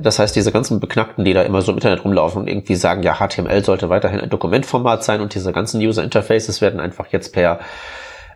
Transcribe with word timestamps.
Das 0.00 0.18
heißt, 0.18 0.34
diese 0.34 0.50
ganzen 0.50 0.80
Beknackten, 0.80 1.24
die 1.24 1.32
da 1.32 1.42
immer 1.42 1.62
so 1.62 1.70
im 1.70 1.78
Internet 1.78 2.04
rumlaufen 2.04 2.42
und 2.42 2.48
irgendwie 2.48 2.74
sagen, 2.74 3.02
ja, 3.04 3.18
HTML 3.18 3.64
sollte 3.64 3.88
weiterhin 3.88 4.20
ein 4.20 4.30
Dokumentformat 4.30 5.04
sein 5.04 5.20
und 5.20 5.34
diese 5.34 5.52
ganzen 5.52 5.80
User 5.80 6.02
Interfaces 6.02 6.60
werden 6.60 6.80
einfach 6.80 7.06
jetzt 7.12 7.32
per 7.32 7.60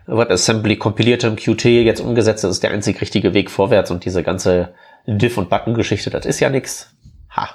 WebAssembly 0.07 0.77
kompiliertem 0.77 1.35
Qt 1.35 1.65
jetzt 1.65 1.99
umgesetzt. 1.99 2.43
Das 2.43 2.51
ist 2.51 2.63
der 2.63 2.71
einzig 2.71 3.01
richtige 3.01 3.33
Weg 3.33 3.51
vorwärts 3.51 3.91
und 3.91 4.05
diese 4.05 4.23
ganze 4.23 4.73
Diff- 5.05 5.37
und 5.37 5.49
Button-Geschichte, 5.49 6.09
das 6.09 6.25
ist 6.25 6.39
ja 6.39 6.49
nix. 6.49 6.95
Ha. 7.35 7.49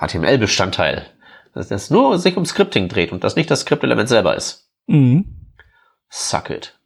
HTML-Bestandteil. 0.00 1.06
Dass 1.54 1.68
das 1.68 1.90
nur 1.90 2.18
sich 2.18 2.36
um 2.36 2.44
Scripting 2.44 2.88
dreht 2.88 3.10
und 3.10 3.24
das 3.24 3.34
nicht 3.34 3.50
das 3.50 3.60
Skriptelement 3.60 4.08
selber 4.08 4.36
ist. 4.36 4.70
Mhm. 4.86 5.48
Suck 6.08 6.50
it. 6.50 6.78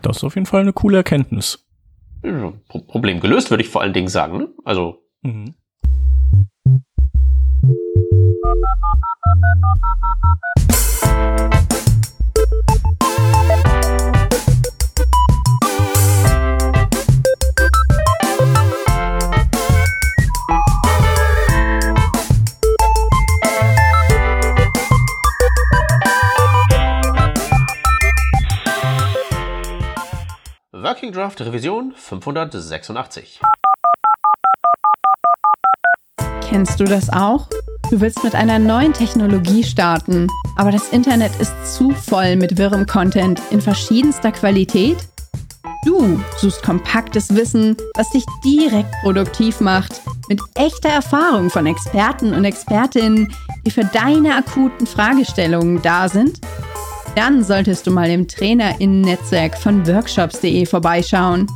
Das 0.00 0.18
ist 0.18 0.24
auf 0.24 0.36
jeden 0.36 0.46
Fall 0.46 0.62
eine 0.62 0.72
coole 0.72 0.98
Erkenntnis. 0.98 1.67
Pro 2.22 2.80
Problem 2.80 3.20
gelöst, 3.20 3.50
würde 3.50 3.62
ich 3.62 3.68
vor 3.68 3.82
allen 3.82 3.92
Dingen 3.92 4.08
sagen. 4.08 4.38
Ne? 4.38 4.48
Also. 4.64 5.02
Mhm. 5.22 5.54
Working 30.80 31.10
Draft 31.10 31.40
Revision 31.40 31.92
586. 31.92 33.40
Kennst 36.48 36.78
du 36.78 36.84
das 36.84 37.10
auch? 37.10 37.48
Du 37.90 38.00
willst 38.00 38.22
mit 38.22 38.36
einer 38.36 38.60
neuen 38.60 38.92
Technologie 38.92 39.64
starten, 39.64 40.28
aber 40.56 40.70
das 40.70 40.90
Internet 40.90 41.32
ist 41.40 41.52
zu 41.74 41.90
voll 41.90 42.36
mit 42.36 42.58
wirrem 42.58 42.86
Content 42.86 43.42
in 43.50 43.60
verschiedenster 43.60 44.30
Qualität? 44.30 44.98
Du 45.84 46.22
suchst 46.36 46.62
kompaktes 46.62 47.34
Wissen, 47.34 47.76
was 47.96 48.10
dich 48.10 48.24
direkt 48.44 48.92
produktiv 49.02 49.60
macht, 49.60 50.00
mit 50.28 50.40
echter 50.54 50.90
Erfahrung 50.90 51.50
von 51.50 51.66
Experten 51.66 52.32
und 52.32 52.44
Expertinnen, 52.44 53.34
die 53.66 53.72
für 53.72 53.84
deine 53.84 54.36
akuten 54.36 54.86
Fragestellungen 54.86 55.82
da 55.82 56.08
sind? 56.08 56.40
Dann 57.14 57.42
solltest 57.42 57.86
du 57.86 57.90
mal 57.90 58.10
im 58.10 58.28
Trainerinnen-Netzwerk 58.28 59.56
von 59.58 59.86
workshops.de 59.86 60.66
vorbeischauen. 60.66 61.46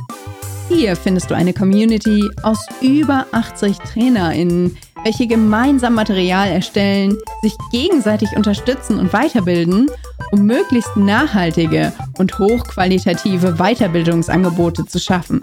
Hier 0.69 0.95
findest 0.95 1.29
du 1.29 1.35
eine 1.35 1.53
Community 1.53 2.23
aus 2.41 2.65
über 2.81 3.25
80 3.31 3.77
Trainerinnen, 3.79 4.77
welche 5.03 5.27
gemeinsam 5.27 5.95
Material 5.95 6.49
erstellen, 6.49 7.17
sich 7.41 7.53
gegenseitig 7.71 8.29
unterstützen 8.35 8.99
und 8.99 9.11
weiterbilden, 9.13 9.89
um 10.31 10.45
möglichst 10.45 10.95
nachhaltige 10.95 11.91
und 12.17 12.37
hochqualitative 12.39 13.55
Weiterbildungsangebote 13.57 14.85
zu 14.85 14.99
schaffen. 14.99 15.41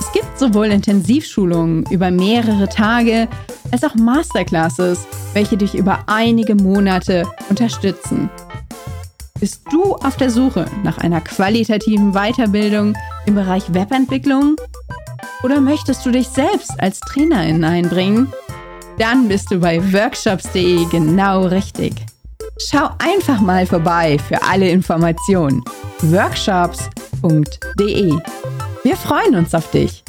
Es 0.00 0.12
gibt 0.12 0.38
sowohl 0.38 0.66
Intensivschulungen 0.66 1.84
über 1.90 2.10
mehrere 2.10 2.68
Tage 2.68 3.28
als 3.72 3.84
auch 3.84 3.94
Masterclasses, 3.94 5.06
welche 5.34 5.56
dich 5.56 5.74
über 5.74 6.04
einige 6.06 6.54
Monate 6.54 7.24
unterstützen. 7.50 8.30
Bist 9.40 9.62
du 9.70 9.94
auf 9.96 10.16
der 10.16 10.30
Suche 10.30 10.64
nach 10.82 10.96
einer 10.98 11.20
qualitativen 11.20 12.12
Weiterbildung 12.12 12.96
im 13.26 13.34
Bereich 13.34 13.74
Webentwicklung? 13.74 14.56
Oder 15.42 15.60
möchtest 15.60 16.06
du 16.06 16.10
dich 16.10 16.28
selbst 16.28 16.80
als 16.80 17.00
Trainerin 17.00 17.62
einbringen? 17.62 18.32
Dann 18.98 19.28
bist 19.28 19.50
du 19.50 19.58
bei 19.58 19.92
workshops.de 19.92 20.86
genau 20.90 21.44
richtig. 21.46 21.92
Schau 22.58 22.88
einfach 22.98 23.40
mal 23.40 23.66
vorbei 23.66 24.18
für 24.18 24.42
alle 24.42 24.70
Informationen. 24.70 25.62
workshops.de. 26.00 28.14
Wir 28.82 28.96
freuen 28.96 29.36
uns 29.36 29.54
auf 29.54 29.70
dich. 29.70 30.02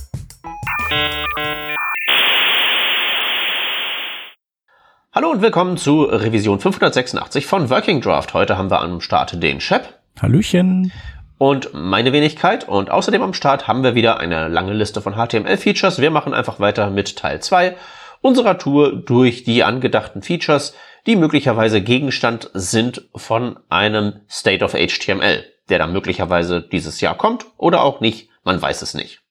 Hallo 5.17 5.31
und 5.31 5.41
willkommen 5.41 5.78
zu 5.78 6.03
Revision 6.03 6.59
586 6.59 7.47
von 7.47 7.72
Working 7.72 8.01
Draft. 8.01 8.35
Heute 8.35 8.55
haben 8.55 8.69
wir 8.69 8.81
am 8.81 9.01
Start 9.01 9.41
den 9.41 9.59
Shep. 9.59 9.97
Hallöchen. 10.22 10.91
Und 11.39 11.72
meine 11.73 12.13
Wenigkeit. 12.13 12.69
Und 12.69 12.91
außerdem 12.91 13.23
am 13.23 13.33
Start 13.33 13.67
haben 13.67 13.81
wir 13.81 13.95
wieder 13.95 14.19
eine 14.19 14.47
lange 14.47 14.73
Liste 14.73 15.01
von 15.01 15.16
HTML-Features. 15.16 16.00
Wir 16.00 16.11
machen 16.11 16.35
einfach 16.35 16.59
weiter 16.59 16.91
mit 16.91 17.17
Teil 17.17 17.41
2 17.41 17.75
unserer 18.22 18.59
Tour 18.59 18.95
durch 18.95 19.44
die 19.44 19.63
angedachten 19.63 20.22
Features, 20.22 20.75
die 21.07 21.16
möglicherweise 21.16 21.81
Gegenstand 21.81 22.51
sind 22.53 23.09
von 23.16 23.57
einem 23.69 24.22
State 24.29 24.63
of 24.63 24.73
HTML, 24.73 25.44
der 25.69 25.79
dann 25.79 25.94
möglicherweise 25.94 26.61
dieses 26.61 27.01
Jahr 27.01 27.17
kommt 27.17 27.47
oder 27.57 27.81
auch 27.81 28.01
nicht. 28.01 28.29
Man 28.44 28.61
weiß 28.61 28.83
es 28.83 28.94
nicht. 28.94 29.23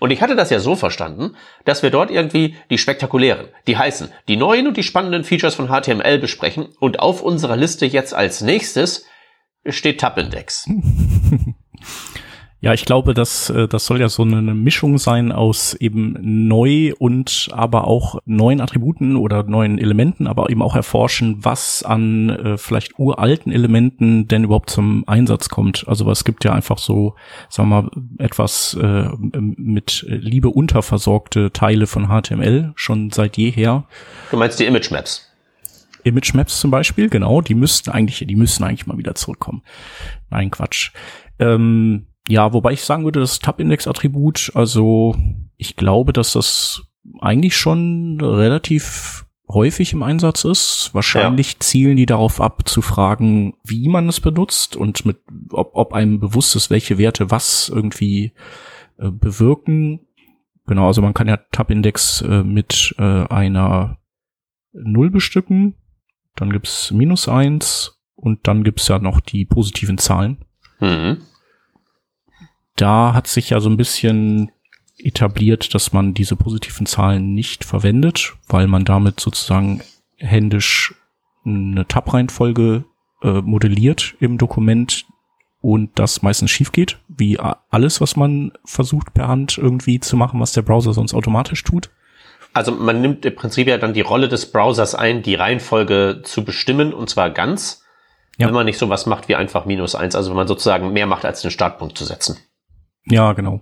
Und 0.00 0.10
ich 0.10 0.22
hatte 0.22 0.34
das 0.34 0.50
ja 0.50 0.58
so 0.58 0.74
verstanden, 0.74 1.36
dass 1.64 1.82
wir 1.82 1.90
dort 1.90 2.10
irgendwie 2.10 2.56
die 2.70 2.78
spektakulären, 2.78 3.48
die 3.66 3.76
heißen, 3.76 4.10
die 4.26 4.36
neuen 4.36 4.66
und 4.66 4.76
die 4.76 4.82
spannenden 4.82 5.24
Features 5.24 5.54
von 5.54 5.68
HTML 5.68 6.18
besprechen 6.18 6.70
und 6.80 6.98
auf 6.98 7.22
unserer 7.22 7.56
Liste 7.56 7.86
jetzt 7.86 8.14
als 8.14 8.40
nächstes 8.40 9.04
steht 9.66 10.00
Tab-Index. 10.00 10.66
Ja, 12.62 12.74
ich 12.74 12.84
glaube, 12.84 13.14
dass 13.14 13.48
äh, 13.48 13.66
das 13.68 13.86
soll 13.86 14.00
ja 14.00 14.10
so 14.10 14.22
eine 14.22 14.54
Mischung 14.54 14.98
sein 14.98 15.32
aus 15.32 15.72
eben 15.72 16.16
neu 16.20 16.92
und 16.98 17.48
aber 17.52 17.86
auch 17.86 18.18
neuen 18.26 18.60
Attributen 18.60 19.16
oder 19.16 19.44
neuen 19.44 19.78
Elementen, 19.78 20.26
aber 20.26 20.50
eben 20.50 20.60
auch 20.60 20.76
erforschen, 20.76 21.38
was 21.42 21.82
an 21.82 22.28
äh, 22.28 22.58
vielleicht 22.58 22.98
uralten 22.98 23.50
Elementen 23.50 24.28
denn 24.28 24.44
überhaupt 24.44 24.68
zum 24.68 25.04
Einsatz 25.08 25.48
kommt. 25.48 25.88
Also 25.88 26.10
es 26.10 26.24
gibt 26.24 26.44
ja 26.44 26.52
einfach 26.52 26.76
so, 26.76 27.14
sagen 27.48 27.70
wir 27.70 27.82
mal, 27.82 27.90
etwas 28.18 28.74
äh, 28.74 29.08
mit 29.18 30.04
Liebe 30.06 30.50
unterversorgte 30.50 31.52
Teile 31.52 31.86
von 31.86 32.08
HTML 32.08 32.72
schon 32.74 33.10
seit 33.10 33.38
jeher. 33.38 33.84
Du 34.30 34.36
meinst 34.36 34.60
die 34.60 34.66
Image 34.66 34.90
Maps? 34.90 35.26
Image 36.04 36.34
Maps 36.34 36.60
zum 36.60 36.70
Beispiel, 36.70 37.08
genau, 37.08 37.40
die 37.40 37.54
müssten 37.54 37.90
eigentlich, 37.90 38.26
die 38.26 38.36
müssten 38.36 38.64
eigentlich 38.64 38.86
mal 38.86 38.98
wieder 38.98 39.14
zurückkommen. 39.14 39.62
Nein, 40.28 40.50
Quatsch. 40.50 40.92
Ähm, 41.38 42.06
ja, 42.30 42.52
wobei 42.52 42.72
ich 42.72 42.82
sagen 42.82 43.04
würde, 43.04 43.18
das 43.18 43.40
Tab-Index-Attribut, 43.40 44.52
also 44.54 45.16
ich 45.56 45.74
glaube, 45.74 46.12
dass 46.12 46.32
das 46.32 46.82
eigentlich 47.20 47.56
schon 47.56 48.20
relativ 48.20 49.26
häufig 49.48 49.92
im 49.92 50.04
Einsatz 50.04 50.44
ist. 50.44 50.90
Wahrscheinlich 50.92 51.54
ja. 51.54 51.60
zielen 51.60 51.96
die 51.96 52.06
darauf 52.06 52.40
ab, 52.40 52.68
zu 52.68 52.82
fragen, 52.82 53.54
wie 53.64 53.88
man 53.88 54.08
es 54.08 54.20
benutzt 54.20 54.76
und 54.76 55.04
mit, 55.04 55.18
ob, 55.50 55.72
ob 55.74 55.92
einem 55.92 56.20
bewusst 56.20 56.54
ist, 56.54 56.70
welche 56.70 56.98
Werte 56.98 57.32
was 57.32 57.68
irgendwie 57.68 58.32
äh, 58.98 59.10
bewirken. 59.10 60.06
Genau, 60.66 60.86
also 60.86 61.02
man 61.02 61.14
kann 61.14 61.26
ja 61.26 61.36
Tab-Index 61.36 62.22
äh, 62.22 62.44
mit 62.44 62.94
äh, 62.98 63.02
einer 63.26 63.98
Null 64.72 65.10
bestücken, 65.10 65.74
dann 66.36 66.52
gibt's 66.52 66.92
minus 66.92 67.28
eins 67.28 68.00
und 68.14 68.46
dann 68.46 68.62
gibt's 68.62 68.86
ja 68.86 69.00
noch 69.00 69.18
die 69.18 69.44
positiven 69.46 69.98
Zahlen. 69.98 70.44
Mhm 70.78 71.22
da 72.80 73.14
hat 73.14 73.26
sich 73.26 73.50
ja 73.50 73.60
so 73.60 73.68
ein 73.68 73.76
bisschen 73.76 74.52
etabliert, 74.98 75.74
dass 75.74 75.92
man 75.92 76.14
diese 76.14 76.36
positiven 76.36 76.86
Zahlen 76.86 77.34
nicht 77.34 77.64
verwendet, 77.64 78.34
weil 78.48 78.66
man 78.66 78.84
damit 78.84 79.20
sozusagen 79.20 79.82
händisch 80.16 80.94
eine 81.44 81.86
Tab-Reihenfolge 81.86 82.84
äh, 83.22 83.40
modelliert 83.40 84.14
im 84.20 84.38
Dokument 84.38 85.06
und 85.62 85.98
das 85.98 86.22
meistens 86.22 86.50
schief 86.50 86.72
geht, 86.72 86.98
wie 87.08 87.38
alles, 87.38 88.00
was 88.00 88.16
man 88.16 88.52
versucht 88.64 89.12
per 89.12 89.28
Hand 89.28 89.58
irgendwie 89.58 90.00
zu 90.00 90.16
machen, 90.16 90.40
was 90.40 90.52
der 90.52 90.62
Browser 90.62 90.92
sonst 90.92 91.14
automatisch 91.14 91.62
tut. 91.64 91.90
Also 92.52 92.72
man 92.72 93.00
nimmt 93.00 93.24
im 93.24 93.34
Prinzip 93.34 93.68
ja 93.68 93.78
dann 93.78 93.94
die 93.94 94.00
Rolle 94.00 94.28
des 94.28 94.50
Browsers 94.50 94.94
ein, 94.94 95.22
die 95.22 95.34
Reihenfolge 95.34 96.22
zu 96.24 96.44
bestimmen 96.44 96.92
und 96.92 97.08
zwar 97.08 97.30
ganz, 97.30 97.84
ja. 98.38 98.46
wenn 98.46 98.54
man 98.54 98.66
nicht 98.66 98.78
so 98.78 98.88
was 98.88 99.06
macht 99.06 99.28
wie 99.28 99.36
einfach 99.36 99.66
minus 99.66 99.94
eins, 99.94 100.14
also 100.14 100.30
wenn 100.30 100.36
man 100.36 100.48
sozusagen 100.48 100.92
mehr 100.92 101.06
macht, 101.06 101.24
als 101.24 101.42
den 101.42 101.50
Startpunkt 101.50 101.96
zu 101.96 102.04
setzen. 102.04 102.38
Ja, 103.06 103.32
genau. 103.32 103.60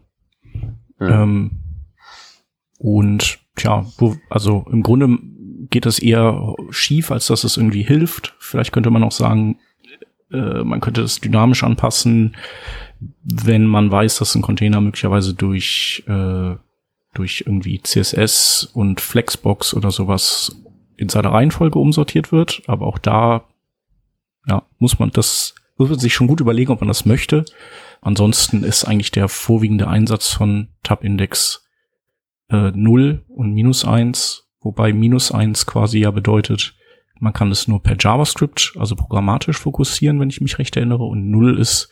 Mhm. 0.98 1.08
Ähm, 1.08 1.50
und 2.78 3.38
tja, 3.56 3.86
wo, 3.98 4.16
also 4.30 4.66
im 4.70 4.82
Grunde 4.82 5.18
geht 5.70 5.86
das 5.86 5.98
eher 5.98 6.54
schief, 6.70 7.10
als 7.10 7.26
dass 7.26 7.44
es 7.44 7.56
irgendwie 7.56 7.82
hilft. 7.82 8.34
Vielleicht 8.38 8.72
könnte 8.72 8.90
man 8.90 9.02
auch 9.02 9.12
sagen, 9.12 9.58
äh, 10.32 10.62
man 10.64 10.80
könnte 10.80 11.02
es 11.02 11.20
dynamisch 11.20 11.64
anpassen, 11.64 12.36
wenn 13.22 13.66
man 13.66 13.90
weiß, 13.90 14.18
dass 14.18 14.34
ein 14.34 14.42
Container 14.42 14.80
möglicherweise 14.80 15.34
durch, 15.34 16.04
äh, 16.06 16.56
durch 17.14 17.44
irgendwie 17.46 17.80
CSS 17.82 18.70
und 18.72 19.00
Flexbox 19.00 19.74
oder 19.74 19.90
sowas 19.90 20.56
in 20.96 21.08
seiner 21.08 21.32
Reihenfolge 21.32 21.78
umsortiert 21.78 22.32
wird. 22.32 22.62
Aber 22.66 22.86
auch 22.86 22.98
da 22.98 23.44
ja, 24.46 24.62
muss 24.78 24.98
man 24.98 25.10
das, 25.10 25.54
muss 25.76 25.90
man 25.90 25.98
sich 25.98 26.14
schon 26.14 26.26
gut 26.26 26.40
überlegen, 26.40 26.72
ob 26.72 26.80
man 26.80 26.88
das 26.88 27.04
möchte. 27.04 27.44
Ansonsten 28.00 28.64
ist 28.64 28.84
eigentlich 28.84 29.10
der 29.10 29.28
vorwiegende 29.28 29.88
Einsatz 29.88 30.28
von 30.28 30.68
Tab-Index 30.82 31.66
äh, 32.50 32.70
0 32.72 33.24
und 33.28 33.52
minus 33.52 33.84
1, 33.84 34.48
wobei 34.60 34.92
minus 34.92 35.32
1 35.32 35.66
quasi 35.66 36.00
ja 36.00 36.10
bedeutet, 36.10 36.74
man 37.20 37.32
kann 37.32 37.50
es 37.50 37.66
nur 37.66 37.82
per 37.82 37.96
JavaScript, 37.98 38.74
also 38.78 38.94
programmatisch 38.94 39.58
fokussieren, 39.58 40.20
wenn 40.20 40.30
ich 40.30 40.40
mich 40.40 40.58
recht 40.58 40.76
erinnere. 40.76 41.04
Und 41.04 41.30
0 41.30 41.58
ist, 41.58 41.90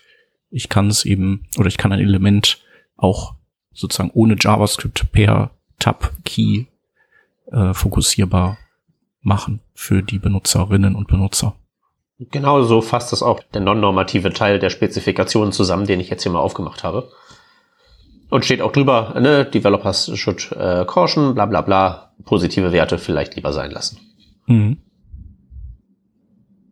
ich 0.50 0.68
kann 0.68 0.86
es 0.86 1.04
eben, 1.04 1.46
oder 1.58 1.66
ich 1.66 1.76
kann 1.76 1.92
ein 1.92 2.00
Element 2.00 2.62
auch 2.96 3.34
sozusagen 3.72 4.10
ohne 4.14 4.36
JavaScript 4.38 5.10
per 5.12 5.50
Tab-Key 5.78 6.66
äh, 7.50 7.74
fokussierbar 7.74 8.58
machen 9.20 9.60
für 9.74 10.02
die 10.02 10.18
Benutzerinnen 10.18 10.94
und 10.94 11.08
Benutzer. 11.08 11.56
Genau 12.18 12.62
so 12.62 12.80
fasst 12.80 13.12
das 13.12 13.22
auch 13.22 13.40
der 13.52 13.60
non-normative 13.60 14.32
Teil 14.32 14.58
der 14.58 14.70
Spezifikation 14.70 15.52
zusammen, 15.52 15.86
den 15.86 16.00
ich 16.00 16.08
jetzt 16.08 16.22
hier 16.22 16.32
mal 16.32 16.38
aufgemacht 16.40 16.82
habe. 16.82 17.10
Und 18.30 18.44
steht 18.44 18.62
auch 18.62 18.72
drüber, 18.72 19.14
ne, 19.20 19.44
Developers 19.44 20.10
should 20.18 20.50
äh, 20.52 20.84
caution, 20.86 21.34
bla 21.34 21.46
bla 21.46 21.60
bla, 21.60 22.12
positive 22.24 22.72
Werte 22.72 22.98
vielleicht 22.98 23.36
lieber 23.36 23.52
sein 23.52 23.70
lassen. 23.70 24.00
Mhm. 24.46 24.78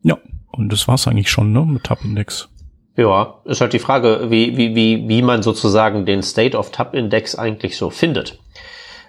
Ja, 0.03 0.19
und 0.51 0.73
das 0.73 0.89
war's 0.89 1.07
eigentlich 1.07 1.31
schon, 1.31 1.53
ne, 1.53 1.65
mit 1.65 1.85
Tab-Index. 1.85 2.49
Ja, 2.97 3.41
ist 3.45 3.61
halt 3.61 3.73
die 3.73 3.79
Frage, 3.79 4.31
wie, 4.31 4.57
wie, 4.57 4.75
wie, 4.75 5.09
wie 5.09 5.23
man 5.23 5.43
sozusagen 5.43 6.07
den 6.07 6.23
State 6.23 6.57
of 6.57 6.71
Tab-Index 6.71 7.37
eigentlich 7.37 7.77
so 7.77 7.91
findet. 7.91 8.39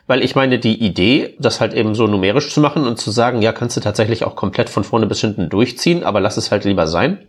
Weil 0.08 0.24
ich 0.24 0.36
meine, 0.36 0.60
die 0.60 0.84
Idee, 0.84 1.36
das 1.40 1.60
halt 1.60 1.74
eben 1.74 1.96
so 1.96 2.06
numerisch 2.06 2.54
zu 2.54 2.62
machen 2.62 2.86
und 2.86 3.00
zu 3.00 3.10
sagen, 3.10 3.42
ja, 3.42 3.52
kannst 3.52 3.76
du 3.76 3.82
tatsächlich 3.82 4.24
auch 4.24 4.36
komplett 4.36 4.70
von 4.70 4.84
vorne 4.84 5.08
bis 5.08 5.22
hinten 5.22 5.50
durchziehen, 5.50 6.04
aber 6.04 6.20
lass 6.20 6.38
es 6.38 6.52
halt 6.52 6.64
lieber 6.64 6.86
sein. 6.86 7.26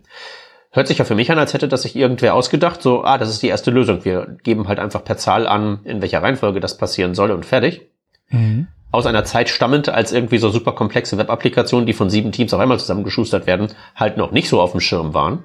Hört 0.71 0.87
sich 0.87 0.99
ja 0.99 1.05
für 1.05 1.15
mich 1.15 1.31
an, 1.31 1.39
als 1.39 1.53
hätte 1.53 1.67
das 1.67 1.83
sich 1.83 1.95
irgendwer 1.95 2.35
ausgedacht, 2.35 2.83
so, 2.83 3.03
ah, 3.03 3.17
das 3.17 3.29
ist 3.29 3.41
die 3.41 3.47
erste 3.47 3.71
Lösung. 3.71 4.05
Wir 4.05 4.37
geben 4.43 4.67
halt 4.67 4.79
einfach 4.79 5.03
per 5.03 5.17
Zahl 5.17 5.47
an, 5.47 5.79
in 5.85 6.01
welcher 6.01 6.21
Reihenfolge 6.21 6.59
das 6.59 6.77
passieren 6.77 7.15
soll 7.15 7.31
und 7.31 7.45
fertig. 7.45 7.81
Mhm. 8.29 8.67
Aus 8.91 9.05
einer 9.05 9.23
Zeit 9.23 9.49
stammend, 9.49 9.89
als 9.89 10.11
irgendwie 10.11 10.37
so 10.37 10.49
super 10.49 10.73
komplexe 10.73 11.17
Web-Applikationen, 11.17 11.87
die 11.87 11.93
von 11.93 12.09
sieben 12.09 12.31
Teams 12.31 12.53
auf 12.53 12.59
einmal 12.59 12.79
zusammengeschustert 12.79 13.47
werden, 13.47 13.69
halt 13.95 14.17
noch 14.17 14.31
nicht 14.31 14.49
so 14.49 14.61
auf 14.61 14.71
dem 14.71 14.81
Schirm 14.81 15.13
waren. 15.13 15.43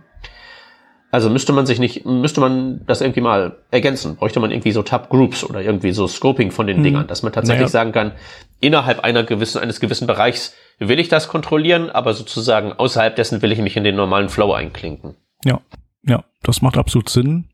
Also 1.12 1.28
müsste 1.28 1.52
man 1.52 1.66
sich 1.66 1.78
nicht, 1.78 2.06
müsste 2.06 2.40
man 2.40 2.80
das 2.86 3.02
irgendwie 3.02 3.20
mal 3.20 3.58
ergänzen. 3.70 4.16
Bräuchte 4.16 4.40
man 4.40 4.50
irgendwie 4.50 4.72
so 4.72 4.82
Tab 4.82 5.10
Groups 5.10 5.44
oder 5.44 5.60
irgendwie 5.60 5.92
so 5.92 6.08
Scoping 6.08 6.50
von 6.50 6.66
den 6.66 6.78
hm. 6.78 6.84
Dingern, 6.84 7.06
dass 7.06 7.22
man 7.22 7.34
tatsächlich 7.34 7.60
naja. 7.60 7.68
sagen 7.68 7.92
kann, 7.92 8.12
innerhalb 8.60 9.00
einer 9.00 9.22
gewissen, 9.22 9.58
eines 9.58 9.78
gewissen 9.78 10.06
Bereichs 10.06 10.54
will 10.78 10.98
ich 10.98 11.10
das 11.10 11.28
kontrollieren, 11.28 11.90
aber 11.90 12.14
sozusagen 12.14 12.72
außerhalb 12.72 13.14
dessen 13.14 13.42
will 13.42 13.52
ich 13.52 13.58
mich 13.58 13.76
in 13.76 13.84
den 13.84 13.94
normalen 13.94 14.30
Flow 14.30 14.54
einklinken. 14.54 15.14
Ja, 15.44 15.60
ja, 16.02 16.24
das 16.42 16.62
macht 16.62 16.78
absolut 16.78 17.10
Sinn. 17.10 17.50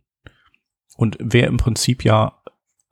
Und 0.96 1.16
wäre 1.18 1.48
im 1.48 1.56
Prinzip 1.56 2.04
ja 2.04 2.40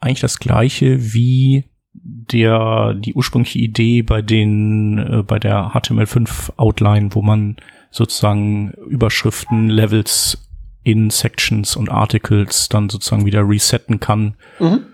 eigentlich 0.01 0.21
das 0.21 0.41
gleiche 0.41 1.15
wie 1.15 1.71
der, 1.93 2.95
die 2.95 3.15
ursprüngliche 3.15 3.61
Idee 3.61 4.03
bei 4.03 4.21
den, 4.21 4.99
äh, 4.99 5.23
bei 5.23 5.39
der 5.39 5.71
HTML5 5.75 6.57
Outline, 6.57 7.15
wo 7.15 7.23
man 7.23 7.57
sozusagen 7.91 8.73
Überschriften, 8.89 9.69
Levels 9.71 10.46
in 10.87 11.11
Sections 11.11 11.75
und 11.75 11.91
Articles 11.91 12.69
dann 12.69 12.89
sozusagen 12.89 13.27
wieder 13.27 13.41
resetten 13.41 13.99
kann. 13.99 14.37
Mhm. 14.61 14.87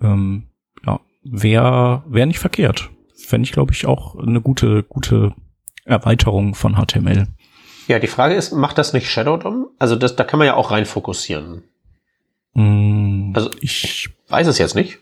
Ähm, 0.00 0.46
ja, 0.86 1.00
wäre 1.24 2.04
wär 2.06 2.26
nicht 2.26 2.38
verkehrt. 2.38 2.90
Fände 3.16 3.44
ich, 3.44 3.50
glaube 3.50 3.72
ich, 3.72 3.86
auch 3.86 4.14
eine 4.14 4.40
gute, 4.40 4.84
gute 4.84 5.34
Erweiterung 5.84 6.54
von 6.54 6.76
HTML. 6.76 7.26
Ja, 7.88 7.98
die 7.98 8.06
Frage 8.06 8.34
ist, 8.36 8.52
macht 8.52 8.78
das 8.78 8.92
nicht 8.92 9.10
Shadow 9.10 9.36
DOM? 9.36 9.66
Also 9.80 9.96
das, 9.96 10.14
da 10.14 10.22
kann 10.22 10.38
man 10.38 10.46
ja 10.46 10.54
auch 10.54 10.70
rein 10.70 10.86
fokussieren. 10.86 11.64
Mm, 12.54 13.32
also 13.34 13.50
ich, 13.60 13.82
ich 13.82 14.10
weiß 14.28 14.46
es 14.46 14.58
jetzt 14.58 14.76
nicht. 14.76 15.00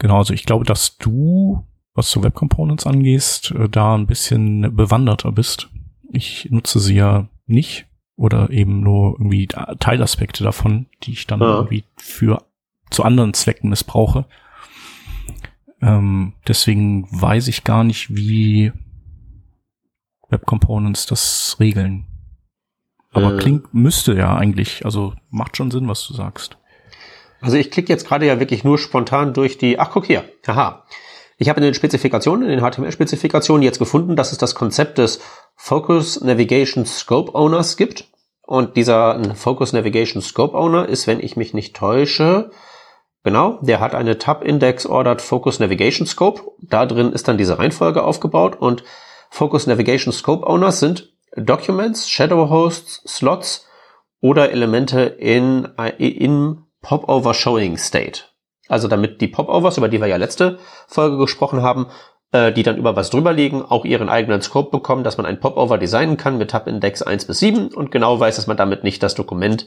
Genau, 0.00 0.18
also 0.18 0.34
ich 0.34 0.44
glaube, 0.44 0.66
dass 0.66 0.98
du, 0.98 1.64
was 1.94 2.10
zu 2.10 2.22
Web 2.22 2.34
Components 2.34 2.86
angehst, 2.86 3.52
äh, 3.52 3.70
da 3.70 3.94
ein 3.94 4.06
bisschen 4.06 4.76
bewanderter 4.76 5.32
bist. 5.32 5.70
Ich 6.12 6.48
nutze 6.50 6.78
sie 6.78 6.96
ja 6.96 7.28
nicht 7.46 7.86
oder 8.16 8.50
eben 8.50 8.80
nur 8.80 9.12
irgendwie 9.12 9.46
Teilaspekte 9.46 10.44
davon, 10.44 10.86
die 11.02 11.12
ich 11.12 11.26
dann 11.26 11.40
ja. 11.40 11.56
irgendwie 11.56 11.84
für 11.96 12.44
zu 12.90 13.02
anderen 13.02 13.34
Zwecken 13.34 13.70
missbrauche. 13.70 14.26
Ähm, 15.82 16.34
deswegen 16.46 17.06
weiß 17.10 17.48
ich 17.48 17.64
gar 17.64 17.84
nicht, 17.84 18.14
wie 18.14 18.72
Web 20.28 20.46
Components 20.46 21.06
das 21.06 21.56
regeln. 21.60 22.06
Aber 23.12 23.34
äh. 23.34 23.38
klingt, 23.38 23.74
müsste 23.74 24.14
ja 24.14 24.36
eigentlich, 24.36 24.84
also 24.84 25.14
macht 25.30 25.56
schon 25.56 25.70
Sinn, 25.70 25.88
was 25.88 26.06
du 26.06 26.14
sagst. 26.14 26.56
Also 27.40 27.56
ich 27.56 27.70
klicke 27.70 27.92
jetzt 27.92 28.06
gerade 28.06 28.26
ja 28.26 28.40
wirklich 28.40 28.64
nur 28.64 28.78
spontan 28.78 29.34
durch 29.34 29.58
die, 29.58 29.78
ach 29.78 29.90
guck 29.90 30.06
hier, 30.06 30.24
haha. 30.46 30.84
Ich 31.36 31.48
habe 31.48 31.58
in 31.58 31.64
den 31.64 31.74
Spezifikationen, 31.74 32.48
in 32.48 32.58
den 32.58 32.64
HTML-Spezifikationen 32.64 33.62
jetzt 33.62 33.78
gefunden, 33.78 34.14
dass 34.16 34.32
es 34.32 34.38
das 34.38 34.54
Konzept 34.54 34.98
des 34.98 35.20
Focus 35.56 36.20
Navigation 36.20 36.86
Scope 36.86 37.34
Owners 37.34 37.76
gibt. 37.76 38.08
Und 38.46 38.76
dieser 38.76 39.34
Focus 39.34 39.72
Navigation 39.72 40.20
Scope 40.20 40.56
Owner 40.56 40.88
ist, 40.88 41.06
wenn 41.06 41.20
ich 41.20 41.36
mich 41.36 41.54
nicht 41.54 41.74
täusche, 41.74 42.50
genau, 43.22 43.58
der 43.62 43.80
hat 43.80 43.94
eine 43.94 44.18
Tab 44.18 44.44
Index 44.44 44.84
Ordered 44.84 45.22
Focus 45.22 45.60
Navigation 45.60 46.06
Scope. 46.06 46.42
Da 46.60 46.84
drin 46.84 47.12
ist 47.12 47.26
dann 47.26 47.38
diese 47.38 47.58
Reihenfolge 47.58 48.02
aufgebaut 48.02 48.56
und 48.56 48.84
Focus 49.30 49.66
Navigation 49.66 50.12
Scope 50.12 50.46
Owners 50.46 50.80
sind 50.80 51.14
Documents, 51.36 52.08
Shadow 52.08 52.50
Hosts, 52.50 53.02
Slots 53.06 53.66
oder 54.20 54.50
Elemente 54.50 55.02
in, 55.02 55.68
in 55.98 56.64
Popover 56.80 57.34
Showing 57.34 57.78
State. 57.78 58.22
Also 58.68 58.88
damit 58.88 59.20
die 59.20 59.28
Popovers, 59.28 59.76
über 59.76 59.88
die 59.88 60.00
wir 60.00 60.06
ja 60.06 60.16
letzte 60.16 60.58
Folge 60.86 61.18
gesprochen 61.18 61.62
haben, 61.62 61.88
äh, 62.34 62.52
die 62.52 62.64
dann 62.64 62.76
über 62.76 62.96
was 62.96 63.10
drüber 63.10 63.32
liegen, 63.32 63.62
auch 63.62 63.84
ihren 63.84 64.08
eigenen 64.08 64.42
Scope 64.42 64.72
bekommen, 64.72 65.04
dass 65.04 65.16
man 65.18 65.24
ein 65.24 65.38
Popover 65.38 65.78
designen 65.78 66.16
kann 66.16 66.36
mit 66.36 66.50
Tab-Index 66.50 67.02
1 67.02 67.26
bis 67.26 67.38
7 67.38 67.68
und 67.68 67.92
genau 67.92 68.18
weiß, 68.18 68.34
dass 68.34 68.48
man 68.48 68.56
damit 68.56 68.82
nicht 68.82 69.04
das 69.04 69.14
Dokument, 69.14 69.66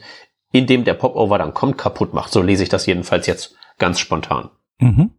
in 0.52 0.66
dem 0.66 0.84
der 0.84 0.92
Popover 0.92 1.38
dann 1.38 1.54
kommt, 1.54 1.78
kaputt 1.78 2.12
macht. 2.12 2.30
So 2.30 2.42
lese 2.42 2.62
ich 2.62 2.68
das 2.68 2.84
jedenfalls 2.84 3.26
jetzt 3.26 3.56
ganz 3.78 3.98
spontan. 3.98 4.50
Mhm. 4.80 5.12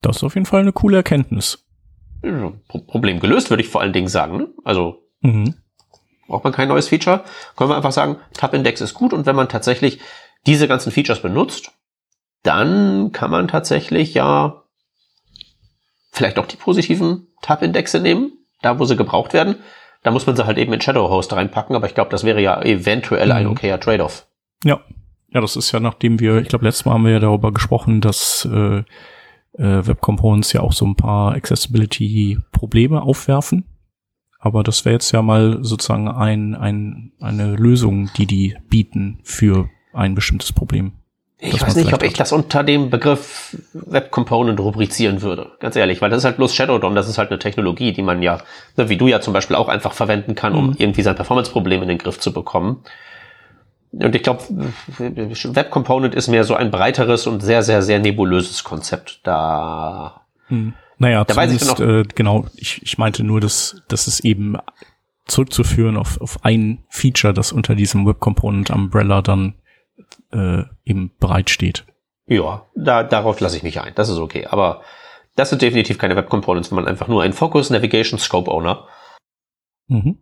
Das 0.00 0.16
ist 0.16 0.24
auf 0.24 0.34
jeden 0.34 0.46
Fall 0.46 0.62
eine 0.62 0.72
coole 0.72 0.96
Erkenntnis. 0.96 1.66
Problem 2.86 3.20
gelöst, 3.20 3.50
würde 3.50 3.62
ich 3.62 3.68
vor 3.68 3.82
allen 3.82 3.92
Dingen 3.92 4.08
sagen. 4.08 4.38
Ne? 4.38 4.48
Also 4.64 5.02
mhm. 5.20 5.56
braucht 6.28 6.44
man 6.44 6.54
kein 6.54 6.68
neues 6.68 6.88
Feature. 6.88 7.24
Können 7.56 7.68
wir 7.68 7.76
einfach 7.76 7.92
sagen, 7.92 8.16
Tab-Index 8.32 8.80
ist 8.80 8.94
gut 8.94 9.12
und 9.12 9.26
wenn 9.26 9.36
man 9.36 9.50
tatsächlich 9.50 10.00
diese 10.46 10.66
ganzen 10.66 10.92
Features 10.92 11.20
benutzt, 11.20 11.72
dann 12.42 13.12
kann 13.12 13.30
man 13.30 13.48
tatsächlich 13.48 14.14
ja 14.14 14.64
vielleicht 16.10 16.38
auch 16.38 16.46
die 16.46 16.56
positiven 16.56 17.28
Tab-Indexe 17.42 18.00
nehmen, 18.00 18.32
da 18.62 18.78
wo 18.78 18.84
sie 18.84 18.96
gebraucht 18.96 19.32
werden. 19.32 19.56
Da 20.02 20.10
muss 20.10 20.26
man 20.26 20.36
sie 20.36 20.46
halt 20.46 20.58
eben 20.58 20.72
in 20.72 20.80
Shadowhost 20.80 21.32
reinpacken, 21.32 21.76
aber 21.76 21.86
ich 21.86 21.94
glaube, 21.94 22.10
das 22.10 22.24
wäre 22.24 22.40
ja 22.40 22.60
eventuell 22.62 23.26
mhm. 23.26 23.32
ein 23.32 23.46
okayer 23.46 23.80
Trade-off. 23.80 24.26
Ja. 24.64 24.80
Ja, 25.32 25.40
das 25.40 25.54
ist 25.54 25.70
ja, 25.70 25.78
nachdem 25.78 26.18
wir, 26.18 26.38
ich 26.38 26.48
glaube, 26.48 26.64
letztes 26.64 26.84
Mal 26.86 26.94
haben 26.94 27.04
wir 27.04 27.12
ja 27.12 27.20
darüber 27.20 27.52
gesprochen, 27.52 28.00
dass 28.00 28.48
äh, 28.50 28.78
äh, 28.78 29.86
Web 29.86 30.00
Components 30.00 30.52
ja 30.52 30.60
auch 30.60 30.72
so 30.72 30.84
ein 30.84 30.96
paar 30.96 31.34
Accessibility-Probleme 31.34 33.00
aufwerfen. 33.00 33.64
Aber 34.40 34.62
das 34.62 34.84
wäre 34.84 34.94
jetzt 34.94 35.12
ja 35.12 35.22
mal 35.22 35.58
sozusagen 35.62 36.08
ein, 36.08 36.54
ein, 36.54 37.12
eine 37.20 37.54
Lösung, 37.54 38.10
die 38.16 38.26
die 38.26 38.56
bieten 38.68 39.20
für 39.22 39.68
ein 39.92 40.14
bestimmtes 40.14 40.52
Problem. 40.52 40.92
Ich 41.42 41.60
weiß 41.60 41.74
nicht, 41.76 41.92
ob 41.94 42.02
ich 42.02 42.12
das 42.12 42.32
unter 42.32 42.62
dem 42.62 42.90
Begriff 42.90 43.56
Web 43.72 44.10
Component 44.10 44.60
rubrizieren 44.60 45.22
würde. 45.22 45.52
Ganz 45.58 45.74
ehrlich, 45.74 46.02
weil 46.02 46.10
das 46.10 46.18
ist 46.18 46.24
halt 46.24 46.36
bloß 46.36 46.54
Shadow 46.54 46.78
DOM, 46.78 46.94
das 46.94 47.08
ist 47.08 47.16
halt 47.16 47.30
eine 47.30 47.38
Technologie, 47.38 47.92
die 47.92 48.02
man 48.02 48.20
ja, 48.20 48.42
ne, 48.76 48.90
wie 48.90 48.98
du 48.98 49.08
ja 49.08 49.20
zum 49.22 49.32
Beispiel 49.32 49.56
auch 49.56 49.68
einfach 49.68 49.94
verwenden 49.94 50.34
kann, 50.34 50.54
um 50.54 50.68
mhm. 50.68 50.76
irgendwie 50.76 51.02
sein 51.02 51.16
Performance-Problem 51.16 51.82
in 51.82 51.88
den 51.88 51.98
Griff 51.98 52.20
zu 52.20 52.32
bekommen. 52.32 52.84
Und 53.92 54.14
ich 54.14 54.22
glaube, 54.22 54.42
Web 54.98 55.70
Component 55.70 56.14
ist 56.14 56.28
mehr 56.28 56.44
so 56.44 56.54
ein 56.54 56.70
breiteres 56.70 57.26
und 57.26 57.40
sehr, 57.40 57.62
sehr, 57.62 57.82
sehr 57.82 57.98
nebulöses 57.98 58.62
Konzept. 58.62 59.20
Da. 59.24 60.20
Mhm. 60.48 60.74
Naja, 60.98 61.24
da 61.24 61.34
weiß 61.34 61.52
ich 61.52 61.66
noch, 61.66 61.80
äh, 61.80 62.04
genau, 62.14 62.46
ich, 62.54 62.82
ich 62.82 62.98
meinte 62.98 63.24
nur, 63.24 63.40
dass, 63.40 63.82
dass 63.88 64.06
es 64.06 64.20
eben 64.20 64.58
zurückzuführen 65.26 65.96
auf, 65.96 66.20
auf 66.20 66.44
ein 66.44 66.84
Feature, 66.90 67.32
das 67.32 67.52
unter 67.52 67.74
diesem 67.74 68.06
Web 68.06 68.20
Component 68.20 68.70
Umbrella 68.70 69.22
dann 69.22 69.54
äh, 70.32 70.62
eben 70.84 71.12
bereitsteht. 71.18 71.86
Ja, 72.26 72.66
da, 72.74 73.02
darauf 73.02 73.40
lasse 73.40 73.56
ich 73.56 73.62
mich 73.62 73.80
ein. 73.80 73.92
Das 73.94 74.08
ist 74.08 74.18
okay. 74.18 74.46
Aber 74.46 74.82
das 75.36 75.50
sind 75.50 75.62
definitiv 75.62 75.98
keine 75.98 76.16
Web 76.16 76.28
Components, 76.28 76.68
sondern 76.68 76.86
einfach 76.86 77.08
nur 77.08 77.22
ein 77.22 77.32
Focus 77.32 77.70
Navigation 77.70 78.18
Scope 78.18 78.50
Owner. 78.50 78.86
Mhm. 79.88 80.18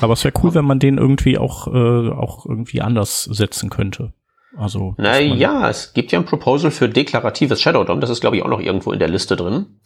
Aber 0.00 0.12
es 0.12 0.24
wäre 0.24 0.34
cool, 0.42 0.54
wenn 0.54 0.64
man 0.64 0.78
den 0.78 0.98
irgendwie 0.98 1.38
auch, 1.38 1.66
äh, 1.68 2.10
auch 2.10 2.44
irgendwie 2.46 2.82
anders 2.82 3.24
setzen 3.24 3.70
könnte. 3.70 4.12
Also. 4.56 4.94
Naja, 4.98 5.68
es 5.68 5.92
gibt 5.92 6.12
ja 6.12 6.18
ein 6.18 6.24
Proposal 6.24 6.70
für 6.70 6.88
deklaratives 6.88 7.60
Shadow 7.60 7.84
DOM. 7.84 8.00
Das 8.00 8.10
ist, 8.10 8.20
glaube 8.20 8.36
ich, 8.36 8.42
auch 8.42 8.48
noch 8.48 8.60
irgendwo 8.60 8.92
in 8.92 8.98
der 8.98 9.08
Liste 9.08 9.36
drin. 9.36 9.80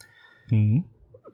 Mhm. 0.49 0.85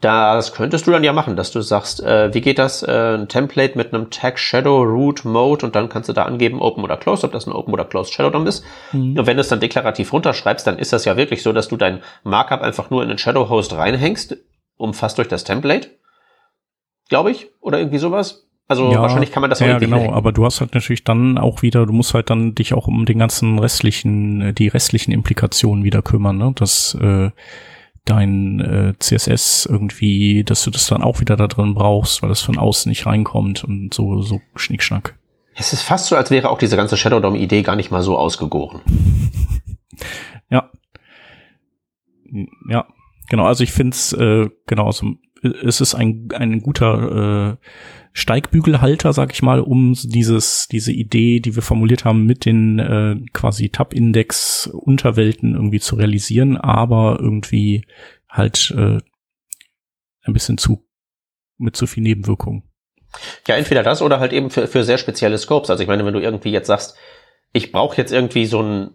Das 0.02 0.54
könntest 0.54 0.88
du 0.88 0.92
dann 0.92 1.04
ja 1.04 1.12
machen, 1.12 1.36
dass 1.36 1.52
du 1.52 1.62
sagst, 1.62 2.02
äh, 2.02 2.34
wie 2.34 2.40
geht 2.40 2.58
das? 2.58 2.84
Äh, 2.84 3.18
ein 3.18 3.28
Template 3.28 3.78
mit 3.78 3.94
einem 3.94 4.10
Tag 4.10 4.40
Shadow 4.40 4.82
Root 4.84 5.26
Mode 5.26 5.66
und 5.66 5.76
dann 5.76 5.90
kannst 5.90 6.08
du 6.08 6.14
da 6.14 6.24
angeben 6.24 6.62
Open 6.62 6.86
oder 6.86 6.96
Closed, 6.96 7.26
ob 7.26 7.34
das 7.34 7.48
ein 7.48 7.52
Open 7.52 7.74
oder 7.74 7.84
Closed 7.84 8.14
Shadow 8.14 8.30
DOM 8.30 8.48
ist. 8.48 8.64
Mhm. 8.94 9.20
Und 9.20 9.28
wenn 9.28 9.36
du 9.36 9.42
es 9.42 9.50
dann 9.50 9.60
deklarativ 9.60 10.14
runterschreibst, 10.14 10.66
dann 10.66 10.80
ist 10.80 10.94
das 10.94 11.04
ja 11.04 11.18
wirklich 11.18 11.44
so, 11.44 11.52
dass 11.52 11.68
du 11.68 11.76
dein 11.76 12.02
Markup 12.24 12.62
einfach 12.62 12.90
nur 12.90 13.04
in 13.04 13.10
den 13.10 13.18
Shadow 13.18 13.50
Host 13.50 13.74
reinhängst, 13.74 14.38
umfasst 14.78 15.18
durch 15.18 15.28
das 15.28 15.44
Template. 15.44 15.90
Glaube 17.10 17.32
ich. 17.32 17.48
Oder 17.60 17.80
irgendwie 17.80 17.98
sowas. 17.98 18.46
Also 18.70 18.92
ja, 18.92 19.02
wahrscheinlich 19.02 19.32
kann 19.32 19.42
man 19.42 19.50
das 19.50 19.62
auch 19.62 19.66
Ja, 19.66 19.80
genau, 19.80 19.98
hacken. 19.98 20.14
aber 20.14 20.32
du 20.32 20.46
hast 20.46 20.62
halt 20.62 20.76
natürlich 20.76 21.04
dann 21.04 21.40
auch 21.40 21.64
wieder, 21.64 21.88
du 21.88 21.92
musst 21.92 22.14
halt 22.14 22.30
dann 22.30 22.54
dich 22.54 22.76
auch 22.76 22.88
um 22.88 23.06
den 23.06 23.18
ganzen 23.18 23.58
restlichen, 23.58 24.42
äh, 24.42 24.54
die 24.54 24.68
restlichen 24.68 25.12
Implikationen 25.12 25.84
wieder 25.84 26.04
kümmern, 26.04 26.38
ne? 26.38 26.54
Das 26.56 26.96
äh, 27.02 27.32
dein 28.10 28.60
äh, 28.60 28.94
CSS 29.00 29.66
irgendwie, 29.66 30.44
dass 30.44 30.64
du 30.64 30.72
das 30.72 30.88
dann 30.88 31.04
auch 31.04 31.20
wieder 31.20 31.38
da 31.38 31.48
drin 31.48 31.74
brauchst, 31.74 32.22
weil 32.22 32.30
das 32.30 32.42
von 32.42 32.58
außen 32.58 32.90
nicht 32.90 33.06
reinkommt 33.06 33.64
und 33.64 33.94
so, 33.94 34.22
so 34.22 34.42
Schnickschnack. 34.56 35.16
Es 35.56 35.74
ist 35.74 35.82
fast 35.82 36.08
so, 36.08 36.16
als 36.16 36.32
wäre 36.32 36.50
auch 36.50 36.58
diese 36.58 36.78
ganze 36.78 36.98
Shadow 36.98 37.20
DOM-Idee 37.20 37.64
gar 37.64 37.76
nicht 37.76 37.92
mal 37.92 38.02
so 38.02 38.18
ausgegoren. 38.18 38.82
ja. 40.50 40.70
Ja, 42.70 42.88
genau, 43.30 43.46
also 43.46 43.64
ich 43.64 43.72
finde 43.72 43.96
es, 43.96 44.14
äh, 44.14 44.50
genau, 44.68 44.86
also 44.86 45.14
es 45.42 45.82
ist 45.82 45.96
ein, 45.96 46.30
ein 46.34 46.62
guter 46.62 47.58
äh, 47.60 47.66
Steigbügelhalter, 48.14 49.14
sag 49.14 49.34
ich 49.34 49.42
mal, 49.42 49.60
um 49.60 49.94
dieses, 49.94 50.68
diese 50.68 50.92
Idee, 50.92 51.40
die 51.40 51.56
wir 51.56 51.62
formuliert 51.62 52.06
haben, 52.06 52.26
mit 52.26 52.46
den 52.46 52.80
äh, 52.80 53.16
quasi 53.34 53.70
Tab-Index-Unterwelten 53.70 55.54
irgendwie 55.54 55.80
zu 55.80 55.96
realisieren, 55.96 56.58
aber 56.58 57.20
irgendwie 57.20 57.86
halt 58.28 58.74
äh, 58.78 58.98
ein 60.24 60.34
bisschen 60.34 60.58
zu 60.58 60.86
mit 61.58 61.76
zu 61.76 61.88
viel 61.88 62.04
Nebenwirkungen. 62.04 62.64
Ja, 63.48 63.56
entweder 63.56 63.84
das 63.84 64.02
oder 64.02 64.20
halt 64.20 64.34
eben 64.34 64.50
für, 64.50 64.68
für 64.68 64.84
sehr 64.84 64.98
spezielle 64.98 65.38
Scopes. 65.38 65.70
Also 65.70 65.84
ich 65.84 65.90
meine, 65.90 66.06
wenn 66.06 66.14
du 66.14 66.22
irgendwie 66.22 66.52
jetzt 66.52 66.68
sagst, 66.68 66.96
ich 67.52 67.72
brauche 67.72 67.98
jetzt 67.98 68.12
irgendwie 68.12 68.46
so 68.46 68.62
ein 68.62 68.92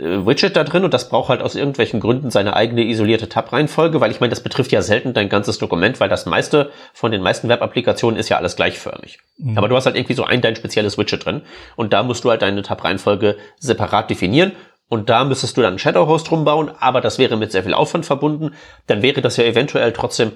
Widget 0.00 0.54
da 0.54 0.62
drin 0.62 0.84
und 0.84 0.94
das 0.94 1.08
braucht 1.08 1.28
halt 1.28 1.42
aus 1.42 1.56
irgendwelchen 1.56 1.98
Gründen 1.98 2.30
seine 2.30 2.54
eigene 2.54 2.84
isolierte 2.84 3.28
Tab-Reihenfolge, 3.28 4.00
weil 4.00 4.12
ich 4.12 4.20
meine, 4.20 4.30
das 4.30 4.44
betrifft 4.44 4.70
ja 4.70 4.80
selten 4.80 5.12
dein 5.12 5.28
ganzes 5.28 5.58
Dokument, 5.58 5.98
weil 5.98 6.08
das 6.08 6.24
meiste 6.24 6.70
von 6.94 7.10
den 7.10 7.20
meisten 7.20 7.48
Web-Applikationen 7.48 8.18
ist 8.18 8.28
ja 8.28 8.36
alles 8.36 8.54
gleichförmig. 8.54 9.18
Mhm. 9.38 9.58
Aber 9.58 9.68
du 9.68 9.74
hast 9.74 9.86
halt 9.86 9.96
irgendwie 9.96 10.14
so 10.14 10.22
ein 10.22 10.40
dein 10.40 10.54
spezielles 10.54 10.98
Widget 10.98 11.24
drin 11.24 11.42
und 11.74 11.92
da 11.92 12.04
musst 12.04 12.22
du 12.22 12.30
halt 12.30 12.42
deine 12.42 12.62
Tab-Reihenfolge 12.62 13.38
separat 13.58 14.08
definieren 14.08 14.52
und 14.88 15.10
da 15.10 15.24
müsstest 15.24 15.56
du 15.56 15.62
dann 15.62 15.70
einen 15.70 15.78
Shadow-Host 15.80 16.30
rumbauen, 16.30 16.70
aber 16.78 17.00
das 17.00 17.18
wäre 17.18 17.36
mit 17.36 17.50
sehr 17.50 17.64
viel 17.64 17.74
Aufwand 17.74 18.06
verbunden. 18.06 18.54
Dann 18.86 19.02
wäre 19.02 19.20
das 19.20 19.36
ja 19.36 19.44
eventuell 19.44 19.92
trotzdem 19.92 20.32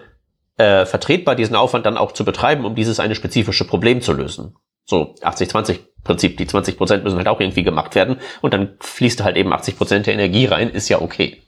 äh, 0.57 0.85
vertretbar, 0.87 1.37
diesen 1.37 1.57
Aufwand 1.57 1.87
dann 1.87 1.97
auch 1.97 2.13
zu 2.13 2.25
betreiben, 2.25 2.65
um 2.65 2.75
dieses 2.75 3.01
eine 3.01 3.15
spezifische 3.15 3.67
Problem 3.67 4.03
zu 4.03 4.13
lösen. 4.13 4.57
So 4.85 5.15
80-20 5.23 5.79
Prinzip, 6.05 6.37
die 6.37 6.47
20 6.47 6.77
Prozent 6.77 7.05
müssen 7.05 7.17
halt 7.17 7.29
auch 7.29 7.41
irgendwie 7.41 7.63
gemacht 7.63 7.95
werden 7.95 8.17
und 8.41 8.53
dann 8.53 8.77
fließt 8.81 9.23
halt 9.23 9.37
eben 9.37 9.53
80 9.53 9.77
Prozent 9.77 10.07
der 10.07 10.15
Energie 10.15 10.47
rein, 10.47 10.71
ist 10.71 10.89
ja 10.89 11.01
okay. 11.01 11.43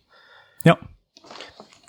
Ja. 0.65 0.79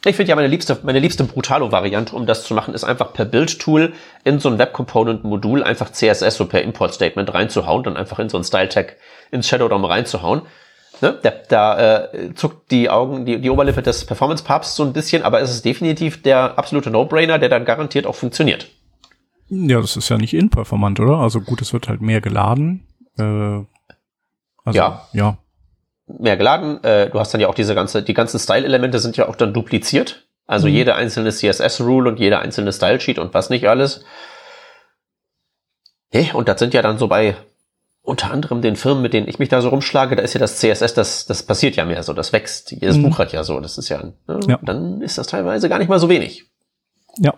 Ich 0.07 0.15
finde 0.15 0.29
ja 0.29 0.36
meine 0.36 0.48
liebste, 0.48 0.77
meine 0.84 1.00
liebste 1.00 1.24
Brutalo-Variante, 1.24 2.15
um 2.15 2.27
das 2.27 2.43
zu 2.43 2.53
machen, 2.53 2.75
ist 2.75 2.84
einfach 2.84 3.13
per 3.13 3.25
Build-Tool 3.25 3.93
in 4.24 4.39
so 4.39 4.50
ein 4.50 4.60
Web-Component-Modul 4.60 5.63
einfach 5.63 5.91
CSS 5.91 6.36
so 6.36 6.45
per 6.45 6.62
Import-Statement 6.62 7.34
reinzuhauen, 7.34 7.84
dann 7.84 7.98
einfach 7.98 8.19
in 8.19 8.29
so 8.29 8.38
ein 8.38 8.43
Style-Tag 8.43 8.98
ins 9.31 9.48
Shadow 9.48 9.67
DOM 9.67 9.84
reinzuhauen. 9.84 10.43
Ne? 11.01 11.17
Da, 11.24 11.31
da 11.50 11.95
äh, 11.95 12.34
zuckt 12.36 12.69
die 12.72 12.89
Augen, 12.89 13.25
die, 13.25 13.39
die 13.39 13.50
Oberlippe 13.50 13.81
des 13.81 14.05
Performance-Papsts 14.05 14.75
so 14.75 14.84
ein 14.84 14.93
bisschen, 14.93 15.24
aber 15.24 15.41
es 15.41 15.50
ist 15.50 15.65
definitiv 15.65 16.22
der 16.22 16.57
absolute 16.57 16.91
No-Brainer, 16.91 17.39
der 17.39 17.50
dann 17.50 17.65
garantiert 17.65 18.05
auch 18.05 18.15
funktioniert. 18.15 18.67
Ja, 19.47 19.79
das 19.79 19.95
ist 19.95 20.09
ja 20.09 20.17
nicht 20.17 20.33
inperformant, 20.33 20.99
oder? 20.99 21.17
Also 21.17 21.41
gut, 21.41 21.61
es 21.61 21.73
wird 21.73 21.87
halt 21.87 22.01
mehr 22.01 22.21
geladen. 22.21 22.87
Äh, 23.17 23.23
also, 24.63 24.77
ja. 24.77 25.07
Ja. 25.13 25.37
Mehr 26.07 26.37
geladen. 26.37 26.83
Äh, 26.83 27.09
du 27.09 27.19
hast 27.19 27.33
dann 27.33 27.41
ja 27.41 27.47
auch 27.47 27.55
diese 27.55 27.75
ganze, 27.75 28.01
die 28.03 28.13
ganzen 28.13 28.39
Style-Elemente 28.39 28.99
sind 28.99 29.17
ja 29.17 29.27
auch 29.27 29.35
dann 29.35 29.53
dupliziert. 29.53 30.27
Also 30.47 30.67
mhm. 30.67 30.73
jede 30.73 30.95
einzelne 30.95 31.31
CSS-Rule 31.31 32.09
und 32.09 32.19
jede 32.19 32.39
einzelne 32.39 32.71
Style-Sheet 32.71 33.19
und 33.19 33.33
was 33.33 33.49
nicht 33.49 33.67
alles. 33.67 34.03
Hey, 36.09 36.31
und 36.33 36.47
das 36.47 36.59
sind 36.59 36.73
ja 36.73 36.81
dann 36.81 36.97
so 36.97 37.07
bei 37.07 37.35
unter 38.01 38.31
anderem 38.31 38.61
den 38.61 38.75
Firmen, 38.75 39.01
mit 39.01 39.13
denen 39.13 39.27
ich 39.27 39.39
mich 39.39 39.49
da 39.49 39.61
so 39.61 39.69
rumschlage, 39.69 40.15
da 40.15 40.21
ist 40.21 40.35
ja 40.35 40.39
das 40.39 40.57
CSS, 40.59 40.93
das, 40.93 41.25
das 41.25 41.43
passiert 41.43 41.75
ja 41.75 41.85
mehr 41.85 42.03
so, 42.03 42.13
das 42.13 42.33
wächst. 42.33 42.71
Jedes 42.71 42.97
mhm. 42.97 43.09
Buch 43.09 43.17
hat 43.17 43.33
ja 43.33 43.43
so, 43.43 43.59
das 43.59 43.79
ist 43.79 43.89
ja, 43.89 44.03
ne? 44.03 44.39
ja, 44.47 44.59
dann 44.61 45.01
ist 45.01 45.17
das 45.17 45.27
teilweise 45.27 45.69
gar 45.69 45.79
nicht 45.79 45.89
mal 45.89 45.99
so 45.99 46.07
wenig. 46.07 46.45
Ja. 47.17 47.33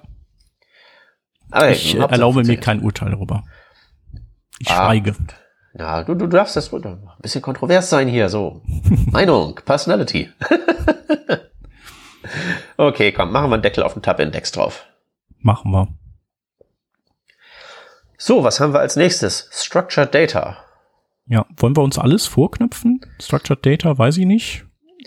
Aber 1.51 1.69
ich 1.69 1.95
äh, 1.95 1.99
erlaube 1.99 2.43
mir 2.43 2.57
kein 2.57 2.81
Urteil 2.81 3.11
darüber. 3.11 3.43
Ich 4.59 4.69
ah, 4.69 4.85
schweige. 4.85 5.15
Ja, 5.77 6.03
du, 6.03 6.15
du 6.15 6.27
darfst 6.27 6.55
das 6.55 6.73
ein 6.73 6.99
bisschen 7.21 7.41
kontrovers 7.41 7.89
sein 7.89 8.07
hier, 8.07 8.29
so. 8.29 8.61
Meinung, 9.11 9.59
Personality. 9.63 10.29
okay, 12.77 13.11
komm, 13.11 13.31
machen 13.31 13.49
wir 13.49 13.55
einen 13.55 13.63
Deckel 13.63 13.83
auf 13.83 13.93
den 13.93 14.01
Tab-Index 14.01 14.51
drauf. 14.51 14.85
Machen 15.39 15.71
wir. 15.71 15.87
So, 18.17 18.43
was 18.43 18.59
haben 18.59 18.73
wir 18.73 18.79
als 18.79 18.95
nächstes? 18.95 19.49
Structured 19.51 20.13
Data. 20.13 20.57
Ja, 21.27 21.45
wollen 21.55 21.75
wir 21.75 21.83
uns 21.83 21.99
alles 21.99 22.25
vorknüpfen? 22.25 23.01
Structured 23.21 23.63
Data, 23.63 23.97
weiß 23.97 24.17
ich 24.17 24.25
nicht. 24.25 24.65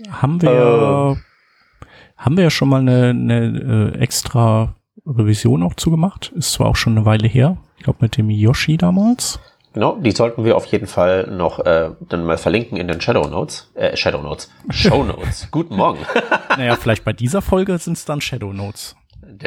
Haben 0.08 0.40
wir, 0.40 1.16
äh, 1.16 1.86
haben 2.16 2.36
wir 2.36 2.44
ja 2.44 2.50
schon 2.50 2.68
mal 2.68 2.80
eine, 2.80 3.10
eine 3.10 3.92
äh, 3.96 3.98
extra 3.98 4.76
Revision 5.06 5.62
auch 5.62 5.74
zugemacht. 5.74 6.32
Ist 6.34 6.52
zwar 6.52 6.68
auch 6.68 6.76
schon 6.76 6.96
eine 6.96 7.06
Weile 7.06 7.28
her. 7.28 7.56
Ich 7.78 7.84
glaube 7.84 7.98
mit 8.02 8.16
dem 8.16 8.30
Yoshi 8.30 8.76
damals. 8.76 9.40
Genau, 9.72 9.96
die 9.96 10.10
sollten 10.10 10.44
wir 10.44 10.56
auf 10.56 10.66
jeden 10.66 10.88
Fall 10.88 11.28
noch 11.28 11.60
äh, 11.60 11.90
dann 12.08 12.24
mal 12.24 12.38
verlinken 12.38 12.76
in 12.76 12.88
den 12.88 13.00
Shadow 13.00 13.28
Notes. 13.28 13.70
Äh, 13.74 13.96
Shadow 13.96 14.20
Notes. 14.20 14.50
Show 14.70 15.04
Notes. 15.04 15.48
Guten 15.52 15.76
Morgen. 15.76 16.00
naja, 16.56 16.74
vielleicht 16.76 17.04
bei 17.04 17.12
dieser 17.12 17.40
Folge 17.40 17.78
sind 17.78 17.96
es 17.96 18.04
dann 18.04 18.20
Shadow 18.20 18.52
Notes. 18.52 18.96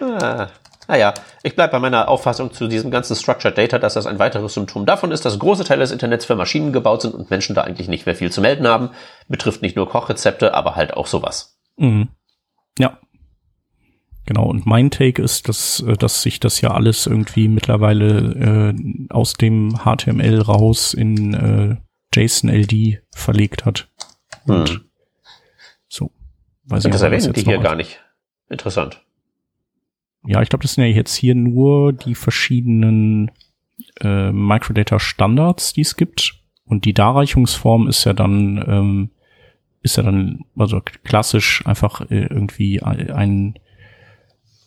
ah, 0.00 0.46
naja, 0.86 1.12
ich 1.42 1.56
bleibe 1.56 1.72
bei 1.72 1.78
meiner 1.80 2.08
Auffassung 2.08 2.52
zu 2.52 2.68
diesem 2.68 2.90
ganzen 2.92 3.16
Structured 3.16 3.58
Data, 3.58 3.78
dass 3.78 3.94
das 3.94 4.06
ein 4.06 4.20
weiteres 4.20 4.54
Symptom 4.54 4.86
davon 4.86 5.10
ist, 5.10 5.24
dass 5.24 5.38
große 5.38 5.64
Teile 5.64 5.80
des 5.80 5.90
Internets 5.90 6.24
für 6.24 6.36
Maschinen 6.36 6.72
gebaut 6.72 7.02
sind 7.02 7.14
und 7.14 7.30
Menschen 7.30 7.54
da 7.56 7.62
eigentlich 7.62 7.88
nicht 7.88 8.06
mehr 8.06 8.14
viel 8.14 8.30
zu 8.30 8.40
melden 8.40 8.66
haben. 8.66 8.90
Betrifft 9.28 9.60
nicht 9.60 9.76
nur 9.76 9.88
Kochrezepte, 9.88 10.54
aber 10.54 10.76
halt 10.76 10.94
auch 10.94 11.08
sowas. 11.08 11.58
Mhm. 11.76 12.08
Ja. 12.78 12.98
Genau, 14.26 14.46
und 14.46 14.64
mein 14.64 14.90
Take 14.90 15.20
ist, 15.20 15.48
dass, 15.48 15.80
äh, 15.80 15.94
dass 15.96 16.22
sich 16.22 16.40
das 16.40 16.60
ja 16.60 16.70
alles 16.70 17.06
irgendwie 17.06 17.48
mittlerweile 17.48 18.74
äh, 18.74 19.08
aus 19.10 19.34
dem 19.34 19.80
HTML 19.84 20.40
raus 20.40 20.94
in 20.94 21.34
äh, 21.34 21.76
JSON-LD 22.14 23.02
verlegt 23.12 23.64
hat. 23.64 23.88
Und 24.46 24.68
hm. 24.68 24.80
so. 25.88 26.12
Weiß 26.64 26.84
und 26.84 26.94
das 26.94 27.02
erwähnen 27.02 27.32
die 27.32 27.42
hier 27.42 27.58
gar 27.58 27.74
nicht. 27.74 28.00
Interessant. 28.48 29.02
Ja, 30.26 30.42
ich 30.42 30.48
glaube, 30.48 30.62
das 30.62 30.74
sind 30.74 30.84
ja 30.84 30.90
jetzt 30.90 31.14
hier 31.14 31.34
nur 31.34 31.92
die 31.92 32.14
verschiedenen 32.14 33.30
äh, 34.00 34.30
Microdata-Standards, 34.30 35.72
die 35.72 35.80
es 35.80 35.96
gibt. 35.96 36.34
Und 36.64 36.84
die 36.84 36.94
Darreichungsform 36.94 37.88
ist 37.88 38.04
ja 38.04 38.12
dann 38.12 38.64
ähm, 38.68 39.10
ist 39.82 39.96
ja 39.96 40.02
dann 40.02 40.44
also 40.56 40.80
klassisch 41.04 41.66
einfach 41.66 42.02
äh, 42.10 42.26
irgendwie 42.26 42.82
ein 42.82 43.58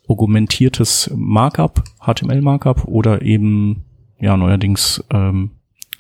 argumentiertes 0.07 1.11
Markup, 1.15 1.83
HTML-Markup 1.99 2.85
oder 2.85 3.21
eben 3.21 3.85
ja 4.19 4.35
neuerdings 4.35 5.03
ähm, 5.11 5.51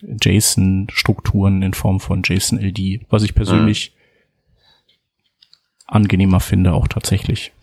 JSON-Strukturen 0.01 1.61
in 1.61 1.73
Form 1.73 1.99
von 1.99 2.23
JSON-LD, 2.23 3.05
was 3.09 3.23
ich 3.23 3.35
persönlich 3.35 3.95
mhm. 3.95 5.83
angenehmer 5.87 6.39
finde, 6.39 6.73
auch 6.73 6.87
tatsächlich. 6.87 7.53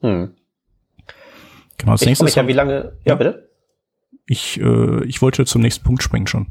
Hm. 0.00 0.34
Genau, 1.78 1.92
als 1.92 2.02
ich 2.02 2.08
nächstes. 2.08 2.34
Ja, 2.34 2.48
wie 2.48 2.52
lange? 2.52 2.96
Ja, 3.04 3.12
ja, 3.12 3.14
bitte. 3.14 3.50
Ich, 4.26 4.60
äh, 4.60 5.04
ich 5.04 5.22
wollte 5.22 5.44
zum 5.46 5.62
nächsten 5.62 5.84
Punkt 5.84 6.02
springen 6.02 6.26
schon. 6.26 6.46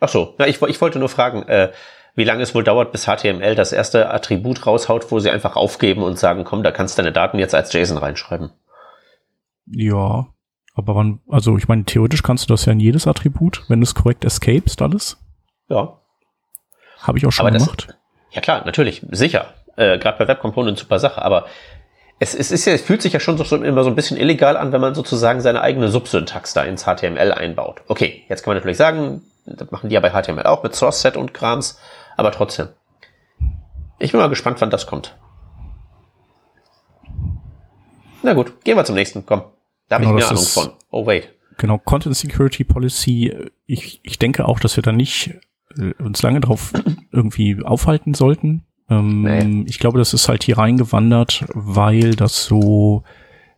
Ach 0.00 0.08
so, 0.08 0.34
ja, 0.38 0.46
ich, 0.46 0.60
ich 0.62 0.80
wollte 0.80 0.98
nur 0.98 1.08
fragen, 1.08 1.42
äh, 1.42 1.72
wie 2.18 2.24
lange 2.24 2.42
es 2.42 2.52
wohl 2.52 2.64
dauert, 2.64 2.90
bis 2.90 3.06
HTML 3.06 3.54
das 3.54 3.72
erste 3.72 4.10
Attribut 4.10 4.66
raushaut, 4.66 5.10
wo 5.12 5.20
sie 5.20 5.30
einfach 5.30 5.54
aufgeben 5.54 6.02
und 6.02 6.18
sagen, 6.18 6.42
komm, 6.42 6.64
da 6.64 6.72
kannst 6.72 6.98
du 6.98 7.02
deine 7.02 7.12
Daten 7.12 7.38
jetzt 7.38 7.54
als 7.54 7.72
JSON 7.72 7.96
reinschreiben. 7.96 8.50
Ja, 9.66 10.26
aber 10.74 10.96
wann, 10.96 11.20
also 11.28 11.56
ich 11.56 11.68
meine, 11.68 11.84
theoretisch 11.84 12.24
kannst 12.24 12.48
du 12.48 12.52
das 12.52 12.64
ja 12.64 12.72
in 12.72 12.80
jedes 12.80 13.06
Attribut, 13.06 13.62
wenn 13.68 13.78
du 13.78 13.84
es 13.84 13.94
korrekt 13.94 14.24
escapest, 14.24 14.82
alles. 14.82 15.16
Ja. 15.68 16.00
Habe 17.00 17.18
ich 17.18 17.26
auch 17.26 17.30
schon 17.30 17.46
aber 17.46 17.56
gemacht. 17.56 17.86
Das, 17.86 17.96
ja 18.32 18.40
klar, 18.40 18.64
natürlich, 18.64 19.06
sicher. 19.12 19.54
Äh, 19.76 19.98
Gerade 19.98 20.18
bei 20.18 20.26
Web 20.26 20.40
Component 20.40 20.76
super 20.76 20.98
Sache, 20.98 21.22
aber 21.22 21.46
es, 22.18 22.34
es, 22.34 22.50
ist 22.50 22.64
ja, 22.64 22.72
es 22.72 22.82
fühlt 22.82 23.00
sich 23.00 23.12
ja 23.12 23.20
schon 23.20 23.38
so, 23.38 23.56
immer 23.56 23.84
so 23.84 23.90
ein 23.90 23.94
bisschen 23.94 24.16
illegal 24.16 24.56
an, 24.56 24.72
wenn 24.72 24.80
man 24.80 24.96
sozusagen 24.96 25.40
seine 25.40 25.60
eigene 25.60 25.88
Subsyntax 25.88 26.52
da 26.52 26.64
ins 26.64 26.82
HTML 26.82 27.30
einbaut. 27.30 27.82
Okay, 27.86 28.24
jetzt 28.28 28.42
kann 28.42 28.50
man 28.50 28.56
natürlich 28.56 28.76
sagen, 28.76 29.22
das 29.46 29.70
machen 29.70 29.88
die 29.88 29.94
ja 29.94 30.00
bei 30.00 30.10
HTML 30.10 30.46
auch 30.46 30.64
mit 30.64 30.74
Source 30.74 31.00
Set 31.00 31.16
und 31.16 31.32
Krams. 31.32 31.78
Aber 32.18 32.32
trotzdem. 32.32 32.68
Ich 34.00 34.10
bin 34.10 34.20
mal 34.20 34.28
gespannt, 34.28 34.60
wann 34.60 34.70
das 34.70 34.88
kommt. 34.88 35.16
Na 38.24 38.34
gut, 38.34 38.64
gehen 38.64 38.76
wir 38.76 38.84
zum 38.84 38.96
nächsten. 38.96 39.24
Komm. 39.24 39.42
Da 39.88 39.94
habe 39.94 40.04
genau, 40.04 40.16
ich 40.16 40.24
mehr 40.24 40.30
Ahnung 40.30 40.44
von. 40.44 40.72
Oh, 40.90 41.06
wait. 41.06 41.32
Genau, 41.58 41.78
Content 41.78 42.16
Security 42.16 42.64
Policy. 42.64 43.32
Ich, 43.66 44.00
ich 44.02 44.18
denke 44.18 44.48
auch, 44.48 44.58
dass 44.58 44.74
wir 44.74 44.82
da 44.82 44.90
nicht 44.90 45.34
äh, 45.76 45.92
uns 46.02 46.20
lange 46.22 46.40
drauf 46.40 46.72
irgendwie 47.12 47.62
aufhalten 47.62 48.14
sollten. 48.14 48.64
Ähm, 48.90 49.22
nee. 49.22 49.64
Ich 49.68 49.78
glaube, 49.78 49.98
das 49.98 50.12
ist 50.12 50.28
halt 50.28 50.42
hier 50.42 50.58
reingewandert, 50.58 51.44
weil 51.54 52.16
das 52.16 52.44
so 52.44 53.04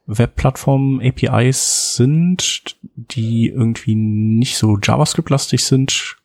Webplattformen, 0.04 1.00
APIs 1.00 1.96
sind, 1.96 2.76
die 2.82 3.48
irgendwie 3.48 3.94
nicht 3.94 4.58
so 4.58 4.76
JavaScript-lastig 4.82 5.64
sind, 5.64 6.19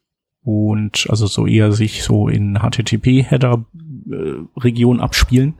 und 0.46 1.08
also 1.10 1.28
so 1.28 1.46
eher 1.48 1.72
sich 1.72 2.04
so 2.04 2.28
in 2.30 2.60
HTTP-Header-Region 2.60 5.02
abspielen 5.02 5.56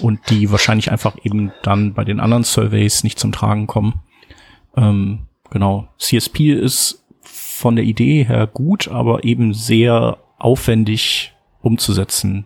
und 0.00 0.20
die 0.28 0.50
wahrscheinlich 0.52 0.92
einfach 0.92 1.16
eben 1.24 1.52
dann 1.62 1.94
bei 1.94 2.04
den 2.04 2.20
anderen 2.20 2.44
Surveys 2.44 3.02
nicht 3.02 3.18
zum 3.18 3.32
Tragen 3.32 3.66
kommen. 3.66 3.94
Ähm, 4.76 5.20
genau. 5.50 5.88
CSP 5.98 6.52
ist 6.52 7.02
von 7.22 7.76
der 7.76 7.86
Idee 7.86 8.24
her 8.24 8.46
gut, 8.46 8.88
aber 8.88 9.24
eben 9.24 9.54
sehr 9.54 10.18
aufwendig 10.38 11.32
umzusetzen. 11.62 12.44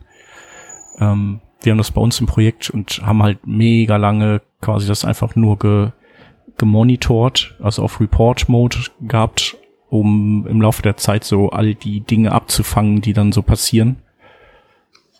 Ähm, 0.98 1.40
wir 1.60 1.72
haben 1.72 1.78
das 1.78 1.90
bei 1.90 2.00
uns 2.00 2.20
im 2.20 2.26
Projekt 2.26 2.70
und 2.70 3.02
haben 3.04 3.20
halt 3.22 3.46
mega 3.46 3.96
lange 3.96 4.42
quasi 4.60 4.86
das 4.86 5.04
einfach 5.04 5.34
nur 5.34 5.58
ge, 5.58 5.90
gemonitort, 6.56 7.56
also 7.60 7.82
auf 7.82 8.00
Report-Mode 8.00 8.78
gehabt, 9.00 9.56
um 9.94 10.44
im 10.48 10.60
Laufe 10.60 10.82
der 10.82 10.96
Zeit 10.96 11.22
so 11.22 11.50
all 11.50 11.76
die 11.76 12.00
Dinge 12.00 12.32
abzufangen, 12.32 13.00
die 13.00 13.12
dann 13.12 13.30
so 13.30 13.42
passieren. 13.42 13.96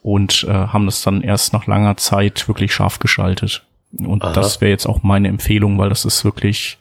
Und 0.02 0.44
äh, 0.48 0.52
haben 0.52 0.86
das 0.86 1.00
dann 1.02 1.22
erst 1.22 1.52
nach 1.52 1.68
langer 1.68 1.96
Zeit 1.96 2.48
wirklich 2.48 2.74
scharf 2.74 2.98
geschaltet. 2.98 3.64
Und 3.96 4.24
Aha. 4.24 4.32
das 4.32 4.60
wäre 4.60 4.72
jetzt 4.72 4.86
auch 4.86 5.04
meine 5.04 5.28
Empfehlung, 5.28 5.78
weil 5.78 5.90
das 5.90 6.04
ist 6.04 6.24
wirklich 6.24 6.78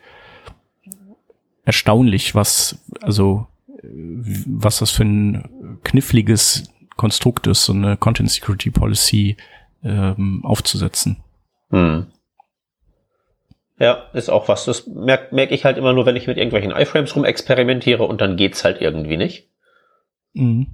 erstaunlich, 1.66 2.34
was, 2.34 2.80
also, 3.02 3.46
was 3.84 4.80
das 4.80 4.90
für 4.90 5.04
ein 5.04 5.80
kniffliges 5.84 6.74
Konstrukt 6.98 7.46
ist, 7.46 7.66
so 7.66 7.74
eine 7.74 7.96
Content 7.96 8.32
Security 8.32 8.72
Policy 8.72 9.38
ähm, 9.84 10.44
aufzusetzen. 10.44 11.18
Hm. 11.70 12.08
Ja, 13.84 14.06
ist 14.14 14.30
auch 14.30 14.48
was. 14.48 14.64
Das 14.64 14.88
merke 14.88 15.36
merk 15.36 15.52
ich 15.52 15.66
halt 15.66 15.78
immer 15.78 15.92
nur, 15.92 16.06
wenn 16.06 16.16
ich 16.16 16.26
mit 16.26 16.38
irgendwelchen 16.38 16.72
iFrames 16.72 17.18
rumexperimentiere 17.18 18.04
und 18.04 18.22
dann 18.22 18.38
geht's 18.38 18.64
halt 18.64 18.80
irgendwie 18.80 19.18
nicht. 19.18 19.50
Mhm. 20.34 20.68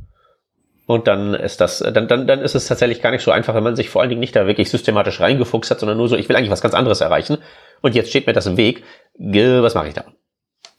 Und 0.85 1.07
dann 1.07 1.33
ist 1.33 1.59
das, 1.59 1.79
dann, 1.79 2.07
dann, 2.07 2.27
dann 2.27 2.39
ist 2.41 2.53
es 2.53 2.67
tatsächlich 2.67 3.01
gar 3.01 3.09
nicht 3.09 3.23
so 3.23 3.31
einfach, 3.31 3.55
wenn 3.55 3.63
man 3.63 3.75
sich 3.75 3.89
vor 3.89 4.01
allen 4.01 4.09
Dingen 4.09 4.19
nicht 4.19 4.35
da 4.35 4.45
wirklich 4.45 4.69
systematisch 4.69 5.19
reingefuchst 5.21 5.71
hat, 5.71 5.79
sondern 5.79 5.97
nur 5.97 6.07
so, 6.07 6.15
ich 6.17 6.29
will 6.29 6.35
eigentlich 6.35 6.51
was 6.51 6.61
ganz 6.61 6.75
anderes 6.75 7.01
erreichen. 7.01 7.37
Und 7.81 7.95
jetzt 7.95 8.09
steht 8.11 8.27
mir 8.27 8.33
das 8.33 8.45
im 8.45 8.57
Weg. 8.57 8.83
Ge- 9.17 9.63
Was 9.63 9.73
mache 9.73 9.87
ich 9.87 9.95
da? 9.95 10.05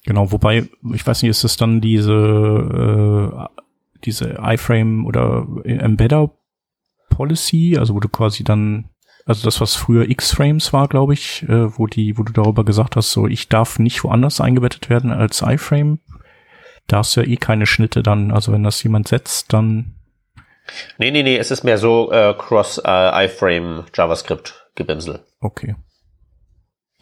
Genau, 0.05 0.31
wobei, 0.31 0.69
ich 0.95 1.05
weiß 1.05 1.23
nicht, 1.23 1.31
ist 1.31 1.43
es 1.43 1.57
dann 1.57 1.81
diese, 1.81 2.13
äh, 2.13 3.61
diese 4.05 4.37
iFrame 4.41 5.05
oder 5.05 5.49
Embedder 5.65 6.31
Policy, 7.09 7.77
also 7.77 7.95
wo 7.97 8.01
du 8.01 8.09
quasi 8.09 8.45
dann, 8.45 8.90
also 9.27 9.45
das, 9.45 9.61
was 9.61 9.75
früher 9.77 10.09
X-Frames 10.09 10.73
war, 10.73 10.89
glaube 10.89 11.13
ich, 11.15 11.43
äh, 11.45 11.79
wo 11.79 11.87
die, 11.87 12.17
wo 12.19 12.23
du 12.23 12.33
darüber 12.33 12.65
gesagt 12.65 12.97
hast, 12.97 13.13
so 13.13 13.27
ich 13.27 13.49
darf 13.49 13.79
nicht 13.79 14.03
woanders 14.05 14.41
eingebettet 14.41 14.89
werden 14.91 15.13
als 15.13 15.43
iFrame. 15.43 16.01
Da 16.87 16.99
hast 16.99 17.17
du 17.17 17.21
ja 17.21 17.27
eh 17.27 17.37
keine 17.37 17.67
Schnitte 17.67 18.03
dann, 18.03 18.33
also 18.33 18.53
wenn 18.53 18.65
das 18.65 18.83
jemand 18.83 19.09
setzt, 19.09 19.53
dann 19.53 19.95
Nee, 20.99 21.11
nee, 21.11 21.23
nee, 21.23 21.37
es 21.37 21.51
ist 21.51 21.65
mehr 21.65 21.79
so 21.79 22.13
äh, 22.13 22.35
Cross 22.37 22.81
äh, 22.85 23.25
iFrame 23.27 23.85
JavaScript 23.95 24.67
Gebimsel. 24.77 25.21
okay. 25.41 25.75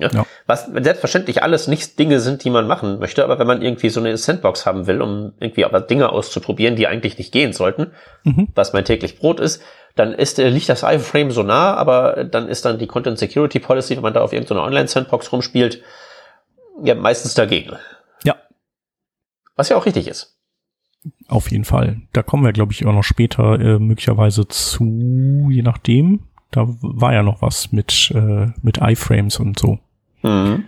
Ja? 0.01 0.11
Ja. 0.13 0.27
Was 0.47 0.67
selbstverständlich 0.67 1.43
alles 1.43 1.67
nicht 1.67 1.99
Dinge 1.99 2.21
sind, 2.21 2.45
die 2.45 2.51
man 2.51 2.69
machen 2.69 3.01
möchte, 3.01 3.25
aber 3.25 3.39
wenn 3.41 3.49
man 3.49 3.63
irgendwie 3.63 3.89
so 3.89 3.99
eine 3.99 4.17
Sandbox 4.17 4.65
haben 4.65 4.87
will, 4.87 5.03
um 5.03 5.33
irgendwie 5.41 5.65
aber 5.65 5.81
Dinge 5.81 6.11
auszuprobieren, 6.11 6.77
die 6.77 6.87
eigentlich 6.87 7.19
nicht 7.19 7.33
gehen 7.33 7.53
sollten, 7.53 7.91
Mhm. 8.23 8.47
was 8.55 8.73
mein 8.73 8.85
täglich 8.85 9.19
Brot 9.19 9.41
ist, 9.41 9.61
dann 9.95 10.13
ist, 10.13 10.39
äh, 10.39 10.49
liegt 10.49 10.69
das 10.69 10.83
iFrame 10.83 11.31
so 11.31 11.43
nah, 11.43 11.75
aber 11.75 12.25
dann 12.25 12.49
ist 12.49 12.65
dann 12.65 12.79
die 12.79 12.87
Content 12.87 13.19
Security 13.19 13.59
Policy, 13.59 13.97
wenn 13.97 14.03
man 14.03 14.15
da 14.15 14.23
auf 14.23 14.33
irgendeiner 14.33 14.63
Online-Sandbox 14.63 15.33
rumspielt, 15.33 15.83
ja 16.83 16.95
meistens 16.95 17.35
dagegen. 17.35 17.73
Ja. 18.25 18.37
Was 19.57 19.69
ja 19.69 19.77
auch 19.77 19.87
richtig 19.87 20.07
ist. 20.09 20.37
Auf 21.29 21.51
jeden 21.51 21.65
Fall. 21.65 22.03
Da 22.13 22.23
kommen 22.23 22.45
wir, 22.45 22.53
glaube 22.53 22.73
ich, 22.73 22.87
auch 22.87 22.93
noch 22.93 23.05
später 23.05 23.61
äh, 23.61 23.79
möglicherweise 23.79 24.49
zu, 24.49 25.49
je 25.51 25.63
nachdem. 25.63 26.21
Da 26.51 26.67
war 26.67 27.13
ja 27.13 27.23
noch 27.23 27.43
was 27.43 27.73
mit, 27.73 28.11
äh, 28.15 28.47
mit 28.63 28.79
iFrames 28.79 29.39
und 29.39 29.59
so. 29.59 29.79
Mhm. 30.23 30.65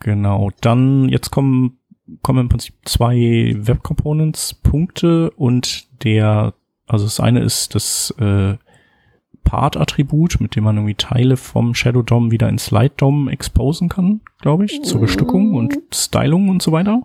Genau. 0.00 0.50
Dann, 0.60 1.08
jetzt 1.08 1.30
kommen, 1.30 1.78
kommen 2.22 2.40
im 2.40 2.48
Prinzip 2.48 2.74
zwei 2.84 3.54
Web 3.56 3.82
Components 3.82 4.54
Punkte 4.54 5.30
und 5.30 6.04
der, 6.04 6.54
also 6.90 7.04
das 7.04 7.20
eine 7.20 7.40
ist 7.40 7.74
das 7.74 8.12
äh, 8.18 8.54
Part-Attribut, 9.44 10.40
mit 10.40 10.56
dem 10.56 10.64
man 10.64 10.76
irgendwie 10.76 10.94
Teile 10.94 11.36
vom 11.36 11.74
Shadow 11.74 12.02
DOM 12.02 12.30
wieder 12.30 12.48
ins 12.48 12.70
Light 12.70 12.92
DOM 12.96 13.28
exposen 13.28 13.88
kann, 13.88 14.20
glaube 14.40 14.64
ich, 14.64 14.82
zur 14.82 15.00
Bestückung 15.00 15.54
und 15.54 15.78
Stylung 15.94 16.48
und 16.48 16.62
so 16.62 16.72
weiter. 16.72 17.02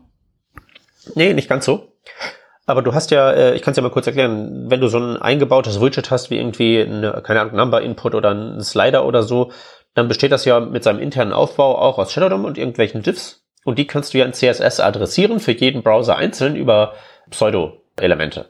Nee, 1.14 1.34
nicht 1.34 1.48
ganz 1.48 1.66
so. 1.66 1.92
Aber 2.66 2.82
du 2.82 2.94
hast 2.94 3.12
ja, 3.12 3.32
äh, 3.32 3.56
ich 3.56 3.62
kann 3.62 3.72
es 3.72 3.78
ja 3.78 3.84
mal 3.84 3.92
kurz 3.92 4.08
erklären, 4.08 4.70
wenn 4.70 4.82
du 4.82 4.88
so 4.88 4.98
ein 4.98 5.18
eingebautes 5.18 5.80
Widget 5.80 6.10
hast, 6.10 6.32
wie 6.32 6.38
irgendwie 6.38 6.82
eine, 6.82 7.22
keine 7.24 7.42
Ahnung, 7.42 7.56
Number 7.56 7.82
Input 7.82 8.16
oder 8.16 8.34
ein 8.34 8.62
Slider 8.62 9.06
oder 9.06 9.22
so, 9.22 9.52
dann 9.94 10.08
besteht 10.08 10.32
das 10.32 10.46
ja 10.46 10.60
mit 10.60 10.84
seinem 10.84 11.00
internen 11.00 11.32
Aufbau 11.32 11.78
auch 11.78 12.00
aus 12.00 12.12
Shadow 12.12 12.30
DOM 12.30 12.44
und 12.44 12.58
irgendwelchen 12.58 13.04
Diffs. 13.04 13.44
Und 13.64 13.78
die 13.78 13.86
kannst 13.86 14.14
du 14.14 14.18
ja 14.18 14.26
in 14.26 14.34
CSS 14.34 14.80
adressieren 14.80 15.40
für 15.40 15.52
jeden 15.52 15.84
Browser 15.84 16.18
einzeln 16.18 16.56
über 16.56 16.94
Pseudo-Elemente. 17.30 18.50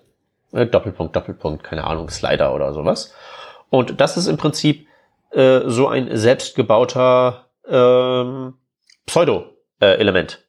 Äh, 0.55 0.67
Doppelpunkt, 0.67 1.15
Doppelpunkt, 1.15 1.63
keine 1.63 1.85
Ahnung, 1.85 2.09
Slider 2.09 2.55
oder 2.55 2.73
sowas. 2.73 3.13
Und 3.69 3.99
das 3.99 4.17
ist 4.17 4.27
im 4.27 4.37
Prinzip 4.37 4.87
äh, 5.31 5.61
so 5.65 5.87
ein 5.87 6.15
selbstgebauter 6.15 7.49
ähm, 7.67 8.53
Pseudo-Element. 9.05 10.41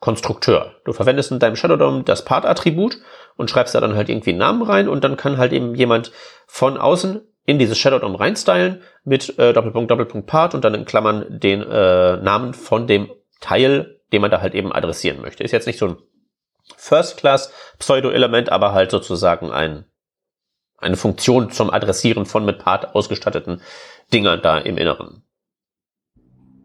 Konstrukteur. 0.00 0.74
Du 0.84 0.92
verwendest 0.92 1.32
in 1.32 1.38
deinem 1.38 1.56
Shadow 1.56 1.76
DOM 1.76 2.04
das 2.04 2.26
Part-Attribut 2.26 2.98
und 3.36 3.48
schreibst 3.48 3.74
da 3.74 3.80
dann 3.80 3.96
halt 3.96 4.10
irgendwie 4.10 4.30
einen 4.30 4.38
Namen 4.38 4.60
rein 4.60 4.86
und 4.86 5.02
dann 5.02 5.16
kann 5.16 5.38
halt 5.38 5.54
eben 5.54 5.74
jemand 5.74 6.12
von 6.46 6.76
außen 6.76 7.22
in 7.46 7.58
dieses 7.58 7.78
Shadow 7.78 7.98
DOM 7.98 8.14
reinstylen 8.14 8.82
mit 9.04 9.38
äh, 9.38 9.54
Doppelpunkt, 9.54 9.90
Doppelpunkt 9.90 10.26
Part 10.26 10.54
und 10.54 10.62
dann 10.62 10.74
in 10.74 10.84
Klammern 10.84 11.24
den 11.40 11.62
äh, 11.62 12.18
Namen 12.18 12.52
von 12.52 12.86
dem 12.86 13.10
Teil, 13.40 13.98
den 14.12 14.20
man 14.20 14.30
da 14.30 14.42
halt 14.42 14.54
eben 14.54 14.74
adressieren 14.74 15.22
möchte. 15.22 15.42
Ist 15.42 15.52
jetzt 15.52 15.66
nicht 15.66 15.78
so 15.78 15.86
ein 15.86 15.96
First-Class-Pseudo-Element, 16.76 18.50
aber 18.50 18.72
halt 18.72 18.90
sozusagen 18.90 19.50
ein, 19.50 19.84
eine 20.78 20.96
Funktion 20.96 21.50
zum 21.50 21.70
Adressieren 21.70 22.26
von 22.26 22.44
mit 22.44 22.58
Part 22.58 22.94
ausgestatteten 22.94 23.60
Dingern 24.12 24.40
da 24.42 24.58
im 24.58 24.76
Inneren. 24.76 25.22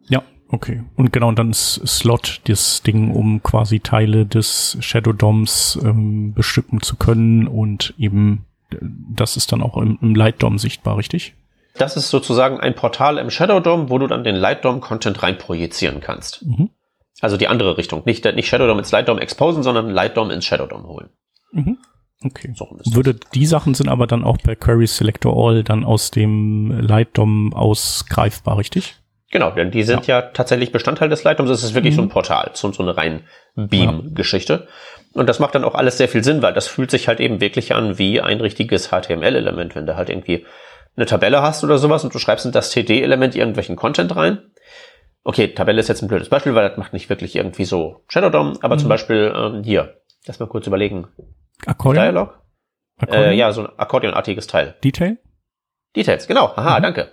Ja, 0.07 0.23
okay. 0.49 0.83
Und 0.95 1.13
genau, 1.13 1.29
und 1.29 1.39
dann 1.39 1.51
ist 1.51 1.81
Slot 1.85 2.41
das 2.45 2.81
Ding, 2.83 3.13
um 3.13 3.43
quasi 3.43 3.79
Teile 3.79 4.25
des 4.25 4.77
Shadow 4.81 5.13
DOMs 5.13 5.79
ähm, 5.81 6.33
bestücken 6.33 6.81
zu 6.81 6.95
können 6.95 7.47
und 7.47 7.93
eben 7.97 8.45
das 8.81 9.38
ist 9.38 9.51
dann 9.51 9.62
auch 9.62 9.77
im, 9.77 9.97
im 10.01 10.15
Light 10.15 10.41
DOM 10.43 10.59
sichtbar, 10.59 10.97
richtig? 10.97 11.33
Das 11.75 11.95
ist 11.95 12.09
sozusagen 12.09 12.59
ein 12.59 12.75
Portal 12.75 13.17
im 13.17 13.29
Shadow 13.29 13.59
DOM, 13.59 13.89
wo 13.89 13.97
du 13.97 14.07
dann 14.07 14.23
den 14.23 14.35
Light 14.35 14.65
DOM 14.65 14.81
Content 14.81 15.23
reinprojizieren 15.23 16.01
kannst. 16.01 16.45
Mhm. 16.45 16.69
Also 17.21 17.38
die 17.38 17.47
andere 17.47 17.77
Richtung. 17.77 18.03
Nicht, 18.05 18.25
nicht 18.25 18.47
Shadow 18.47 18.67
DOM 18.67 18.79
ins 18.79 18.91
Light 18.91 19.08
DOM 19.08 19.19
exposen, 19.19 19.63
sondern 19.63 19.89
Light 19.89 20.15
DOM 20.17 20.32
ins 20.32 20.45
Shadow 20.45 20.65
DOM 20.65 20.88
holen. 20.88 21.10
Mhm. 21.51 21.77
Okay. 22.23 22.53
So. 22.55 22.67
Würde 22.91 23.15
die 23.34 23.45
Sachen 23.45 23.73
sind 23.73 23.88
aber 23.88 24.08
dann 24.08 24.23
auch 24.23 24.38
per 24.38 24.55
Query 24.55 24.88
Selector 24.88 25.34
All 25.36 25.63
dann 25.63 25.86
aus 25.86 26.12
dem 26.12 26.71
Light 26.71 27.17
DOM 27.17 27.53
ausgreifbar, 27.53 28.58
richtig? 28.58 28.95
Genau, 29.32 29.51
denn 29.51 29.69
die 29.69 29.84
sind 29.84 30.08
ja, 30.08 30.23
tatsächlich 30.23 30.71
Bestandteil 30.71 31.08
des 31.08 31.23
Light 31.23 31.39
DOMs. 31.39 31.51
Es 31.51 31.63
ist 31.63 31.75
wirklich 31.75 31.95
so 31.95 32.01
ein 32.01 32.10
Portal, 32.10 32.51
so, 32.53 32.71
so 32.71 32.82
eine 32.82 32.97
rein 32.97 33.21
Beam-Geschichte. 33.55 34.67
Und 35.13 35.27
das 35.27 35.39
macht 35.39 35.53
dann 35.55 35.63
auch 35.63 35.75
alles 35.75 35.97
sehr 35.97 36.08
viel 36.08 36.23
Sinn, 36.23 36.41
weil 36.41 36.53
das 36.53 36.67
fühlt 36.67 36.89
sich 36.89 37.08
halt 37.08 37.19
eben 37.19 37.39
wirklich 37.39 37.75
an 37.75 37.99
wie 37.99 38.21
ein 38.21 38.41
richtiges 38.41 38.89
HTML-Element, 38.89 39.75
wenn 39.75 39.86
du 39.86 39.95
halt 39.95 40.10
irgendwie 40.10 40.45
eine 40.95 41.05
Tabelle 41.05 41.41
hast 41.41 41.63
oder 41.63 41.77
sowas 41.77 42.03
und 42.03 42.13
du 42.13 42.19
schreibst 42.19 42.45
in 42.45 42.51
das 42.51 42.71
TD-Element 42.71 43.36
irgendwelchen 43.36 43.75
Content 43.75 44.15
rein. 44.15 44.39
Okay, 45.23 45.49
Tabelle 45.49 45.79
ist 45.79 45.89
jetzt 45.89 46.01
ein 46.01 46.08
blödes 46.08 46.29
Beispiel, 46.29 46.55
weil 46.55 46.67
das 46.69 46.77
macht 46.77 46.93
nicht 46.93 47.10
wirklich 47.10 47.36
irgendwie 47.36 47.65
so 47.65 48.03
Shadow 48.08 48.29
DOM, 48.29 48.58
aber 48.62 48.77
zum 48.77 48.89
Beispiel 48.89 49.34
ähm, 49.36 49.63
hier, 49.63 50.01
lass 50.25 50.39
mal 50.39 50.47
kurz 50.47 50.65
überlegen. 50.67 51.08
Akkordeon? 51.65 52.03
Dialog? 52.05 52.39
Akkordeon? 52.99 53.32
Äh, 53.32 53.36
ja, 53.36 53.51
so 53.51 53.62
ein 53.62 53.69
Akkordeonartiges 53.77 54.47
Teil. 54.47 54.75
Detail? 54.84 55.17
Details, 55.95 56.27
genau. 56.27 56.55
Haha, 56.55 56.79
danke. 56.79 57.10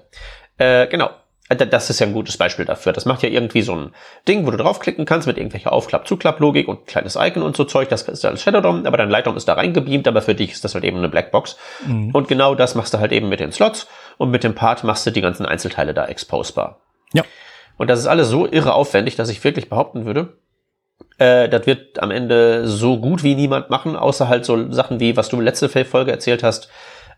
Äh, 0.59 0.87
genau. 0.87 1.11
Da- 1.49 1.65
Das 1.65 1.91
ist 1.91 2.01
ja 2.01 2.07
ein 2.07 2.13
gutes 2.13 2.37
Beispiel 2.37 2.65
dafür. 2.65 2.93
Das 2.93 3.05
macht 3.07 3.23
ja 3.23 3.29
irgendwie 3.29 3.63
so 3.63 3.75
ein 3.75 3.95
Ding, 4.27 4.47
wo 4.47 4.51
du 4.51 4.57
draufklicken 4.57 5.05
kannst 5.05 5.27
mit 5.29 5.37
irgendwelcher 5.37 5.73
Aufklapp-Zuklapp-Logik 5.73 6.67
und 6.69 6.81
ein 6.83 6.87
kleines 6.87 7.17
Icon 7.17 7.43
und 7.43 7.57
so 7.57 7.65
Zeug. 7.65 7.89
Das 7.89 8.03
ist 8.03 8.25
alles 8.25 8.43
Shadow 8.43 8.61
DOM, 8.61 8.85
aber 8.87 8.97
dein 8.97 9.11
Light 9.11 9.27
DOM 9.27 9.37
ist 9.37 9.47
da 9.49 9.55
reingebeamt, 9.55 10.09
aber 10.09 10.23
für 10.23 10.35
dich 10.35 10.53
ist 10.53 10.65
das 10.65 10.75
halt 10.75 10.85
eben 10.85 10.99
eine 10.99 11.09
Blackbox. 11.09 11.57
Und 12.13 12.29
genau 12.29 12.55
das 12.55 12.75
machst 12.75 12.95
du 12.95 12.99
halt 12.99 13.13
eben 13.13 13.29
mit 13.29 13.41
den 13.41 13.53
Slots. 13.53 13.87
und 14.19 14.31
mit 14.31 14.45
dem 14.45 14.55
Part 14.55 14.83
machst 14.85 15.07
du 15.07 15.11
die 15.11 15.21
ganzen 15.21 15.47
Einzelteile 15.47 15.93
da 15.95 16.07
exposbar. 16.07 16.81
Ja. 17.13 17.23
Und 17.77 17.89
das 17.89 17.99
ist 17.99 18.07
alles 18.07 18.29
so 18.29 18.47
irre 18.47 18.75
aufwendig, 18.75 19.17
dass 19.17 19.29
ich 19.29 19.43
wirklich 19.45 19.69
behaupten 19.69 20.07
würde, 20.07 20.39
äh, 21.19 21.49
das 21.49 21.67
wird 21.67 22.03
am 22.03 22.11
Ende 22.11 22.67
so 22.69 22.99
gut 22.99 23.23
wie 23.23 23.35
niemand 23.35 23.71
machen, 23.71 23.97
außer 23.97 24.29
halt 24.29 24.45
so 24.45 24.71
Sachen 24.73 25.01
wie, 25.01 25.17
was 25.17 25.29
du 25.29 25.41
letzte 25.41 25.69
Folge 25.69 26.11
erzählt 26.11 26.43
hast, 26.43 26.69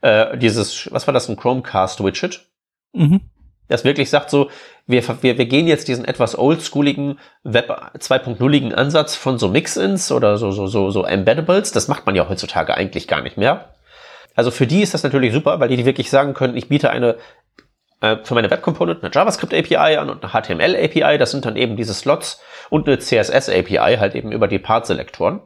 äh, 0.01 0.37
dieses, 0.38 0.92
was 0.92 1.07
war 1.07 1.14
das, 1.14 1.29
ein 1.29 1.37
Chromecast-Widget? 1.37 2.47
Mhm. 2.92 3.21
Das 3.68 3.85
wirklich 3.85 4.09
sagt 4.09 4.31
so, 4.31 4.51
wir, 4.87 5.03
wir, 5.23 5.37
wir 5.37 5.47
gehen 5.47 5.66
jetzt 5.66 5.88
diesen 5.88 6.07
etwas 6.07 6.38
oldschooligen 6.38 7.18
Web 7.42 7.71
2.0igen 7.99 8.73
Ansatz 8.73 9.14
von 9.14 9.38
so 9.38 9.49
Mix-Ins 9.49 10.11
oder 10.11 10.38
so, 10.38 10.53
so, 10.53 10.66
so, 10.66 10.90
so 10.90 11.05
Embeddables. 11.05 11.73
Das 11.73 11.88
macht 11.88 12.07
man 12.07 12.14
ja 12.14 12.29
heutzutage 12.29 12.75
eigentlich 12.75 13.07
gar 13.09 13.21
nicht 13.21 13.37
mehr. 13.37 13.75
Also 14.35 14.51
für 14.51 14.66
die 14.66 14.81
ist 14.81 14.94
das 14.94 15.03
natürlich 15.03 15.35
super, 15.35 15.61
weil 15.61 15.68
die 15.68 15.85
wirklich 15.85 16.09
sagen 16.09 16.33
können, 16.33 16.57
ich 16.57 16.68
biete 16.68 16.90
eine 16.90 17.16
für 18.00 18.34
meine 18.34 18.50
Web 18.50 18.62
Component 18.62 19.02
eine 19.02 19.12
JavaScript 19.12 19.52
API 19.52 19.96
an 19.96 20.11
und 20.11 20.22
eine 20.22 20.32
HTML 20.32 20.76
API. 20.76 21.18
Das 21.18 21.32
sind 21.32 21.44
dann 21.44 21.56
eben 21.56 21.76
diese 21.76 21.94
Slots 21.94 22.40
und 22.70 22.87
eine 22.87 22.98
CSS 22.98 23.48
API 23.48 23.96
halt 23.98 24.14
eben 24.14 24.32
über 24.32 24.48
die 24.48 24.58
Part 24.58 24.87
Selektoren. 24.87 25.40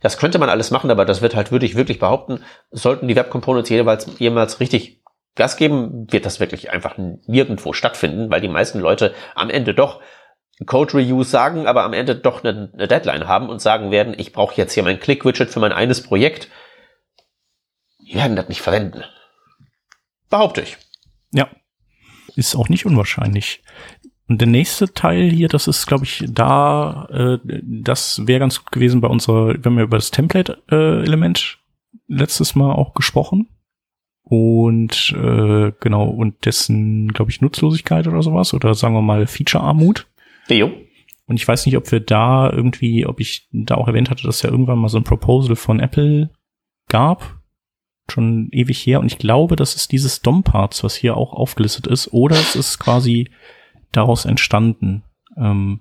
Das 0.00 0.18
könnte 0.18 0.38
man 0.38 0.48
alles 0.48 0.70
machen, 0.70 0.90
aber 0.90 1.04
das 1.04 1.22
wird 1.22 1.36
halt, 1.36 1.52
würde 1.52 1.64
ich 1.64 1.76
wirklich 1.76 1.98
behaupten, 1.98 2.44
sollten 2.70 3.08
die 3.08 3.16
Web 3.16 3.30
Components 3.30 3.70
jeweils, 3.70 4.18
jemals 4.18 4.60
richtig 4.60 5.02
Gas 5.34 5.56
geben, 5.56 6.12
wird 6.12 6.26
das 6.26 6.40
wirklich 6.40 6.70
einfach 6.70 6.98
nirgendwo 6.98 7.72
stattfinden, 7.72 8.30
weil 8.30 8.42
die 8.42 8.48
meisten 8.48 8.80
Leute 8.80 9.14
am 9.34 9.48
Ende 9.48 9.72
doch 9.72 10.00
Code 10.66 10.94
Reuse 10.94 11.30
sagen, 11.30 11.66
aber 11.66 11.84
am 11.84 11.94
Ende 11.94 12.14
doch 12.14 12.44
eine, 12.44 12.70
eine 12.74 12.86
Deadline 12.86 13.26
haben 13.26 13.48
und 13.48 13.60
sagen 13.60 13.90
werden, 13.90 14.14
ich 14.16 14.32
brauche 14.32 14.56
jetzt 14.56 14.74
hier 14.74 14.82
mein 14.82 15.00
Click-Widget 15.00 15.50
für 15.50 15.60
mein 15.60 15.72
eines 15.72 16.02
Projekt. 16.02 16.48
Die 18.00 18.14
werden 18.14 18.36
das 18.36 18.48
nicht 18.48 18.60
verwenden. 18.60 19.04
Behaupte 20.28 20.60
ich. 20.60 20.76
Ja. 21.32 21.48
Ist 22.36 22.56
auch 22.56 22.68
nicht 22.68 22.86
unwahrscheinlich. 22.86 23.62
Und 24.28 24.40
der 24.40 24.48
nächste 24.48 24.94
Teil 24.94 25.30
hier, 25.30 25.48
das 25.48 25.66
ist, 25.68 25.86
glaube 25.86 26.04
ich, 26.04 26.24
da, 26.28 27.06
äh, 27.10 27.38
das 27.62 28.26
wäre 28.26 28.40
ganz 28.40 28.60
gut 28.60 28.72
gewesen 28.72 29.00
bei 29.00 29.08
unserer, 29.08 29.54
wenn 29.62 29.76
wir 29.76 29.84
über 29.84 29.98
das 29.98 30.10
Template-Element 30.10 31.58
äh, 31.58 31.96
letztes 32.08 32.54
Mal 32.54 32.72
auch 32.72 32.94
gesprochen 32.94 33.48
und 34.22 35.14
äh, 35.16 35.72
genau 35.80 36.08
und 36.08 36.46
dessen, 36.46 37.08
glaube 37.12 37.30
ich, 37.30 37.40
Nutzlosigkeit 37.40 38.06
oder 38.06 38.22
sowas 38.22 38.54
oder 38.54 38.74
sagen 38.74 38.94
wir 38.94 39.02
mal 39.02 39.26
Feature-Armut. 39.26 40.06
Jo. 40.48 40.70
Und 41.26 41.36
ich 41.36 41.46
weiß 41.46 41.66
nicht, 41.66 41.76
ob 41.76 41.90
wir 41.92 42.00
da 42.00 42.50
irgendwie, 42.50 43.06
ob 43.06 43.20
ich 43.20 43.48
da 43.52 43.74
auch 43.74 43.88
erwähnt 43.88 44.10
hatte, 44.10 44.24
dass 44.24 44.42
ja 44.42 44.50
irgendwann 44.50 44.78
mal 44.78 44.88
so 44.88 44.98
ein 44.98 45.04
Proposal 45.04 45.56
von 45.56 45.80
Apple 45.80 46.30
gab, 46.88 47.41
schon 48.12 48.48
ewig 48.52 48.78
her. 48.86 49.00
Und 49.00 49.06
ich 49.06 49.18
glaube, 49.18 49.56
das 49.56 49.74
ist 49.74 49.92
dieses 49.92 50.22
DOM-Parts, 50.22 50.84
was 50.84 50.94
hier 50.94 51.16
auch 51.16 51.32
aufgelistet 51.32 51.86
ist, 51.86 52.12
oder 52.12 52.36
es 52.36 52.54
ist 52.54 52.78
quasi 52.78 53.30
daraus 53.90 54.24
entstanden. 54.24 55.02
Ähm, 55.36 55.80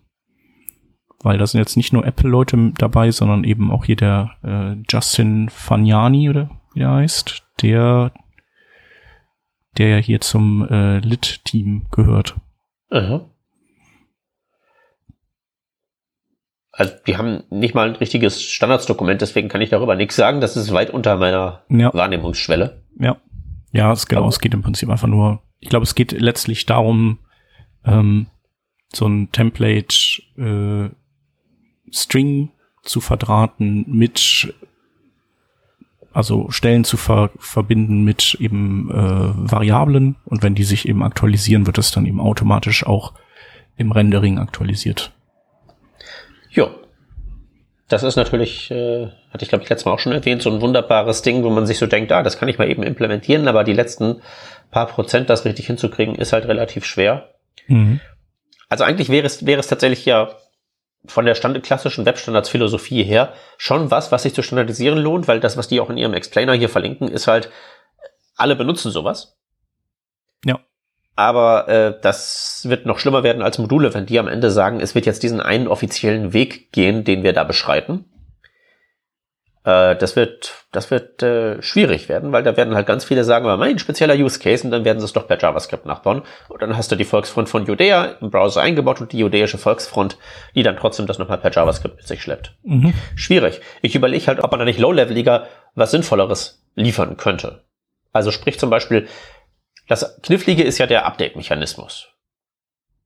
weil 1.23 1.37
da 1.37 1.45
sind 1.45 1.59
jetzt 1.59 1.77
nicht 1.77 1.93
nur 1.93 2.05
Apple-Leute 2.05 2.73
dabei, 2.77 3.11
sondern 3.11 3.43
eben 3.43 3.71
auch 3.71 3.85
hier 3.85 3.95
der 3.95 4.31
äh, 4.43 4.83
Justin 4.89 5.49
Fagnani 5.49 6.29
oder 6.29 6.49
wie 6.73 6.79
der 6.79 6.91
heißt, 6.91 7.43
der 7.61 8.11
der 9.77 9.89
ja 9.89 9.97
hier 9.97 10.19
zum 10.19 10.67
äh, 10.67 10.99
Lit-Team 10.99 11.87
gehört. 11.91 12.35
Aha. 12.89 13.30
Also 16.71 16.93
die 17.05 17.17
haben 17.17 17.43
nicht 17.49 17.75
mal 17.75 17.89
ein 17.89 17.95
richtiges 17.95 18.41
Standardsdokument, 18.41 19.21
deswegen 19.21 19.49
kann 19.49 19.61
ich 19.61 19.69
darüber 19.69 19.95
nichts 19.95 20.15
sagen. 20.15 20.39
Das 20.39 20.55
ist 20.55 20.71
weit 20.71 20.89
unter 20.89 21.17
meiner 21.17 21.63
ja. 21.69 21.93
Wahrnehmungsschwelle. 21.93 22.81
Ja. 22.99 23.17
Ja, 23.73 23.91
es, 23.93 24.07
genau, 24.07 24.27
es 24.27 24.39
geht 24.39 24.53
im 24.53 24.61
Prinzip 24.61 24.89
einfach 24.89 25.07
nur, 25.07 25.41
ich 25.59 25.69
glaube, 25.69 25.83
es 25.83 25.95
geht 25.95 26.11
letztlich 26.11 26.65
darum, 26.65 27.19
ähm, 27.85 28.27
so 28.93 29.07
ein 29.07 29.31
Template 29.31 29.95
äh, 30.37 30.89
String 31.89 32.49
zu 32.83 32.99
verdrahten 32.99 33.85
mit 33.87 34.53
also 36.13 36.51
Stellen 36.51 36.83
zu 36.83 36.97
ver 36.97 37.31
verbinden 37.37 38.03
mit 38.03 38.35
eben 38.39 38.89
äh, 38.91 39.51
Variablen 39.51 40.17
und 40.25 40.43
wenn 40.43 40.55
die 40.55 40.63
sich 40.63 40.87
eben 40.87 41.03
aktualisieren, 41.03 41.65
wird 41.65 41.77
es 41.77 41.91
dann 41.91 42.05
eben 42.05 42.19
automatisch 42.19 42.85
auch 42.85 43.13
im 43.77 43.91
Rendering 43.91 44.37
aktualisiert. 44.37 45.13
Ja. 46.51 46.69
Das 47.87 48.03
ist 48.03 48.15
natürlich, 48.15 48.71
äh, 48.71 49.07
hatte 49.31 49.43
ich 49.43 49.49
glaube 49.49 49.63
ich 49.63 49.69
letztes 49.69 49.85
Mal 49.85 49.91
auch 49.91 49.99
schon 49.99 50.13
erwähnt, 50.13 50.41
so 50.41 50.49
ein 50.49 50.61
wunderbares 50.61 51.23
Ding, 51.23 51.43
wo 51.43 51.49
man 51.49 51.65
sich 51.65 51.77
so 51.77 51.87
denkt, 51.87 52.11
ah, 52.13 52.23
das 52.23 52.37
kann 52.37 52.47
ich 52.47 52.57
mal 52.57 52.69
eben 52.69 52.83
implementieren, 52.83 53.49
aber 53.49 53.65
die 53.65 53.73
letzten 53.73 54.21
paar 54.69 54.87
Prozent, 54.87 55.29
das 55.29 55.43
richtig 55.43 55.67
hinzukriegen, 55.67 56.15
ist 56.15 56.31
halt 56.31 56.47
relativ 56.47 56.85
schwer. 56.85 57.35
Mhm. 57.67 57.99
Also 58.69 58.85
eigentlich 58.85 59.09
wäre 59.09 59.25
es, 59.25 59.45
wäre 59.45 59.59
es 59.59 59.67
tatsächlich 59.67 60.05
ja 60.05 60.29
von 61.05 61.25
der 61.25 61.35
Stand 61.35 61.61
klassischen 61.63 62.05
Webstandardsphilosophie 62.05 63.03
her 63.03 63.33
schon 63.57 63.91
was, 63.91 64.11
was 64.11 64.23
sich 64.23 64.33
zu 64.33 64.43
standardisieren 64.43 64.99
lohnt, 64.99 65.27
weil 65.27 65.39
das, 65.39 65.57
was 65.57 65.67
die 65.67 65.81
auch 65.81 65.89
in 65.89 65.97
ihrem 65.97 66.13
Explainer 66.13 66.53
hier 66.53 66.69
verlinken, 66.69 67.09
ist 67.09 67.27
halt, 67.27 67.49
alle 68.37 68.55
benutzen 68.55 68.91
sowas. 68.91 69.37
Ja. 70.45 70.59
Aber 71.15 71.67
äh, 71.67 71.93
das 72.01 72.65
wird 72.67 72.85
noch 72.85 72.99
schlimmer 72.99 73.23
werden 73.23 73.41
als 73.41 73.57
Module, 73.57 73.93
wenn 73.93 74.05
die 74.05 74.19
am 74.19 74.27
Ende 74.27 74.49
sagen, 74.49 74.79
es 74.79 74.95
wird 74.95 75.05
jetzt 75.05 75.23
diesen 75.23 75.41
einen 75.41 75.67
offiziellen 75.67 76.33
Weg 76.33 76.71
gehen, 76.71 77.03
den 77.03 77.23
wir 77.23 77.33
da 77.33 77.43
beschreiten. 77.43 78.05
Äh, 79.63 79.95
das 79.97 80.15
wird, 80.15 80.65
das 80.71 80.89
wird 80.89 81.21
äh, 81.21 81.61
schwierig 81.61 82.09
werden, 82.09 82.31
weil 82.31 82.43
da 82.43 82.57
werden 82.57 82.75
halt 82.75 82.87
ganz 82.87 83.03
viele 83.03 83.23
sagen, 83.23 83.45
aber 83.45 83.57
mein 83.57 83.77
spezieller 83.77 84.15
Use 84.15 84.39
Case 84.39 84.63
und 84.63 84.71
dann 84.71 84.85
werden 84.85 84.99
sie 84.99 85.05
es 85.05 85.13
doch 85.13 85.27
per 85.27 85.37
JavaScript 85.37 85.85
nachbauen. 85.85 86.23
Und 86.49 86.61
dann 86.61 86.75
hast 86.75 86.91
du 86.91 86.95
die 86.95 87.03
Volksfront 87.03 87.49
von 87.49 87.65
Judea 87.65 88.15
im 88.21 88.31
Browser 88.31 88.61
eingebaut 88.61 89.01
und 89.01 89.11
die 89.11 89.19
judäische 89.19 89.57
Volksfront, 89.57 90.17
die 90.55 90.63
dann 90.63 90.77
trotzdem 90.77 91.05
das 91.05 91.19
nochmal 91.19 91.37
per 91.37 91.51
JavaScript 91.51 91.97
mit 91.97 92.07
sich 92.07 92.21
schleppt. 92.21 92.55
Mhm. 92.63 92.93
Schwierig. 93.15 93.61
Ich 93.81 93.95
überlege 93.95 94.25
halt, 94.27 94.43
ob 94.43 94.49
man 94.51 94.59
da 94.59 94.65
nicht 94.65 94.79
low-leveliger 94.79 95.47
was 95.75 95.91
Sinnvolleres 95.91 96.63
liefern 96.75 97.17
könnte. 97.17 97.63
Also 98.13 98.31
sprich 98.31 98.59
zum 98.59 98.69
Beispiel, 98.69 99.07
das 99.91 100.21
Knifflige 100.21 100.63
ist 100.63 100.77
ja 100.77 100.87
der 100.87 101.05
Update-Mechanismus. 101.05 102.07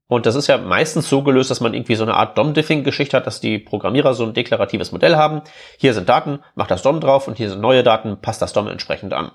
Und 0.06 0.24
das 0.24 0.36
ist 0.36 0.46
ja 0.46 0.56
meistens 0.56 1.08
so 1.08 1.24
gelöst, 1.24 1.50
dass 1.50 1.58
man 1.58 1.74
irgendwie 1.74 1.96
so 1.96 2.04
eine 2.04 2.14
Art 2.14 2.38
DOM-Diffing-Geschichte 2.38 3.16
hat, 3.16 3.26
dass 3.26 3.40
die 3.40 3.58
Programmierer 3.58 4.14
so 4.14 4.24
ein 4.24 4.34
deklaratives 4.34 4.92
Modell 4.92 5.16
haben. 5.16 5.42
Hier 5.78 5.94
sind 5.94 6.08
Daten, 6.08 6.44
macht 6.54 6.70
das 6.70 6.82
DOM 6.82 7.00
drauf 7.00 7.26
und 7.26 7.38
hier 7.38 7.50
sind 7.50 7.60
neue 7.60 7.82
Daten, 7.82 8.20
passt 8.20 8.40
das 8.40 8.52
DOM 8.52 8.68
entsprechend 8.68 9.14
an. 9.14 9.32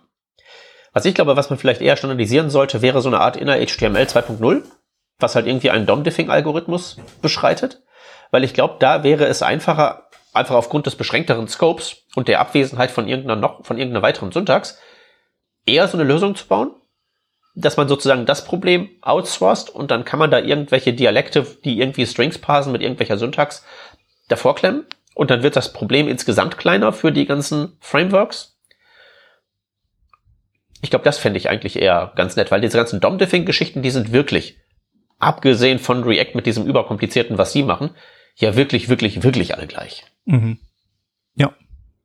Was 0.93 1.03
ich 1.03 1.13
glaube, 1.13 1.35
was 1.35 1.49
man 1.49 1.59
vielleicht 1.59 1.81
eher 1.81 1.97
standardisieren 1.97 2.49
sollte, 2.49 2.81
wäre 2.81 3.01
so 3.01 3.09
eine 3.09 3.19
Art 3.19 3.35
inner 3.35 3.57
HTML 3.57 4.03
2.0, 4.03 4.63
was 5.19 5.35
halt 5.35 5.45
irgendwie 5.45 5.71
einen 5.71 5.85
DOM-Diffing-Algorithmus 5.85 6.99
beschreitet. 7.21 7.83
Weil 8.31 8.45
ich 8.45 8.53
glaube, 8.53 8.75
da 8.79 9.03
wäre 9.03 9.25
es 9.25 9.41
einfacher, 9.41 10.07
einfach 10.31 10.55
aufgrund 10.55 10.85
des 10.85 10.95
beschränkteren 10.95 11.49
Scopes 11.49 11.97
und 12.15 12.29
der 12.29 12.39
Abwesenheit 12.39 12.91
von 12.91 13.09
irgendeiner 13.09 13.35
noch, 13.35 13.65
von 13.65 13.77
irgendeiner 13.77 14.03
weiteren 14.03 14.31
Syntax, 14.31 14.79
eher 15.65 15.89
so 15.89 15.97
eine 15.97 16.07
Lösung 16.07 16.35
zu 16.35 16.47
bauen, 16.47 16.75
dass 17.55 17.77
man 17.77 17.87
sozusagen 17.87 18.25
das 18.25 18.45
Problem 18.45 18.89
outsourced 19.01 19.69
und 19.69 19.91
dann 19.91 20.05
kann 20.05 20.19
man 20.19 20.31
da 20.31 20.39
irgendwelche 20.39 20.93
Dialekte, 20.93 21.45
die 21.63 21.79
irgendwie 21.79 22.05
Strings 22.05 22.37
parsen 22.37 22.71
mit 22.71 22.81
irgendwelcher 22.81 23.17
Syntax, 23.17 23.65
davor 24.27 24.55
klemmen 24.55 24.85
und 25.15 25.29
dann 25.29 25.43
wird 25.43 25.55
das 25.55 25.73
Problem 25.73 26.07
insgesamt 26.07 26.57
kleiner 26.57 26.93
für 26.93 27.11
die 27.11 27.25
ganzen 27.25 27.77
Frameworks. 27.79 28.57
Ich 30.81 30.89
glaube, 30.89 31.05
das 31.05 31.17
fände 31.17 31.37
ich 31.37 31.49
eigentlich 31.49 31.77
eher 31.77 32.13
ganz 32.15 32.35
nett, 32.35 32.49
weil 32.49 32.61
diese 32.61 32.77
ganzen 32.77 33.01
DOM-Diffing-Geschichten, 33.01 33.81
die 33.81 33.91
sind 33.91 34.13
wirklich, 34.13 34.57
abgesehen 35.19 35.77
von 35.77 36.03
React 36.03 36.35
mit 36.35 36.45
diesem 36.45 36.65
überkomplizierten, 36.65 37.37
was 37.37 37.51
sie 37.51 37.63
machen, 37.63 37.91
ja 38.35 38.55
wirklich, 38.55 38.89
wirklich, 38.89 39.21
wirklich 39.21 39.55
alle 39.55 39.67
gleich. 39.67 40.05
Mhm. 40.25 40.57
Ja. 41.35 41.53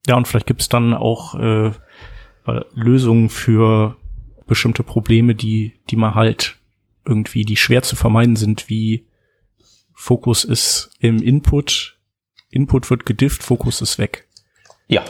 Ja, 0.07 0.17
und 0.17 0.29
vielleicht 0.29 0.47
gibt's 0.47 0.69
dann 0.69 0.95
auch 0.95 1.35
äh, 1.35 1.73
Lösungen 2.75 3.29
für 3.29 3.97
bestimmte 4.47 4.83
Probleme, 4.83 5.35
die, 5.35 5.81
die 5.91 5.97
man 5.97 6.15
halt 6.15 6.59
irgendwie, 7.05 7.45
die 7.45 7.57
schwer 7.57 7.83
zu 7.83 7.97
vermeiden 7.97 8.37
sind, 8.37 8.69
wie 8.69 9.07
Fokus 9.95 10.45
ist 10.45 10.91
im 11.01 11.23
Input, 11.23 11.99
Input 12.51 12.91
wird 12.91 13.07
gedifft, 13.07 13.43
Fokus 13.43 13.81
ist 13.81 13.99
weg. 13.99 14.29
Ja. 14.89 15.05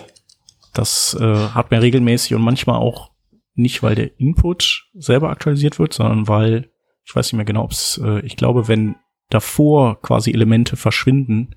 Das 0.72 1.16
äh, 1.18 1.48
hat 1.48 1.70
man 1.70 1.80
regelmäßig 1.80 2.34
und 2.34 2.42
manchmal 2.42 2.76
auch 2.76 3.10
nicht, 3.54 3.82
weil 3.82 3.94
der 3.94 4.20
Input 4.20 4.90
selber 4.94 5.30
aktualisiert 5.30 5.78
wird, 5.78 5.94
sondern 5.94 6.28
weil, 6.28 6.70
ich 7.04 7.14
weiß 7.14 7.26
nicht 7.26 7.36
mehr 7.36 7.46
genau, 7.46 7.64
ob 7.64 7.72
es, 7.72 8.00
äh, 8.04 8.20
ich 8.20 8.36
glaube, 8.36 8.68
wenn 8.68 8.96
davor 9.30 10.00
quasi 10.02 10.32
Elemente 10.32 10.76
verschwinden 10.76 11.56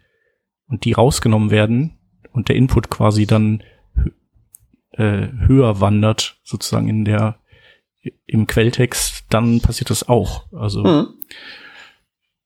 und 0.67 0.85
die 0.85 0.93
rausgenommen 0.93 1.51
werden 1.51 1.99
und 2.31 2.49
der 2.49 2.55
Input 2.55 2.89
quasi 2.89 3.27
dann 3.27 3.63
äh, 4.91 5.27
höher 5.47 5.81
wandert, 5.81 6.39
sozusagen 6.43 6.87
in 6.87 7.05
der 7.05 7.39
im 8.25 8.47
Quelltext, 8.47 9.25
dann 9.29 9.61
passiert 9.61 9.89
das 9.89 10.07
auch. 10.07 10.45
Also 10.53 10.83
mhm. 10.83 11.07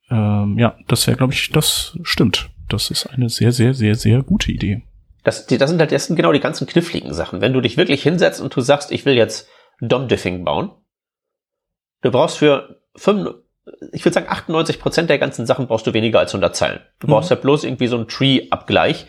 ähm, 0.10 0.58
ja, 0.58 0.76
das 0.88 1.08
wäre, 1.08 1.18
glaube 1.18 1.34
ich, 1.34 1.50
das 1.52 1.98
stimmt. 2.04 2.50
Das 2.70 2.90
ist 2.92 3.08
eine 3.08 3.30
sehr, 3.30 3.52
sehr, 3.52 3.74
sehr, 3.74 3.96
sehr 3.96 4.24
gute 4.24 4.52
Idee. 4.52 4.82
Das, 5.24 5.46
das 5.46 5.70
sind 5.70 5.80
halt 5.80 5.92
jetzt 5.92 6.14
genau 6.16 6.34
die 6.34 6.40
ganzen 6.40 6.68
kniffligen 6.68 7.14
Sachen. 7.14 7.40
Wenn 7.42 7.54
du 7.54 7.62
dich 7.62 7.78
wirklich 7.78 8.04
hinsetzt 8.04 8.42
und 8.42 8.56
du 8.56 8.62
sagst, 8.62 8.92
ich 8.92 9.06
will 9.06 9.16
jetzt 9.16 9.48
DOM-Diffing 9.82 10.44
bauen, 10.44 10.72
Du 12.02 12.12
brauchst 12.12 12.38
für 12.38 12.82
5, 12.98 13.30
ich 13.94 14.04
würde 14.04 14.14
sagen 14.14 14.28
98 14.28 14.78
Prozent 14.78 15.10
der 15.10 15.20
ganzen 15.20 15.46
Sachen 15.46 15.68
brauchst 15.68 15.88
du 15.88 15.94
weniger 15.94 16.20
als 16.20 16.34
100 16.34 16.54
Zeilen. 16.54 16.82
Du 17.00 17.08
brauchst 17.08 17.32
Mhm. 17.32 17.38
ja 17.38 17.42
bloß 17.42 17.64
irgendwie 17.64 17.88
so 17.88 17.96
einen 17.96 18.10
Tree-Abgleich 18.10 19.08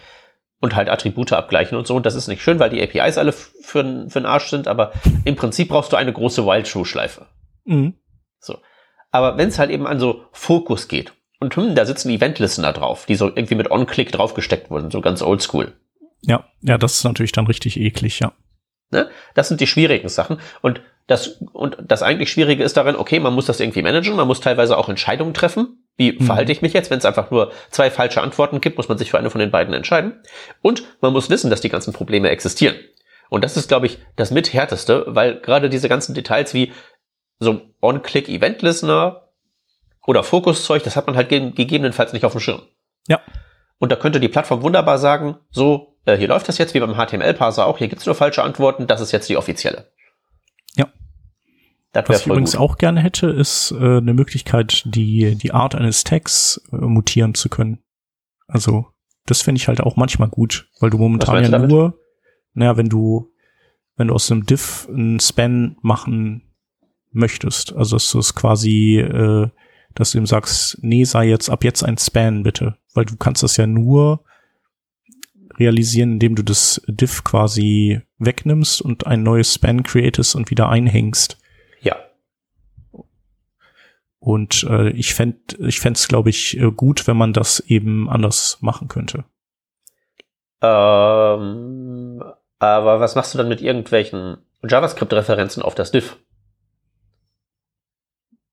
und 0.61 0.77
halt 0.77 0.89
Attribute 0.89 1.33
abgleichen 1.33 1.77
und 1.77 1.87
so. 1.87 1.95
Und 1.95 2.07
das 2.07 2.15
ist 2.15 2.29
nicht 2.29 2.43
schön, 2.43 2.59
weil 2.59 2.71
die 2.71 2.83
APIs 2.83 3.19
alle 3.19 3.33
für, 3.33 3.83
den 3.83 4.27
Arsch 4.27 4.49
sind, 4.49 4.69
aber 4.69 4.93
im 5.25 5.37
Prinzip 5.37 5.69
brauchst 5.69 5.93
du 5.93 5.97
eine 5.97 6.13
große 6.13 6.47
While-True-Schleife. 6.47 7.27
Mhm. 7.65 7.95
Aber 9.15 9.39
wenn 9.39 9.49
es 9.49 9.61
halt 9.61 9.71
eben 9.71 9.87
an 9.87 10.01
so 10.01 10.25
Fokus 10.33 10.89
geht 10.89 11.13
und 11.39 11.55
hm, 11.55 11.77
da 11.77 11.87
sitzen 11.87 12.11
Event-Listener 12.11 12.73
drauf, 12.73 13.07
die 13.07 13.15
so 13.15 13.29
irgendwie 13.29 13.55
mit 13.55 13.71
On-Click 13.71 14.11
draufgesteckt 14.11 14.73
wurden, 14.73 14.91
so 14.91 15.01
ganz 15.01 15.23
oldschool. 15.23 15.73
Ja, 16.23 16.49
ja, 16.63 16.79
das 16.79 16.95
ist 16.95 17.05
natürlich 17.05 17.31
dann 17.31 17.47
richtig 17.47 17.79
eklig, 17.79 18.19
ja. 18.19 18.33
Ne? 18.91 19.09
Das 19.35 19.47
sind 19.47 19.61
die 19.61 19.69
schwierigen 19.69 20.09
Sachen. 20.09 20.41
Und 20.63 20.81
das, 21.07 21.41
und 21.53 21.77
das 21.81 22.03
eigentlich 22.03 22.33
Schwierige 22.33 22.65
ist 22.65 22.77
darin, 22.77 22.97
okay, 22.97 23.21
man 23.21 23.35
muss 23.35 23.47
das 23.47 23.61
irgendwie 23.61 23.83
managen, 23.83 24.17
man 24.17 24.27
muss 24.27 24.41
teilweise 24.41 24.77
auch 24.77 24.89
Entscheidungen 24.89 25.33
treffen. 25.33 25.84
Wie 25.97 26.13
Mhm. 26.13 26.25
verhalte 26.25 26.53
ich 26.53 26.63
mich 26.63 26.73
jetzt? 26.73 26.91
Wenn 26.91 26.99
es 26.99 27.05
einfach 27.05 27.31
nur 27.31 27.53
zwei 27.71 27.91
falsche 27.91 28.21
Antworten 28.21 28.61
gibt, 28.61 28.77
muss 28.77 28.89
man 28.89 28.99
sich 28.99 29.11
für 29.11 29.19
eine 29.19 29.31
von 29.31 29.39
den 29.39 29.51
beiden 29.51 29.75
entscheiden. 29.75 30.21
Und 30.63 30.85
man 31.01 31.13
muss 31.13 31.31
wissen, 31.31 31.51
dass 31.51 31.61
die 31.61 31.69
ganzen 31.69 31.93
Probleme 31.93 32.31
existieren. 32.31 32.77
Und 33.31 33.45
das 33.45 33.57
ist, 33.57 33.69
glaube 33.69 33.87
ich, 33.87 33.99
das 34.17 34.31
mithärteste, 34.31 35.05
weil 35.09 35.41
gerade 35.41 35.69
diese 35.69 35.89
ganzen 35.89 36.15
Details 36.15 36.53
wie 36.55 36.73
so 37.39 37.63
On-Click-Event-Listener 37.81 39.29
oder 40.07 40.23
Fokuszeug, 40.23 40.83
das 40.83 40.97
hat 40.97 41.07
man 41.07 41.17
halt 41.17 41.29
ge 41.29 41.51
gegebenenfalls 41.51 42.13
nicht 42.13 42.25
auf 42.25 42.33
dem 42.33 42.41
Schirm. 42.41 42.63
Ja. 43.09 43.21
Und 43.79 43.91
da 43.91 43.97
könnte 43.97 44.21
die 44.21 44.29
Plattform 44.29 44.63
wunderbar 44.63 44.99
sagen, 44.99 45.37
so, 45.51 45.97
äh, 46.07 46.17
hier 46.17 46.29
läuft 46.29 46.49
das 46.49 46.59
jetzt 46.59 46.75
wie 46.75 46.81
beim 46.81 46.95
HTML-Parser 46.95 47.67
auch, 47.67 47.79
hier 47.79 47.89
gibt's 47.89 48.07
nur 48.07 48.15
falsche 48.15 48.43
Antworten, 48.43 48.87
das 48.87 49.01
ist 49.01 49.13
jetzt 49.13 49.29
die 49.29 49.37
offizielle. 49.37 49.91
Was 51.95 52.21
ich 52.21 52.27
übrigens 52.27 52.53
gut. 52.53 52.61
auch 52.61 52.77
gerne 52.77 53.01
hätte, 53.01 53.29
ist 53.29 53.73
äh, 53.73 53.99
eine 53.99 54.15
Möglichkeit, 54.15 54.83
die, 54.85 55.37
die 55.37 55.53
Art 55.53 55.75
eines 55.75 56.05
Tags 56.05 56.61
äh, 56.73 56.77
mutieren 56.77 57.35
zu 57.35 57.49
können. 57.49 57.79
Also, 58.47 58.87
das 59.27 59.43
finde 59.43 59.61
ich 59.61 59.69
halt 59.69 59.81
auch 59.81 59.97
manchmal 59.97 60.29
gut, 60.29 60.69
weil 60.81 60.91
du 60.91 60.99
momentan 60.99 61.51
ja 61.51 61.59
nur, 61.59 61.99
naja, 62.53 62.77
wenn 62.77 62.89
du, 62.89 63.33
wenn 63.97 64.09
du 64.09 64.15
aus 64.15 64.31
einem 64.31 64.45
Diff 64.45 64.89
einen 64.89 65.21
Span 65.21 65.77
machen 65.83 66.55
möchtest, 67.13 67.75
also 67.75 67.97
dass 67.97 68.11
du 68.11 68.19
es 68.19 68.35
quasi, 68.35 68.99
äh, 68.99 69.49
dass 69.95 70.11
du 70.11 70.19
ihm 70.19 70.27
sagst, 70.27 70.79
nee, 70.83 71.05
sei 71.05 71.29
jetzt 71.29 71.49
ab 71.49 71.65
jetzt 71.65 71.85
ein 71.85 71.97
Span 71.97 72.43
bitte, 72.43 72.77
weil 72.93 73.05
du 73.05 73.17
kannst 73.17 73.43
das 73.43 73.57
ja 73.57 73.67
nur 73.67 74.25
realisieren, 75.59 76.15
indem 76.15 76.35
du 76.35 76.43
das 76.43 76.83
Diff 76.89 77.23
quasi 77.23 78.01
wegnimmst 78.19 78.83
und 78.83 79.07
ein 79.07 79.23
neues 79.23 79.55
Span 79.55 79.85
createst 79.85 80.35
und 80.35 80.51
wieder 80.51 80.69
einhängst. 80.69 81.39
Und 84.25 84.65
äh, 84.71 84.89
ich 84.91 85.13
fänd, 85.15 85.59
ich 85.61 85.81
fänd's 85.81 86.01
es, 86.01 86.09
glaube 86.09 86.31
ich, 86.31 86.57
äh, 86.59 86.71
gut, 86.71 87.07
wenn 87.07 87.17
man 87.19 87.35
das 87.35 87.61
eben 87.61 88.09
anders 88.09 88.57
machen 88.63 88.89
könnte. 88.89 89.25
Ähm, 90.63 92.23
aber 92.59 93.01
was 93.01 93.17
machst 93.17 93.35
du 93.35 93.39
dann 93.39 93.49
mit 93.49 93.61
irgendwelchen 93.61 94.39
JavaScript-Referenzen 94.67 95.63
auf 95.63 95.75
das 95.75 95.91
Diff? 95.91 96.17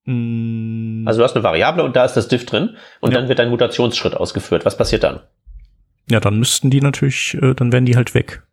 Mm, 0.04 1.08
Also 1.08 1.20
du 1.20 1.24
hast 1.24 1.36
eine 1.36 1.44
Variable 1.44 1.84
und 1.86 1.96
da 1.96 2.04
ist 2.04 2.18
das 2.18 2.28
Diff 2.28 2.46
drin 2.46 2.76
und 3.00 3.14
Ja. 3.14 3.20
dann 3.20 3.30
wird 3.30 3.40
ein 3.40 3.50
Mutationsschritt 3.50 4.16
ausgeführt. 4.16 4.66
Was 4.66 4.76
passiert 4.78 5.04
dann? 5.04 5.22
ja, 6.10 6.20
dann 6.20 6.38
müssten 6.38 6.70
die 6.70 6.82
natürlich, 6.82 7.36
äh, 7.42 7.54
dann 7.54 7.72
wären 7.72 7.86
die 7.86 7.96
halt 7.96 8.14
weg. 8.14 8.44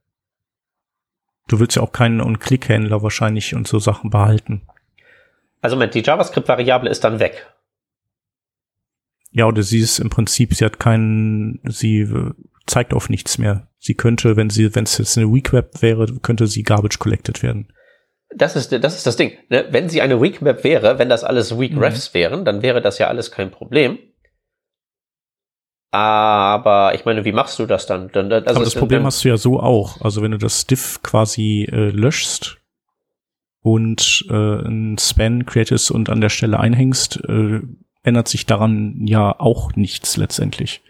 Du 1.48 1.58
willst 1.58 1.74
ja 1.74 1.82
auch 1.82 1.90
keinen 1.90 2.20
On-Click-Händler 2.20 3.02
wahrscheinlich 3.02 3.56
und 3.56 3.66
so 3.66 3.80
Sachen 3.80 4.10
behalten. 4.10 4.62
Also 5.60 5.76
Moment, 5.76 5.94
die 5.94 6.02
JavaScript-Variable 6.02 6.90
ist 6.90 7.04
dann 7.04 7.20
weg. 7.20 7.46
Ja, 9.30 9.46
oder 9.46 9.62
sie 9.62 9.80
ist 9.80 9.98
im 9.98 10.10
Prinzip, 10.10 10.54
sie 10.54 10.64
hat 10.64 10.78
keinen, 10.78 11.60
sie 11.64 12.00
äh, 12.00 12.32
zeigt 12.66 12.94
auf 12.94 13.08
nichts 13.08 13.38
mehr. 13.38 13.68
Sie 13.78 13.94
könnte, 13.94 14.36
wenn 14.36 14.50
sie, 14.50 14.74
wenn 14.74 14.84
es 14.84 14.98
jetzt 14.98 15.18
eine 15.18 15.32
Weak 15.32 15.52
Web 15.52 15.82
wäre, 15.82 16.06
könnte 16.22 16.46
sie 16.46 16.62
garbage 16.62 16.98
collected 16.98 17.42
werden. 17.42 17.72
Das 18.34 18.56
ist, 18.56 18.72
das 18.72 18.96
ist 18.96 19.06
das 19.06 19.16
Ding. 19.16 19.32
Ne? 19.48 19.66
Wenn 19.70 19.88
sie 19.88 20.02
eine 20.02 20.20
Weak 20.20 20.42
Map 20.42 20.62
wäre, 20.64 20.98
wenn 20.98 21.08
das 21.08 21.24
alles 21.24 21.58
Weak 21.58 21.72
Mhm. 21.72 21.78
Refs 21.78 22.12
wären, 22.14 22.44
dann 22.44 22.62
wäre 22.62 22.82
das 22.82 22.98
ja 22.98 23.08
alles 23.08 23.30
kein 23.30 23.50
Problem. 23.50 23.98
Aber 25.90 26.92
ich 26.94 27.06
meine, 27.06 27.24
wie 27.24 27.32
machst 27.32 27.58
du 27.58 27.64
das 27.64 27.86
dann? 27.86 28.10
dann 28.12 28.30
also 28.30 28.56
Aber 28.56 28.64
das 28.64 28.74
Problem 28.74 29.00
dann, 29.00 29.06
hast 29.06 29.24
du 29.24 29.28
ja 29.28 29.38
so 29.38 29.58
auch. 29.58 30.02
Also 30.02 30.20
wenn 30.20 30.32
du 30.32 30.38
das 30.38 30.66
Diff 30.66 31.02
quasi 31.02 31.66
äh, 31.70 31.88
löschst 31.90 32.57
und 33.62 34.24
äh, 34.30 34.34
ein 34.34 34.96
Span 34.98 35.44
createst 35.46 35.90
und 35.90 36.10
an 36.10 36.20
der 36.20 36.28
Stelle 36.28 36.58
einhängst, 36.60 37.22
äh, 37.28 37.60
ändert 38.02 38.28
sich 38.28 38.46
daran 38.46 39.06
ja 39.06 39.38
auch 39.38 39.72
nichts 39.74 40.16
letztendlich 40.16 40.80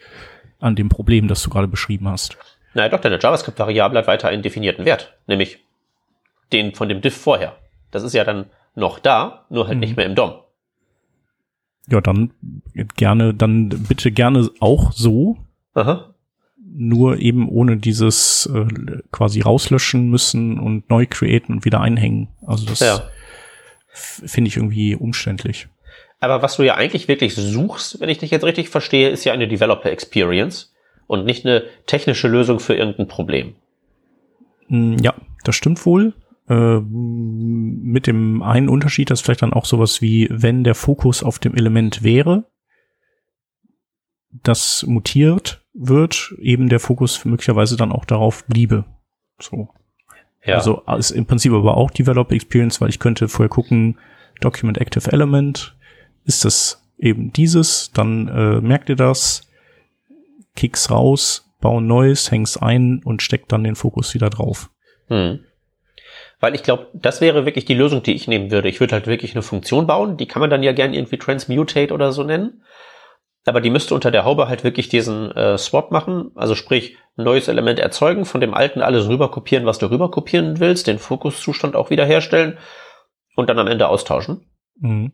an 0.61 0.77
dem 0.77 0.89
Problem, 0.89 1.29
das 1.29 1.43
du 1.43 1.51
gerade 1.51 1.69
beschrieben 1.69 2.09
hast. 2.09 2.37
Naja, 2.75 2.89
doch, 2.91 3.01
deine 3.01 3.19
JavaScript-Variable 3.21 3.99
hat 4.01 4.07
weiter 4.07 4.29
einen 4.29 4.43
definierten 4.43 4.85
Wert, 4.85 5.15
nämlich 5.27 5.59
den 6.53 6.75
von 6.75 6.89
dem 6.89 7.01
Diff 7.01 7.17
vorher. 7.17 7.57
Das 7.91 8.03
ist 8.03 8.13
ja 8.15 8.25
dann 8.25 8.47
noch 8.75 8.99
da, 8.99 9.47
nur 9.51 9.67
halt 9.67 9.77
Mhm. 9.77 9.81
nicht 9.81 9.97
mehr 9.97 10.07
im 10.07 10.15
DOM. 10.15 10.35
Ja, 11.91 12.01
dann 12.01 12.33
gerne, 12.97 13.33
dann 13.35 13.69
bitte 13.89 14.11
gerne 14.13 14.51
auch 14.61 14.93
so, 14.93 15.39
Aha. 15.75 16.13
Nur 16.81 17.19
eben 17.19 17.49
ohne 17.49 17.77
dieses 17.77 18.49
äh, 18.55 18.67
quasi 19.11 19.41
rauslöschen 19.41 20.09
müssen 20.09 20.59
und 20.61 20.89
neu 20.91 21.07
createn 21.11 21.53
und 21.55 21.65
wieder 21.65 21.81
einhängen. 21.81 22.29
Also 22.47 22.67
das 22.67 22.81
Ja. 22.81 23.03
finde 23.91 24.49
ich 24.49 24.57
irgendwie 24.57 24.95
umständlich. 24.95 25.67
Aber 26.21 26.41
was 26.43 26.57
du 26.57 26.63
ja 26.63 26.75
eigentlich 26.77 27.09
wirklich 27.09 27.35
suchst, 27.35 28.01
wenn 28.01 28.09
ich 28.09 28.19
dich 28.19 28.31
jetzt 28.31 28.45
richtig 28.45 28.69
verstehe, 28.69 29.09
ist 29.09 29.25
ja 29.25 29.33
eine 29.33 29.49
Developer 29.49 29.91
Experience 29.91 30.73
und 31.07 31.25
nicht 31.25 31.45
eine 31.45 31.65
technische 31.87 32.29
Lösung 32.29 32.61
für 32.61 32.75
irgendein 32.75 33.09
Problem. 33.09 33.55
Mm, 34.69 34.97
Ja, 35.03 35.15
das 35.45 35.57
stimmt 35.57 35.85
wohl. 35.87 36.15
Äh, 36.49 36.81
mit 36.81 38.07
dem 38.07 38.43
einen 38.43 38.69
Unterschied, 38.69 39.11
dass 39.11 39.21
vielleicht 39.21 39.43
dann 39.43 39.53
auch 39.53 39.65
sowas 39.65 40.01
wie, 40.01 40.29
wenn 40.31 40.65
der 40.65 40.75
Fokus 40.75 41.23
auf 41.23 41.39
dem 41.39 41.55
Element 41.55 42.03
wäre, 42.03 42.45
das 44.31 44.85
mutiert 44.87 45.63
wird, 45.79 46.35
eben 46.41 46.69
der 46.69 46.81
Fokus 46.81 47.25
möglicherweise 47.25 47.77
dann 47.77 47.93
auch 47.93 48.05
darauf 48.05 48.45
bliebe. 48.47 48.85
So. 49.41 49.69
Ja. 50.45 50.57
Also 50.57 50.83
ist 50.99 51.11
im 51.11 51.27
Prinzip 51.27 51.53
aber 51.53 51.77
auch 51.77 51.91
Developer 51.91 52.35
Experience, 52.35 52.81
weil 52.81 52.89
ich 52.89 52.99
könnte 52.99 53.29
vorher 53.29 53.49
gucken, 53.49 53.99
Document 54.41 54.79
Active 54.79 55.11
Element, 55.13 55.77
ist 56.25 56.45
das 56.45 56.83
eben 56.99 57.33
dieses, 57.33 57.93
dann 57.93 58.29
äh, 58.29 58.61
merkt 58.61 58.89
ihr 58.89 58.97
das, 58.97 59.49
kick's 60.57 60.91
raus, 60.91 61.49
bau 61.61 61.81
ein 61.81 61.87
neues, 61.87 62.31
häng's 62.31 62.57
ein 62.57 63.01
und 63.05 63.23
steckt 63.23 63.53
dann 63.53 63.65
den 63.65 63.77
Fokus 63.77 64.15
wieder 64.15 64.31
drauf. 64.31 64.71
Hm. 65.09 65.41
Weil 66.41 66.55
ich 66.55 66.63
glaube, 66.63 66.89
das 66.93 67.21
wäre 67.21 67.47
wirklich 67.47 67.65
die 67.65 67.75
Lösung, 67.75 68.03
die 68.03 68.15
ich 68.15 68.29
nehmen 68.29 68.51
würde. 68.51 68.69
Ich 68.69 68.81
würde 68.81 68.95
halt 68.95 69.07
wirklich 69.07 69.33
eine 69.33 69.43
Funktion 69.43 69.87
bauen, 69.87 70.17
die 70.17 70.27
kann 70.27 70.41
man 70.41 70.51
dann 70.51 70.63
ja 70.63 70.73
gern 70.73 70.95
irgendwie 70.95 71.19
transmutate 71.19 71.93
oder 71.93 72.13
so 72.13 72.23
nennen. 72.23 72.63
Aber 73.47 73.61
die 73.61 73.71
müsste 73.71 73.95
unter 73.95 74.11
der 74.11 74.25
Haube 74.25 74.49
halt 74.49 74.65
wirklich 74.65 74.89
diesen 74.89 75.31
äh, 75.33 75.57
Swap 75.57 75.91
machen, 75.91 76.33
also 76.35 76.55
sprich, 76.55 76.97
ein 77.17 77.25
neues 77.25 77.49
Element 77.49 77.79
erzeugen, 77.81 78.25
von 78.25 78.41
dem 78.41 78.55
alten 78.55 78.81
alles 78.81 79.09
rüber 79.09 79.31
kopieren, 79.31 79.67
was 79.67 79.79
du 79.79 79.91
rüber 79.91 80.11
kopieren 80.11 80.61
willst, 80.61 80.87
den 80.87 80.99
Fokuszustand 80.99 81.75
auch 81.75 81.91
wiederherstellen 81.91 82.59
und 83.37 83.49
dann 83.49 83.59
am 83.59 83.67
Ende 83.67 83.89
austauschen. 83.89 84.45
Mhm. 84.79 85.13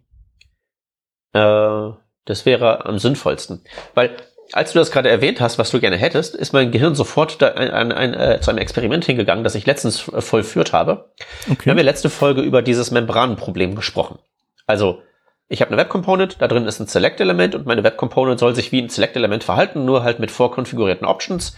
Äh, 1.32 1.90
das 2.24 2.46
wäre 2.46 2.86
am 2.86 2.98
sinnvollsten. 2.98 3.62
Weil, 3.94 4.16
als 4.52 4.72
du 4.72 4.78
das 4.78 4.90
gerade 4.90 5.10
erwähnt 5.10 5.40
hast, 5.40 5.58
was 5.58 5.70
du 5.70 5.80
gerne 5.80 5.96
hättest, 5.96 6.34
ist 6.34 6.52
mein 6.52 6.70
Gehirn 6.72 6.94
sofort 6.94 7.40
da 7.40 7.48
ein, 7.48 7.70
ein, 7.70 7.92
ein, 7.92 8.14
äh, 8.14 8.40
zu 8.40 8.50
einem 8.50 8.58
Experiment 8.58 9.04
hingegangen, 9.04 9.44
das 9.44 9.54
ich 9.54 9.66
letztens 9.66 9.98
vollführt 10.00 10.72
habe. 10.72 11.12
Wir 11.46 11.50
haben 11.50 11.52
Okay. 11.52 11.76
ja 11.76 11.82
letzte 11.82 12.10
Folge 12.10 12.42
über 12.42 12.62
dieses 12.62 12.90
Membranenproblem 12.90 13.74
gesprochen. 13.74 14.18
Also, 14.66 15.02
ich 15.48 15.60
habe 15.60 15.70
eine 15.70 15.80
Web-Component, 15.80 16.40
da 16.40 16.48
drin 16.48 16.66
ist 16.66 16.80
ein 16.80 16.86
Select-Element 16.86 17.54
und 17.54 17.66
meine 17.66 17.84
Web-Component 17.84 18.38
soll 18.38 18.54
sich 18.54 18.72
wie 18.72 18.80
ein 18.80 18.88
Select-Element 18.88 19.44
verhalten, 19.44 19.84
nur 19.84 20.02
halt 20.02 20.18
mit 20.18 20.30
vorkonfigurierten 20.30 21.06
Options. 21.06 21.56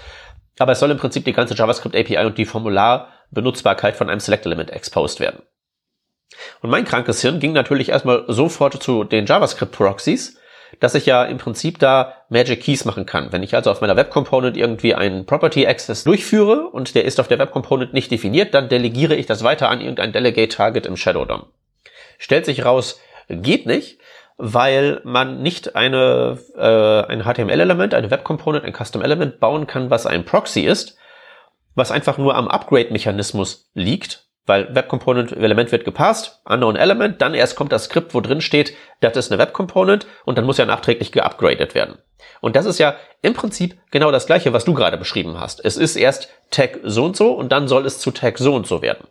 Aber 0.58 0.72
es 0.72 0.80
soll 0.80 0.90
im 0.90 0.98
Prinzip 0.98 1.24
die 1.24 1.32
ganze 1.32 1.54
JavaScript-API 1.54 2.24
und 2.26 2.38
die 2.38 2.46
Formularbenutzbarkeit 2.46 3.96
von 3.96 4.10
einem 4.10 4.20
Select-Element 4.20 4.70
exposed 4.70 5.20
werden. 5.20 5.42
Und 6.62 6.70
mein 6.70 6.84
krankes 6.84 7.20
Hirn 7.20 7.38
ging 7.38 7.52
natürlich 7.52 7.90
erstmal 7.90 8.24
sofort 8.28 8.82
zu 8.82 9.04
den 9.04 9.26
JavaScript-Proxies, 9.26 10.38
dass 10.80 10.94
ich 10.94 11.06
ja 11.06 11.24
im 11.24 11.38
Prinzip 11.38 11.78
da 11.78 12.14
Magic 12.28 12.62
Keys 12.62 12.84
machen 12.84 13.06
kann. 13.06 13.32
Wenn 13.32 13.44
ich 13.44 13.54
also 13.54 13.70
auf 13.70 13.80
meiner 13.80 13.96
Web 13.96 14.10
Component 14.10 14.56
irgendwie 14.56 14.94
einen 14.94 15.24
Property 15.26 15.66
Access 15.66 16.02
durchführe 16.02 16.68
und 16.68 16.94
der 16.96 17.04
ist 17.04 17.20
auf 17.20 17.28
der 17.28 17.38
Web 17.38 17.52
Component 17.52 17.94
nicht 17.94 18.10
definiert, 18.10 18.52
dann 18.52 18.68
delegiere 18.68 19.14
ich 19.14 19.26
das 19.26 19.44
weiter 19.44 19.68
an 19.68 19.80
irgendein 19.80 20.12
Delegate 20.12 20.54
Target 20.54 20.86
im 20.86 20.96
Shadow 20.96 21.24
DOM. 21.24 21.46
Stellt 22.18 22.46
sich 22.46 22.64
raus, 22.64 22.98
geht 23.28 23.66
nicht, 23.66 23.98
weil 24.36 25.00
man 25.04 25.42
nicht 25.42 25.76
eine, 25.76 26.38
äh, 26.56 27.12
ein 27.12 27.22
HTML-Element, 27.22 27.94
eine 27.94 28.10
Web 28.10 28.24
Component, 28.24 28.64
ein 28.64 28.74
Custom 28.74 29.02
Element 29.02 29.40
bauen 29.40 29.66
kann, 29.66 29.90
was 29.90 30.06
ein 30.06 30.24
Proxy 30.24 30.60
ist, 30.60 30.96
was 31.74 31.90
einfach 31.90 32.18
nur 32.18 32.34
am 32.34 32.48
Upgrade-Mechanismus 32.48 33.70
liegt 33.74 34.24
Weil 34.46 34.74
Web 34.74 34.88
Component 34.88 35.32
Element 35.32 35.72
wird 35.72 35.84
gepasst, 35.84 36.40
unknown 36.44 36.76
Element, 36.76 37.20
dann 37.20 37.34
erst 37.34 37.56
kommt 37.56 37.72
das 37.72 37.84
Skript, 37.84 38.14
wo 38.14 38.20
drin 38.20 38.40
steht, 38.40 38.74
das 39.00 39.16
ist 39.16 39.32
eine 39.32 39.40
Web 39.40 39.52
Component 39.52 40.06
und 40.24 40.38
dann 40.38 40.44
muss 40.44 40.58
ja 40.58 40.66
nachträglich 40.66 41.10
geupgradet 41.10 41.74
werden. 41.74 41.98
Und 42.40 42.54
das 42.54 42.66
ist 42.66 42.78
ja 42.78 42.96
im 43.22 43.34
Prinzip 43.34 43.76
genau 43.90 44.12
das 44.12 44.26
gleiche, 44.26 44.52
was 44.52 44.64
du 44.64 44.74
gerade 44.74 44.98
beschrieben 44.98 45.40
hast. 45.40 45.64
Es 45.64 45.76
ist 45.76 45.96
erst 45.96 46.28
Tag 46.50 46.78
so 46.84 47.04
und 47.04 47.16
so 47.16 47.32
und 47.32 47.50
dann 47.50 47.66
soll 47.66 47.86
es 47.86 47.98
zu 47.98 48.10
Tag 48.12 48.38
so 48.38 48.54
und 48.54 48.66
so 48.66 48.82
werden. 48.82 49.08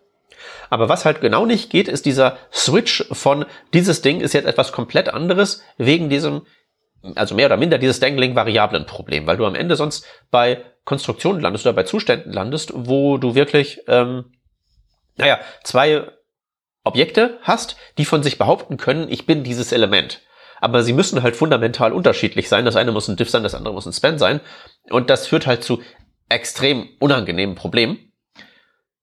Aber 0.69 0.89
was 0.89 1.05
halt 1.05 1.21
genau 1.21 1.45
nicht 1.45 1.69
geht, 1.69 1.87
ist 1.87 2.05
dieser 2.05 2.37
Switch 2.53 3.05
von 3.11 3.45
dieses 3.73 4.01
Ding 4.01 4.21
ist 4.21 4.33
jetzt 4.33 4.47
etwas 4.47 4.71
komplett 4.71 5.09
anderes 5.09 5.61
wegen 5.77 6.09
diesem, 6.09 6.45
also 7.15 7.35
mehr 7.35 7.47
oder 7.47 7.57
minder 7.57 7.77
dieses 7.77 7.99
Dangling-Variablen-Problem, 7.99 9.27
weil 9.27 9.37
du 9.37 9.45
am 9.45 9.55
Ende 9.55 9.75
sonst 9.75 10.05
bei 10.31 10.63
Konstruktionen 10.85 11.41
landest 11.41 11.65
oder 11.65 11.73
bei 11.73 11.83
Zuständen 11.83 12.31
landest, 12.31 12.71
wo 12.73 13.17
du 13.17 13.35
wirklich 13.35 13.81
ähm, 13.87 14.25
naja, 15.17 15.39
zwei 15.63 16.07
Objekte 16.83 17.39
hast, 17.41 17.77
die 17.97 18.05
von 18.05 18.23
sich 18.23 18.37
behaupten 18.37 18.77
können, 18.77 19.09
ich 19.09 19.25
bin 19.25 19.43
dieses 19.43 19.71
Element. 19.71 20.21
Aber 20.61 20.83
sie 20.83 20.93
müssen 20.93 21.23
halt 21.23 21.35
fundamental 21.35 21.91
unterschiedlich 21.91 22.47
sein. 22.47 22.65
Das 22.65 22.75
eine 22.75 22.91
muss 22.91 23.07
ein 23.07 23.17
Diff 23.17 23.29
sein, 23.29 23.43
das 23.43 23.55
andere 23.55 23.73
muss 23.73 23.85
ein 23.85 23.93
Span 23.93 24.17
sein. 24.17 24.39
Und 24.89 25.09
das 25.09 25.27
führt 25.27 25.47
halt 25.47 25.63
zu 25.63 25.81
extrem 26.29 26.89
unangenehmen 26.99 27.55
Problemen. 27.55 28.13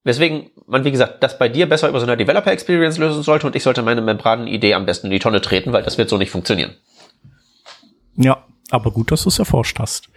Weswegen 0.02 0.50
man, 0.66 0.84
wie 0.84 0.90
gesagt, 0.90 1.22
das 1.22 1.38
bei 1.38 1.48
dir 1.48 1.68
besser 1.68 1.88
über 1.88 2.00
so 2.00 2.06
eine 2.06 2.16
Developer 2.16 2.50
Experience 2.50 2.98
lösen 2.98 3.22
sollte 3.22 3.46
und 3.46 3.56
ich 3.56 3.62
sollte 3.62 3.82
meine 3.82 4.00
Membranen-Idee 4.00 4.74
am 4.74 4.86
besten 4.86 5.08
in 5.08 5.12
die 5.12 5.18
Tonne 5.18 5.40
treten, 5.40 5.72
weil 5.72 5.82
das 5.82 5.98
wird 5.98 6.08
so 6.08 6.18
nicht 6.18 6.30
funktionieren. 6.30 6.74
Ja, 8.16 8.44
aber 8.70 8.90
gut, 8.90 9.10
dass 9.10 9.22
du 9.22 9.28
es 9.28 9.38
erforscht 9.38 9.78
hast. 9.78 10.08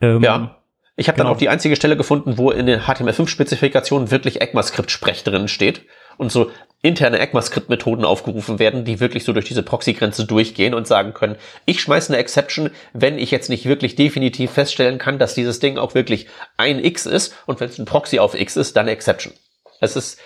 Ähm, 0.00 0.22
ja. 0.22 0.56
Ich 0.96 1.08
habe 1.08 1.16
genau. 1.16 1.28
dann 1.28 1.34
auch 1.34 1.38
die 1.38 1.48
einzige 1.48 1.76
Stelle 1.76 1.96
gefunden, 1.96 2.38
wo 2.38 2.50
in 2.50 2.66
den 2.66 2.80
HTML5-Spezifikationen 2.80 4.10
wirklich 4.10 4.40
ECMAScript-Sprech 4.40 5.24
drin 5.24 5.48
steht 5.48 5.82
und 6.18 6.30
so 6.30 6.50
interne 6.84 7.18
ECMAScript-Methoden 7.18 8.04
aufgerufen 8.04 8.58
werden, 8.58 8.84
die 8.84 9.00
wirklich 9.00 9.24
so 9.24 9.32
durch 9.32 9.46
diese 9.46 9.62
Proxy-Grenze 9.62 10.26
durchgehen 10.26 10.74
und 10.74 10.86
sagen 10.86 11.14
können, 11.14 11.36
ich 11.64 11.80
schmeiße 11.80 12.12
eine 12.12 12.20
Exception, 12.20 12.70
wenn 12.92 13.18
ich 13.18 13.30
jetzt 13.30 13.48
nicht 13.48 13.64
wirklich 13.64 13.96
definitiv 13.96 14.50
feststellen 14.50 14.98
kann, 14.98 15.18
dass 15.18 15.34
dieses 15.34 15.60
Ding 15.60 15.78
auch 15.78 15.94
wirklich 15.94 16.26
ein 16.58 16.84
X 16.84 17.06
ist 17.06 17.34
und 17.46 17.58
wenn 17.58 17.70
es 17.70 17.78
ein 17.78 17.86
Proxy 17.86 18.18
auf 18.18 18.38
X 18.38 18.58
ist, 18.58 18.76
dann 18.76 18.86
Exception. 18.86 19.32
Es 19.80 19.96
ist 19.96 20.20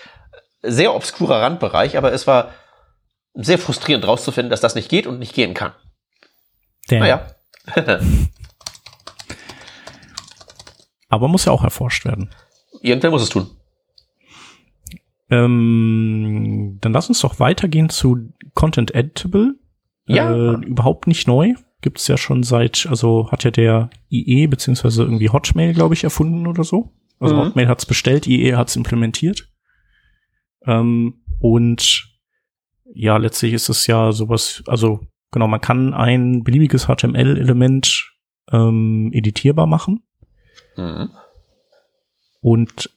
sehr 0.61 0.93
obskurer 0.93 1.41
Randbereich, 1.41 1.97
aber 1.97 2.11
es 2.11 2.27
war 2.27 2.53
sehr 3.35 3.57
frustrierend 3.57 4.05
rauszufinden, 4.05 4.49
dass 4.49 4.59
das 4.59 4.75
nicht 4.75 4.89
geht 4.89 5.07
und 5.07 5.17
nicht 5.17 5.33
gehen 5.33 5.53
kann. 5.53 5.71
Damn. 6.89 6.99
Naja. 6.99 7.35
Aber 11.07 11.27
muss 11.29 11.45
ja 11.45 11.53
auch 11.53 11.63
erforscht 11.63 12.05
werden. 12.05 12.35
Irgendwer 12.81 13.11
muss 13.11 13.23
es 13.23 13.29
tun. 13.29 13.58
Ähm, 15.29 16.77
dann 16.81 16.93
lass 16.93 17.09
uns 17.09 17.19
doch 17.19 17.39
weitergehen 17.39 17.89
zu 17.89 18.33
Content 18.53 18.93
Editable. 18.95 19.55
Ja. 20.07 20.33
Äh, 20.33 20.65
überhaupt 20.65 21.07
nicht 21.07 21.27
neu. 21.27 21.53
Gibt's 21.81 22.07
ja 22.07 22.17
schon 22.17 22.43
seit, 22.43 22.87
also 22.89 23.31
hat 23.31 23.43
ja 23.43 23.51
der 23.51 23.89
IE 24.09 24.47
beziehungsweise 24.47 25.03
irgendwie 25.03 25.29
Hotmail, 25.29 25.73
glaube 25.73 25.93
ich, 25.93 26.03
erfunden 26.03 26.47
oder 26.47 26.63
so. 26.63 26.91
Also 27.19 27.35
mhm. 27.35 27.39
Hotmail 27.41 27.67
hat's 27.67 27.85
bestellt, 27.85 28.27
IE 28.27 28.55
hat's 28.55 28.75
implementiert. 28.75 29.49
Ähm, 30.65 31.21
und 31.39 32.09
ja, 32.93 33.17
letztlich 33.17 33.53
ist 33.53 33.69
es 33.69 33.87
ja 33.87 34.11
sowas, 34.11 34.63
also 34.67 35.01
genau, 35.31 35.47
man 35.47 35.61
kann 35.61 35.93
ein 35.93 36.43
beliebiges 36.43 36.87
HTML-Element 36.87 38.11
ähm, 38.51 39.11
editierbar 39.13 39.67
machen. 39.67 40.03
Mhm. 40.75 41.11
Und 42.41 42.89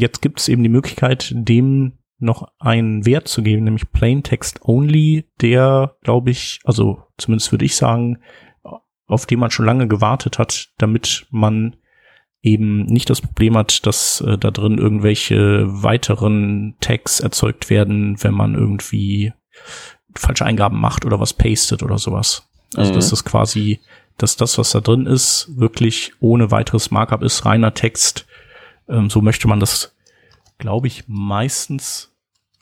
jetzt 0.00 0.22
gibt 0.22 0.40
es 0.40 0.48
eben 0.48 0.62
die 0.62 0.68
Möglichkeit, 0.68 1.32
dem 1.34 1.98
noch 2.18 2.48
einen 2.58 3.06
Wert 3.06 3.28
zu 3.28 3.42
geben, 3.42 3.64
nämlich 3.64 3.92
Plain 3.92 4.22
Text 4.22 4.60
Only, 4.62 5.28
der, 5.40 5.96
glaube 6.02 6.30
ich, 6.30 6.60
also 6.64 7.02
zumindest 7.16 7.52
würde 7.52 7.64
ich 7.64 7.76
sagen, 7.76 8.18
auf 9.06 9.26
den 9.26 9.38
man 9.38 9.50
schon 9.50 9.66
lange 9.66 9.86
gewartet 9.88 10.38
hat, 10.38 10.70
damit 10.78 11.26
man 11.30 11.76
eben 12.42 12.84
nicht 12.86 13.08
das 13.08 13.20
Problem 13.20 13.56
hat, 13.56 13.86
dass 13.86 14.20
äh, 14.20 14.36
da 14.36 14.50
drin 14.50 14.78
irgendwelche 14.78 15.64
weiteren 15.66 16.76
Tags 16.80 17.20
erzeugt 17.20 17.70
werden, 17.70 18.22
wenn 18.22 18.34
man 18.34 18.54
irgendwie 18.54 19.32
falsche 20.14 20.44
Eingaben 20.44 20.78
macht 20.78 21.04
oder 21.04 21.20
was 21.20 21.32
pastet 21.32 21.82
oder 21.82 21.98
sowas. 21.98 22.48
Also 22.74 22.92
mhm. 22.92 22.96
dass 22.96 23.10
das 23.10 23.24
quasi 23.24 23.80
dass 24.18 24.36
das, 24.36 24.58
was 24.58 24.72
da 24.72 24.80
drin 24.80 25.06
ist, 25.06 25.48
wirklich 25.56 26.12
ohne 26.20 26.50
weiteres 26.50 26.90
Markup 26.90 27.22
ist, 27.22 27.46
reiner 27.46 27.72
Text. 27.72 28.26
Ähm, 28.88 29.10
so 29.10 29.20
möchte 29.20 29.48
man 29.48 29.60
das, 29.60 29.94
glaube 30.58 30.86
ich, 30.86 31.04
meistens 31.06 32.14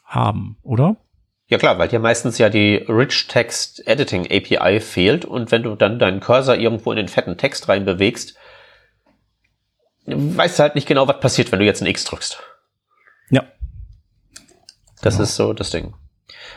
haben, 0.04 0.56
oder? 0.62 0.96
Ja 1.48 1.58
klar, 1.58 1.78
weil 1.78 1.88
dir 1.88 2.00
meistens 2.00 2.38
ja 2.38 2.48
die 2.48 2.76
Rich 2.76 3.28
Text 3.28 3.86
Editing 3.86 4.26
API 4.26 4.80
fehlt 4.80 5.24
und 5.24 5.52
wenn 5.52 5.62
du 5.62 5.76
dann 5.76 5.98
deinen 5.98 6.20
Cursor 6.20 6.56
irgendwo 6.56 6.90
in 6.90 6.96
den 6.96 7.08
fetten 7.08 7.36
Text 7.36 7.68
reinbewegst, 7.68 8.36
weißt 10.06 10.58
du 10.58 10.62
halt 10.62 10.74
nicht 10.74 10.88
genau, 10.88 11.06
was 11.06 11.20
passiert, 11.20 11.52
wenn 11.52 11.60
du 11.60 11.64
jetzt 11.64 11.82
ein 11.82 11.86
X 11.86 12.04
drückst. 12.04 12.42
Ja. 13.30 13.44
Das 15.02 15.14
genau. 15.14 15.22
ist 15.24 15.36
so 15.36 15.52
das 15.52 15.70
Ding. 15.70 15.94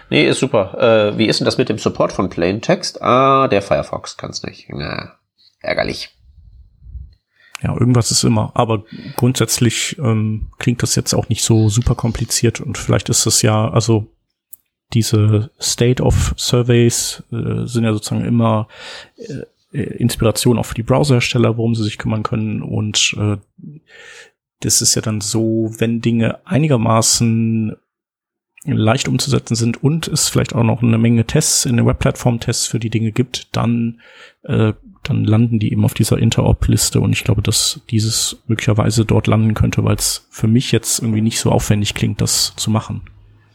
Nee, 0.09 0.27
ist 0.27 0.39
super. 0.39 1.11
Äh, 1.11 1.17
wie 1.17 1.27
ist 1.27 1.39
denn 1.39 1.45
das 1.45 1.59
mit 1.59 1.69
dem 1.69 1.77
Support 1.77 2.11
von 2.11 2.29
Plain 2.29 2.61
Text? 2.61 3.01
Ah, 3.01 3.47
der 3.47 3.61
Firefox 3.61 4.17
kann's 4.17 4.41
nicht. 4.43 4.67
Na, 4.69 5.17
ärgerlich. 5.61 6.09
Ja, 7.61 7.73
irgendwas 7.73 8.11
ist 8.11 8.23
immer. 8.23 8.51
Aber 8.53 8.83
grundsätzlich 9.15 9.97
ähm, 9.99 10.47
klingt 10.57 10.81
das 10.81 10.95
jetzt 10.95 11.13
auch 11.13 11.29
nicht 11.29 11.43
so 11.43 11.69
super 11.69 11.95
kompliziert 11.95 12.61
und 12.61 12.77
vielleicht 12.77 13.09
ist 13.09 13.25
es 13.25 13.41
ja, 13.41 13.69
also 13.69 14.07
diese 14.93 15.51
State 15.61 16.01
of 16.01 16.33
Surveys 16.37 17.23
äh, 17.31 17.65
sind 17.65 17.83
ja 17.83 17.93
sozusagen 17.93 18.25
immer 18.25 18.67
äh, 19.17 19.81
Inspiration 19.81 20.57
auch 20.57 20.65
für 20.65 20.75
die 20.75 20.83
Browserhersteller, 20.83 21.57
worum 21.57 21.75
sie 21.75 21.83
sich 21.83 21.97
kümmern 21.97 22.23
können 22.23 22.63
und 22.63 23.13
äh, 23.17 23.37
das 24.61 24.81
ist 24.81 24.95
ja 24.95 25.01
dann 25.01 25.21
so, 25.21 25.71
wenn 25.77 26.01
Dinge 26.01 26.45
einigermaßen 26.45 27.75
leicht 28.65 29.07
umzusetzen 29.07 29.55
sind 29.55 29.83
und 29.83 30.07
es 30.07 30.27
vielleicht 30.27 30.53
auch 30.53 30.63
noch 30.63 30.83
eine 30.83 30.97
Menge 30.97 31.25
Tests 31.25 31.65
in 31.65 31.77
den 31.77 31.85
Webplattform-Tests 31.85 32.67
für 32.67 32.79
die 32.79 32.89
Dinge 32.89 33.11
gibt, 33.11 33.55
dann, 33.55 34.01
äh, 34.43 34.73
dann 35.03 35.23
landen 35.23 35.59
die 35.59 35.71
eben 35.71 35.85
auf 35.85 35.93
dieser 35.93 36.17
Interop-Liste 36.17 36.99
und 36.99 37.13
ich 37.13 37.23
glaube, 37.23 37.41
dass 37.41 37.81
dieses 37.89 38.37
möglicherweise 38.47 39.05
dort 39.05 39.27
landen 39.27 39.53
könnte, 39.53 39.83
weil 39.83 39.95
es 39.95 40.27
für 40.29 40.47
mich 40.47 40.71
jetzt 40.71 40.99
irgendwie 40.99 41.21
nicht 41.21 41.39
so 41.39 41.51
aufwendig 41.51 41.93
klingt, 41.93 42.21
das 42.21 42.53
zu 42.55 42.69
machen. 42.69 43.01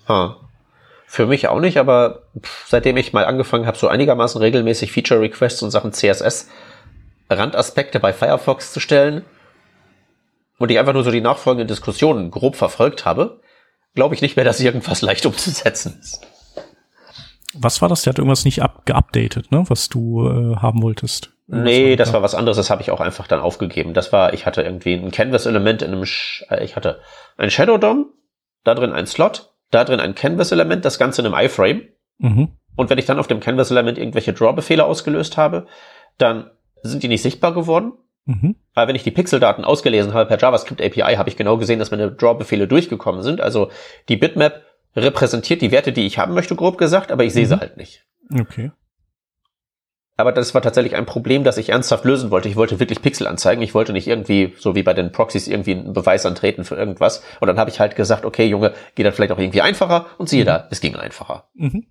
Ah. 0.07 0.37
Für 1.07 1.27
mich 1.27 1.47
auch 1.49 1.61
nicht, 1.61 1.77
aber 1.77 2.23
seitdem 2.67 2.97
ich 2.97 3.13
mal 3.13 3.25
angefangen 3.25 3.67
habe, 3.67 3.79
so 3.79 3.89
einigermaßen 3.89 4.41
regelmäßig 4.41 4.91
Feature-Requests 4.91 5.63
und 5.63 5.71
Sachen 5.71 5.93
CSS 5.93 6.49
Randaspekte 7.31 8.01
bei 8.01 8.13
Firefox 8.13 8.73
zu 8.73 8.81
stellen 8.81 9.25
und 10.59 10.71
ich 10.71 10.79
einfach 10.79 10.93
nur 10.93 11.05
so 11.05 11.11
die 11.11 11.21
nachfolgenden 11.21 11.69
Diskussionen 11.69 12.31
grob 12.31 12.57
verfolgt 12.57 13.05
habe, 13.05 13.41
glaube 13.95 14.15
ich 14.15 14.23
nicht 14.23 14.37
mehr, 14.37 14.45
dass 14.45 14.61
irgendwas 14.61 15.03
leicht 15.03 15.27
umzusetzen 15.27 15.99
ist. 16.01 16.27
Was 17.55 17.81
war 17.81 17.89
das? 17.89 18.03
Der 18.03 18.13
hat 18.13 18.19
irgendwas 18.19 18.45
nicht 18.45 18.61
geupdatet, 18.85 19.53
ne? 19.53 19.65
Was 19.69 19.89
du 19.89 20.29
äh, 20.29 20.57
haben 20.57 20.83
wolltest. 20.83 21.34
Nee, 21.47 21.97
das 21.97 22.13
war 22.13 22.23
was 22.23 22.35
anderes, 22.35 22.57
das 22.57 22.71
habe 22.71 22.81
ich 22.81 22.91
auch 22.91 23.01
einfach 23.01 23.27
dann 23.27 23.41
aufgegeben. 23.41 23.93
Das 23.93 24.13
war, 24.13 24.33
ich 24.33 24.47
hatte 24.47 24.63
irgendwie 24.63 24.95
ein 24.95 25.11
Canvas-Element 25.11 25.83
in 25.83 25.93
einem, 25.93 26.07
Sch 26.07 26.45
äh, 26.49 26.65
ich 26.65 26.75
hatte 26.75 27.01
ein 27.37 27.51
Shadow 27.51 27.77
DOM, 27.77 28.07
da 28.65 28.75
drin 28.75 28.93
ein 28.93 29.07
Slot, 29.07 29.53
da 29.71 29.85
drin 29.85 30.01
ein 30.01 30.15
Canvas-Element, 30.15 30.85
das 30.85 30.99
Ganze 30.99 31.21
in 31.21 31.27
einem 31.27 31.47
iFrame. 31.47 31.83
Mhm. 32.19 32.49
Und 32.77 32.91
wenn 32.91 32.99
ich 32.99 33.05
dann 33.05 33.19
auf 33.19 33.27
dem 33.27 33.41
Canvas-Element 33.41 33.99
irgendwelche 33.99 34.33
Draw-Befehle 34.33 34.85
ausgelöst 34.85 35.37
habe, 35.37 35.67
dann 36.17 36.51
sind 36.83 37.03
die 37.03 37.09
nicht 37.09 37.23
sichtbar 37.23 37.53
geworden. 37.53 37.93
Mhm. 38.25 38.57
Aber 38.73 38.89
wenn 38.89 38.97
ich 38.97 39.03
die 39.03 39.11
Pixeldaten 39.11 39.65
ausgelesen 39.65 40.15
habe 40.15 40.27
per 40.27 40.39
JavaScript 40.39 40.81
API, 40.81 41.17
habe 41.17 41.29
ich 41.29 41.37
genau 41.37 41.59
gesehen, 41.59 41.79
dass 41.79 41.91
meine 41.91 42.11
Draw-Befehle 42.11 42.67
durchgekommen 42.67 43.23
sind. 43.23 43.43
Also 43.43 43.71
die 44.09 44.17
Bitmap 44.17 44.63
repräsentiert 44.97 45.61
die 45.61 45.73
Werte, 45.73 45.93
die 45.93 46.07
ich 46.07 46.19
haben 46.19 46.33
möchte, 46.33 46.57
grob 46.57 46.79
gesagt, 46.79 47.13
aber 47.13 47.25
ich 47.25 47.35
sehe 47.35 47.45
mhm. 47.45 47.49
sie 47.49 47.61
halt 47.61 47.77
nicht. 47.77 48.07
Okay. 48.33 48.71
Aber 50.17 50.31
das 50.31 50.55
war 50.55 50.63
tatsächlich 50.63 50.95
ein 50.95 51.07
Problem, 51.07 51.43
das 51.43 51.59
ich 51.59 51.71
ernsthaft 51.71 52.05
lösen 52.05 52.31
wollte. 52.31 52.49
Ich 52.49 52.55
wollte 52.55 52.79
wirklich 52.79 53.03
Pixel 53.03 53.27
anzeigen. 53.27 53.63
Ich 53.63 53.75
wollte 53.75 53.93
nicht 53.93 54.07
irgendwie, 54.07 54.55
so 54.59 54.77
wie 54.77 54.85
bei 54.85 54.95
den 54.95 55.11
Proxys, 55.11 55.49
irgendwie 55.49 55.73
einen 55.73 55.93
Beweis 55.93 56.25
antreten 56.25 56.65
für 56.65 56.77
irgendwas. 56.77 57.25
Und 57.41 57.49
dann 57.49 57.59
habe 57.59 57.71
ich 57.71 57.81
halt 57.81 57.97
gesagt, 57.97 58.25
okay, 58.25 58.47
Junge, 58.47 58.75
geht 58.95 59.07
das 59.07 59.17
vielleicht 59.17 59.33
auch 59.33 59.39
irgendwie 59.39 59.63
einfacher. 59.63 60.07
Und 60.19 60.29
siehe 60.29 60.45
mhm. 60.45 60.47
da, 60.47 60.69
es 60.71 60.81
ging 60.81 60.95
einfacher. 60.95 61.49
Mhm. 61.55 61.87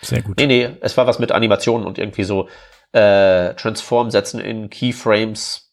Sehr 0.00 0.22
gut. 0.22 0.38
Nee, 0.38 0.46
nee, 0.46 0.70
es 0.80 0.96
war 0.96 1.06
was 1.06 1.20
mit 1.20 1.30
Animationen 1.30 1.86
und 1.86 1.98
irgendwie 1.98 2.24
so 2.24 2.48
äh, 2.92 3.54
Transform-Sätzen 3.54 4.40
in 4.40 4.70
Keyframes, 4.70 5.72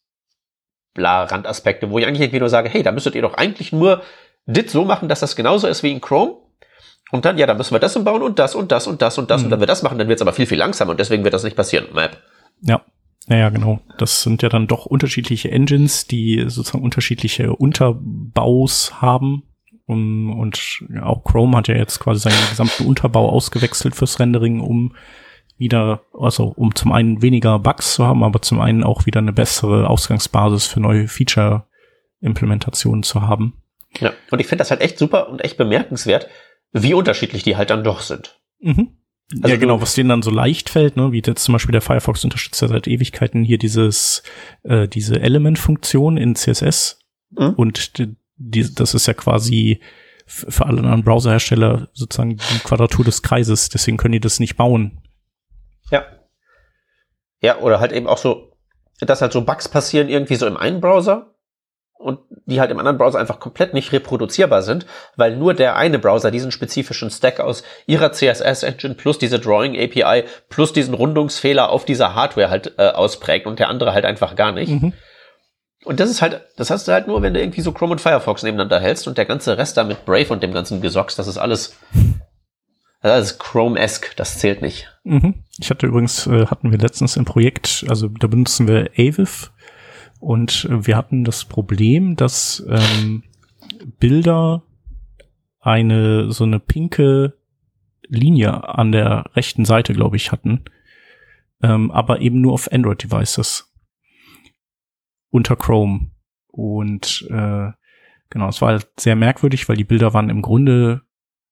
bla 0.93 1.23
Randaspekte, 1.23 1.89
wo 1.89 1.97
ich 1.97 2.05
eigentlich 2.05 2.21
irgendwie 2.21 2.39
nur 2.39 2.49
sage, 2.49 2.69
hey, 2.69 2.83
da 2.83 2.91
müsstet 2.91 3.15
ihr 3.15 3.21
doch 3.21 3.35
eigentlich 3.35 3.71
nur 3.71 4.03
dit 4.45 4.69
so 4.69 4.85
machen, 4.85 5.09
dass 5.09 5.21
das 5.21 5.35
genauso 5.35 5.67
ist 5.67 5.81
wie 5.81 5.91
in 5.91 6.01
Chrome. 6.01 6.37
Und 7.15 7.25
dann, 7.25 7.37
ja, 7.37 7.47
dann 7.47 7.57
müssen 7.57 7.73
wir 7.73 7.79
das 7.79 8.01
bauen 8.03 8.21
und 8.21 8.39
das 8.39 8.55
und 8.55 8.71
das 8.71 8.87
und 8.87 9.01
das 9.01 9.17
und 9.17 9.31
das. 9.31 9.41
Mhm. 9.41 9.45
Und 9.45 9.51
wenn 9.51 9.59
wir 9.61 9.67
das 9.67 9.83
machen, 9.83 9.97
dann 9.97 10.07
wird 10.07 10.17
es 10.17 10.21
aber 10.21 10.33
viel, 10.33 10.45
viel 10.45 10.57
langsamer 10.57 10.91
und 10.91 10.99
deswegen 10.99 11.23
wird 11.23 11.33
das 11.33 11.43
nicht 11.43 11.55
passieren. 11.55 11.87
Map. 11.93 12.17
Ja. 12.61 12.81
Naja, 13.27 13.49
genau. 13.49 13.79
Das 13.97 14.21
sind 14.21 14.43
ja 14.43 14.49
dann 14.49 14.67
doch 14.67 14.85
unterschiedliche 14.85 15.49
Engines, 15.49 16.05
die 16.05 16.45
sozusagen 16.47 16.83
unterschiedliche 16.83 17.55
Unter 17.55 17.97
Baus 17.99 19.01
haben. 19.01 19.43
Um, 19.87 20.39
und 20.39 20.83
auch 21.01 21.23
Chrome 21.23 21.55
hat 21.57 21.67
ja 21.67 21.75
jetzt 21.75 21.99
quasi 21.99 22.21
seinen 22.21 22.49
gesamten 22.49 22.85
Unterbau 22.85 23.29
ausgewechselt 23.29 23.95
fürs 23.95 24.19
Rendering, 24.19 24.59
um 24.59 24.95
wieder, 25.57 26.01
also 26.13 26.53
um 26.55 26.73
zum 26.75 26.91
einen 26.91 27.21
weniger 27.21 27.59
Bugs 27.59 27.93
zu 27.93 28.05
haben, 28.05 28.23
aber 28.23 28.41
zum 28.41 28.59
einen 28.59 28.83
auch 28.83 29.05
wieder 29.05 29.19
eine 29.19 29.33
bessere 29.33 29.87
Ausgangsbasis 29.87 30.65
für 30.65 30.79
neue 30.79 31.07
Feature-Implementationen 31.07 33.03
zu 33.03 33.21
haben. 33.21 33.61
Ja, 33.99 34.13
und 34.31 34.39
ich 34.39 34.47
finde 34.47 34.61
das 34.61 34.71
halt 34.71 34.81
echt 34.81 34.97
super 34.97 35.29
und 35.29 35.43
echt 35.43 35.57
bemerkenswert, 35.57 36.27
wie 36.75 36.93
unterschiedlich 36.93 37.43
die 37.43 37.55
halt 37.55 37.69
dann 37.69 37.83
doch 37.83 38.01
sind. 38.01 38.39
Mhm. 38.59 38.97
Also 39.41 39.47
ja, 39.47 39.59
genau, 39.59 39.81
was 39.81 39.95
denen 39.95 40.09
dann 40.09 40.21
so 40.21 40.29
leicht 40.29 40.69
fällt, 40.69 40.97
ne, 40.97 41.11
wie 41.11 41.21
jetzt 41.25 41.43
zum 41.43 41.53
Beispiel 41.53 41.71
der 41.71 41.81
Firefox 41.81 42.23
unterstützt 42.23 42.61
ja 42.61 42.67
seit 42.67 42.87
Ewigkeiten 42.87 43.43
hier 43.43 43.57
dieses, 43.57 44.21
äh, 44.63 44.87
diese 44.87 45.19
Element-Funktion 45.19 46.17
in 46.17 46.35
CSS. 46.35 46.99
Mhm. 47.31 47.53
Und 47.55 47.97
die, 47.97 48.15
die, 48.35 48.75
das 48.75 48.93
ist 48.93 49.07
ja 49.07 49.13
quasi 49.13 49.79
für 50.27 50.65
alle 50.65 50.79
anderen 50.79 51.03
Browserhersteller 51.03 51.87
sozusagen 51.93 52.37
die 52.37 52.59
Quadratur 52.63 53.05
des 53.05 53.21
Kreises, 53.21 53.69
deswegen 53.69 53.97
können 53.97 54.13
die 54.13 54.19
das 54.19 54.39
nicht 54.39 54.57
bauen. 54.57 55.01
Ja. 55.91 56.05
Ja, 57.41 57.59
oder 57.59 57.79
halt 57.79 57.93
eben 57.93 58.07
auch 58.07 58.17
so, 58.17 58.51
dass 58.99 59.21
halt 59.21 59.33
so 59.33 59.45
Bugs 59.45 59.69
passieren 59.69 60.09
irgendwie 60.09 60.35
so 60.35 60.47
im 60.47 60.57
einen 60.57 60.81
Browser 60.81 61.34
und 61.97 62.19
die 62.45 62.59
halt 62.59 62.71
im 62.71 62.79
anderen 62.79 62.97
Browser 62.97 63.19
einfach 63.19 63.39
komplett 63.39 63.73
nicht 63.73 63.91
reproduzierbar 63.91 64.61
sind, 64.61 64.85
weil 65.15 65.35
nur 65.35 65.53
der 65.53 65.75
eine 65.75 65.97
Browser 65.97 66.29
diesen 66.29 66.51
spezifischen 66.51 67.09
Stack 67.09 67.39
aus 67.39 67.63
ihrer 67.87 68.11
CSS-Engine 68.11 68.95
plus 68.95 69.17
diese 69.17 69.39
Drawing-API 69.39 70.25
plus 70.49 70.73
diesen 70.73 70.93
Rundungsfehler 70.93 71.69
auf 71.69 71.85
dieser 71.85 72.13
Hardware 72.13 72.49
halt 72.49 72.73
äh, 72.77 72.89
ausprägt 72.89 73.47
und 73.47 73.59
der 73.59 73.69
andere 73.69 73.93
halt 73.93 74.05
einfach 74.05 74.35
gar 74.35 74.51
nicht. 74.51 74.69
Mhm. 74.69 74.93
Und 75.85 75.99
das 75.99 76.09
ist 76.09 76.21
halt, 76.21 76.41
das 76.57 76.69
hast 76.69 76.87
du 76.87 76.91
halt 76.91 77.07
nur, 77.07 77.21
wenn 77.21 77.33
du 77.33 77.39
irgendwie 77.39 77.61
so 77.61 77.71
Chrome 77.71 77.93
und 77.93 78.01
Firefox 78.01 78.43
nebeneinander 78.43 78.79
hältst 78.79 79.07
und 79.07 79.17
der 79.17 79.25
ganze 79.25 79.57
Rest 79.57 79.77
da 79.77 79.83
mit 79.83 80.05
Brave 80.05 80.29
und 80.29 80.41
dem 80.41 80.51
ganzen 80.51 80.81
Gesocks, 80.81 81.15
das 81.15 81.27
ist 81.27 81.37
alles, 81.37 81.77
das 83.01 83.31
ist 83.31 83.39
Chrome-esque, 83.39 84.15
das 84.15 84.39
zählt 84.39 84.63
nicht. 84.63 84.91
Mhm. 85.03 85.43
Ich 85.59 85.69
hatte 85.69 85.85
übrigens, 85.85 86.25
äh, 86.25 86.47
hatten 86.47 86.71
wir 86.71 86.79
letztens 86.79 87.17
im 87.17 87.25
Projekt, 87.25 87.85
also 87.87 88.07
da 88.07 88.25
benutzen 88.27 88.67
wir 88.67 88.89
Aviv 88.97 89.51
und 90.25 90.67
wir 90.71 90.97
hatten 90.97 91.23
das 91.23 91.45
Problem, 91.45 92.15
dass 92.15 92.65
ähm, 92.67 93.21
Bilder 93.99 94.63
eine 95.59 96.31
so 96.31 96.45
eine 96.45 96.59
pinke 96.59 97.37
Linie 98.07 98.67
an 98.67 98.91
der 98.91 99.25
rechten 99.35 99.65
Seite, 99.65 99.93
glaube 99.93 100.15
ich, 100.15 100.31
hatten, 100.31 100.65
ähm, 101.61 101.91
aber 101.91 102.21
eben 102.21 102.41
nur 102.41 102.53
auf 102.53 102.71
Android-Devices 102.71 103.71
unter 105.29 105.55
Chrome. 105.55 106.09
Und 106.47 107.27
äh, 107.29 107.69
genau, 108.31 108.49
es 108.49 108.63
war 108.63 108.69
halt 108.69 108.87
sehr 108.97 109.15
merkwürdig, 109.15 109.69
weil 109.69 109.77
die 109.77 109.83
Bilder 109.83 110.15
waren 110.15 110.31
im 110.31 110.41
Grunde 110.41 111.03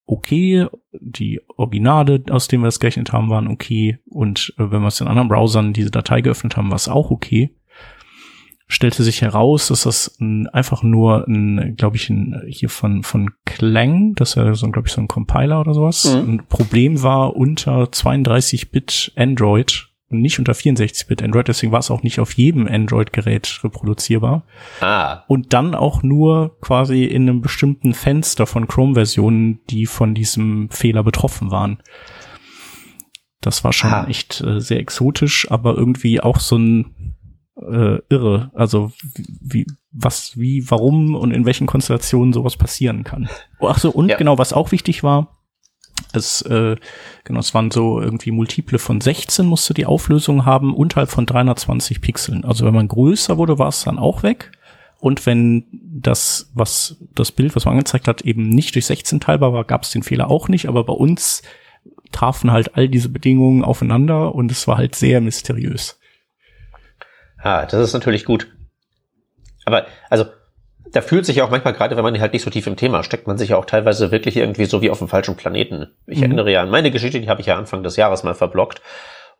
okay, 0.07 0.65
die 0.99 1.41
Originale, 1.57 2.24
aus 2.32 2.47
denen 2.47 2.63
wir 2.63 2.67
das 2.67 2.80
gerechnet 2.80 3.13
haben, 3.13 3.30
waren 3.30 3.47
okay. 3.47 3.99
Und 4.05 4.55
äh, 4.57 4.71
wenn 4.71 4.82
wir 4.82 4.88
es 4.88 4.99
in 4.99 5.07
anderen 5.07 5.30
Browsern 5.30 5.74
diese 5.74 5.91
Datei 5.91 6.21
geöffnet 6.21 6.57
haben, 6.57 6.71
war 6.71 6.76
es 6.78 6.89
auch 6.89 7.11
okay 7.11 7.55
stellte 8.68 9.03
sich 9.03 9.22
heraus, 9.22 9.68
dass 9.68 9.84
das 9.84 10.18
ein, 10.20 10.47
einfach 10.47 10.84
nur 10.84 11.28
ein, 11.28 11.76
glaube 11.76 11.97
ich, 11.97 12.09
ein, 12.09 12.41
hier 12.47 12.70
von, 12.70 13.03
von 13.03 13.32
Clang, 13.45 14.16
das 14.16 14.32
ist 14.32 14.36
ja 14.36 14.53
so, 14.55 14.70
glaube 14.70 14.88
ich, 14.88 14.93
so 14.93 15.01
ein 15.01 15.07
Compiler 15.07 15.59
oder 15.59 15.74
sowas, 15.74 16.16
mhm. 16.16 16.34
ein 16.34 16.47
Problem 16.47 17.03
war 17.03 17.36
unter 17.36 17.84
32-Bit 17.84 19.14
Android 19.16 19.89
und 20.14 20.22
nicht 20.22 20.39
unter 20.39 20.53
64-Bit 20.53 21.24
Android, 21.24 21.47
deswegen 21.47 21.72
war 21.72 21.80
es 21.80 21.91
auch 21.91 22.03
nicht 22.03 22.20
auf 22.20 22.34
jedem 22.34 22.68
Android-Gerät 22.68 23.59
reproduzierbar. 23.64 24.45
Ah. 24.80 25.24
Und 25.28 25.53
dann 25.53 25.76
auch 25.76 26.03
nur 26.03 26.57
quasi 26.61 27.03
in 27.03 27.24
einem 27.24 27.41
bestimmten 27.41 27.93
Fenster 27.93 28.45
von 28.45 28.68
Chrome-Versionen, 28.68 29.59
die 29.70 29.88
von 29.88 30.14
diesem 30.14 30.70
Fehler 30.70 31.03
betroffen 31.03 31.51
waren. 31.51 31.80
Das 33.41 33.64
war 33.64 33.74
schon 33.74 33.91
ah. 33.91 34.07
echt 34.07 34.39
äh, 34.41 34.61
sehr 34.61 34.80
exotisch, 34.80 35.51
aber 35.51 35.76
irgendwie 35.76 36.22
auch 36.22 36.39
so 36.39 36.57
ein 36.57 37.16
äh, 37.56 37.99
irre. 38.10 38.51
Also 38.54 38.91
wie, 39.41 39.66
was, 39.91 40.38
wie, 40.38 40.70
warum 40.70 41.16
und 41.16 41.32
in 41.32 41.45
welchen 41.45 41.68
Konstellationen 41.68 42.34
sowas 42.34 42.58
passieren 42.58 43.04
kann. 43.04 43.30
Oh, 43.60 43.68
ach 43.68 43.80
so, 43.80 43.91
und 43.91 44.10
ja. 44.10 44.18
genau, 44.18 44.38
was 44.38 44.54
auch 44.54 44.72
wichtig 44.72 45.04
war, 45.04 45.30
es, 46.12 46.41
äh, 46.43 46.76
genau, 47.24 47.39
es 47.39 47.54
waren 47.54 47.72
so 47.72 48.01
irgendwie 48.01 48.32
Multiple 48.32 48.80
von 48.80 49.01
16 49.01 49.45
musste 49.45 49.74
die 49.74 49.86
Auflösung 49.86 50.45
haben, 50.45 50.74
unterhalb 50.74 51.10
von 51.10 51.26
320 51.26 52.01
Pixeln. 52.01 52.45
Also 52.45 52.66
wenn 52.66 52.74
man 52.74 52.88
größer 52.88 53.38
wurde, 53.38 53.60
war 53.60 53.70
es 53.70 53.84
dann 53.84 53.99
auch 53.99 54.24
weg. 54.24 54.51
Und 54.99 55.26
wenn 55.26 55.66
das, 55.72 56.51
was 56.54 56.97
das 57.14 57.32
Bild, 57.32 57.56
was 57.56 57.66
man 57.66 57.74
angezeigt 57.74 58.08
hat, 58.08 58.22
eben 58.22 58.49
nicht 58.49 58.76
durch 58.76 58.86
16 58.86 59.20
teilbar 59.20 59.54
war, 59.54 59.66
gab 59.66 59.84
es 59.84 59.91
den 59.91 60.04
Fehler 60.04 60.30
auch 60.30 60.47
nicht. 60.47 60.68
Aber 60.68 60.84
bei 60.86 60.93
uns 60.93 61.41
trafen 62.12 62.51
halt 62.51 62.76
all 62.76 62.88
diese 62.88 63.10
Bedingungen 63.10 63.64
aufeinander 63.64 64.34
und 64.34 64.51
es 64.51 64.68
war 64.68 64.78
halt 64.78 64.95
sehr 64.95 65.20
mysteriös. 65.20 65.99
Ah, 67.43 67.65
das 67.65 67.81
ist 67.81 67.93
natürlich 67.93 68.23
gut. 68.23 68.47
Aber, 69.65 69.85
also, 70.09 70.25
da 70.91 71.01
fühlt 71.01 71.25
sich 71.25 71.37
ja 71.37 71.43
auch 71.43 71.49
manchmal, 71.49 71.73
gerade 71.73 71.97
wenn 71.97 72.03
man 72.03 72.19
halt 72.19 72.33
nicht 72.33 72.43
so 72.43 72.49
tief 72.49 72.67
im 72.67 72.77
Thema 72.77 73.03
steckt, 73.03 73.27
man 73.27 73.37
sich 73.37 73.49
ja 73.49 73.57
auch 73.57 73.65
teilweise 73.65 74.11
wirklich 74.11 74.37
irgendwie 74.37 74.65
so 74.65 74.81
wie 74.81 74.89
auf 74.89 74.99
dem 74.99 75.07
falschen 75.07 75.35
Planeten. 75.35 75.87
Ich 76.07 76.19
mhm. 76.19 76.23
erinnere 76.25 76.51
ja 76.51 76.61
an 76.61 76.69
meine 76.69 76.91
Geschichte, 76.91 77.19
die 77.19 77.29
habe 77.29 77.41
ich 77.41 77.47
ja 77.47 77.57
Anfang 77.57 77.83
des 77.83 77.97
Jahres 77.97 78.23
mal 78.23 78.35
verblockt, 78.35 78.81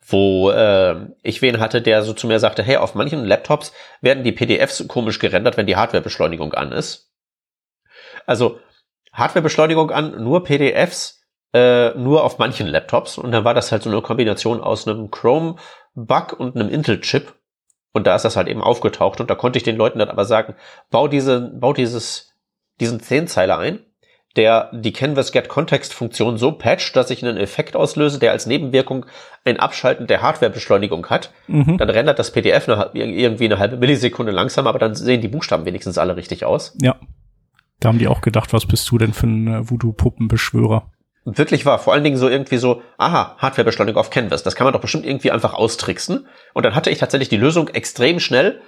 wo 0.06 0.50
äh, 0.52 0.96
ich 1.22 1.42
wen 1.42 1.60
hatte, 1.60 1.82
der 1.82 2.04
so 2.04 2.14
zu 2.14 2.28
mir 2.28 2.40
sagte, 2.40 2.64
hey, 2.64 2.78
auf 2.78 2.96
manchen 2.96 3.24
Laptops 3.24 3.72
werden 4.02 4.24
die 4.24 4.32
PDFs 4.32 4.88
komisch 4.88 5.20
gerendert, 5.20 5.56
wenn 5.56 5.68
die 5.68 5.76
Hardwarebeschleunigung 5.76 6.54
an 6.54 6.72
ist. 6.72 7.12
Also 8.26 8.60
Hardwarebeschleunigung 9.14 9.92
an, 9.92 10.24
nur 10.24 10.44
PDFs, 10.44 11.22
äh, 11.54 11.92
nur 11.92 12.24
auf 12.24 12.40
manchen 12.40 12.68
Laptops. 12.68 13.18
Und 13.18 13.32
dann 13.32 13.46
war 13.46 13.54
das 13.54 13.72
halt 13.72 13.84
so 13.84 13.90
eine 13.90 14.02
Kombination 14.02 14.60
aus 14.60 14.88
einem 14.88 15.12
Chrome-Bug 15.12 16.34
und 16.34 16.56
einem 16.56 16.70
Intel-Chip 16.70 17.34
und 17.94 18.06
da 18.06 18.16
ist 18.16 18.26
das 18.26 18.36
halt 18.36 18.48
eben 18.48 18.62
aufgetaucht 18.62 19.22
und 19.22 19.30
da 19.30 19.36
konnte 19.36 19.58
ich 19.58 19.64
den 19.64 19.78
Leuten 19.78 20.00
dann 20.00 20.10
aber 20.10 20.26
sagen, 20.26 20.56
bau 20.90 21.08
diese, 21.08 21.52
bau 21.60 21.74
dieses, 21.74 22.34
diesen 22.80 23.00
Zehnzeiler 23.00 23.58
ein, 23.60 23.80
der 24.36 24.72
die 24.74 24.94
Canvas 24.94 25.32
Get 25.32 25.48
Context 25.48 25.94
Funktion 25.94 26.38
so 26.38 26.52
patcht, 26.54 26.96
dass 26.96 27.12
ich 27.12 27.24
einen 27.24 27.38
Effekt 27.38 27.76
auslöse, 27.76 28.18
der 28.18 28.32
als 28.32 28.48
Nebenwirkung 28.48 29.06
ein 29.46 29.60
Abschalten 29.60 30.08
der 30.08 30.24
Hardwarebeschleunigung 30.24 31.08
hat. 31.08 31.32
Mhm. 31.48 31.78
Dann 31.78 31.90
rendert 31.90 32.18
das 32.18 32.32
PDF 32.32 32.68
eine, 32.68 32.90
irgendwie 32.94 33.46
eine 33.46 33.60
halbe 33.60 33.78
Millisekunde 33.78 34.32
langsamer, 34.32 34.70
aber 34.70 34.80
dann 34.80 34.96
sehen 34.96 35.22
die 35.22 35.28
Buchstaben 35.28 35.66
wenigstens 35.66 36.00
alle 36.00 36.16
richtig 36.16 36.46
aus. 36.46 36.76
Ja. 36.82 36.96
Da 37.80 37.90
haben 37.90 38.00
die 38.00 38.08
auch 38.08 38.22
gedacht, 38.22 38.54
was 38.54 38.66
bist 38.66 38.90
du 38.90 38.98
denn 38.98 39.14
für 39.14 39.28
ein 39.28 39.48
äh, 39.48 39.70
Voodoo-Puppenbeschwörer? 39.70 40.90
Wirklich 41.26 41.66
war. 41.66 41.80
Vor 41.80 41.94
allen 41.94 42.04
Dingen 42.04 42.18
so 42.18 42.28
irgendwie 42.28 42.58
so, 42.58 42.82
aha, 42.98 43.36
Hardwarebeschleunigung 43.38 44.00
auf 44.00 44.10
Canvas. 44.10 44.44
Das 44.44 44.56
kann 44.56 44.66
man 44.66 44.74
doch 44.74 44.82
bestimmt 44.82 45.06
irgendwie 45.06 45.32
einfach 45.32 45.54
austricksen. 45.54 46.28
Und 46.54 46.66
dann 46.66 46.76
hatte 46.76 46.90
ich 46.90 46.98
tatsächlich 46.98 47.30
die 47.30 47.38
Lösung 47.38 47.70
extrem 47.70 48.20
schnell. 48.20 48.62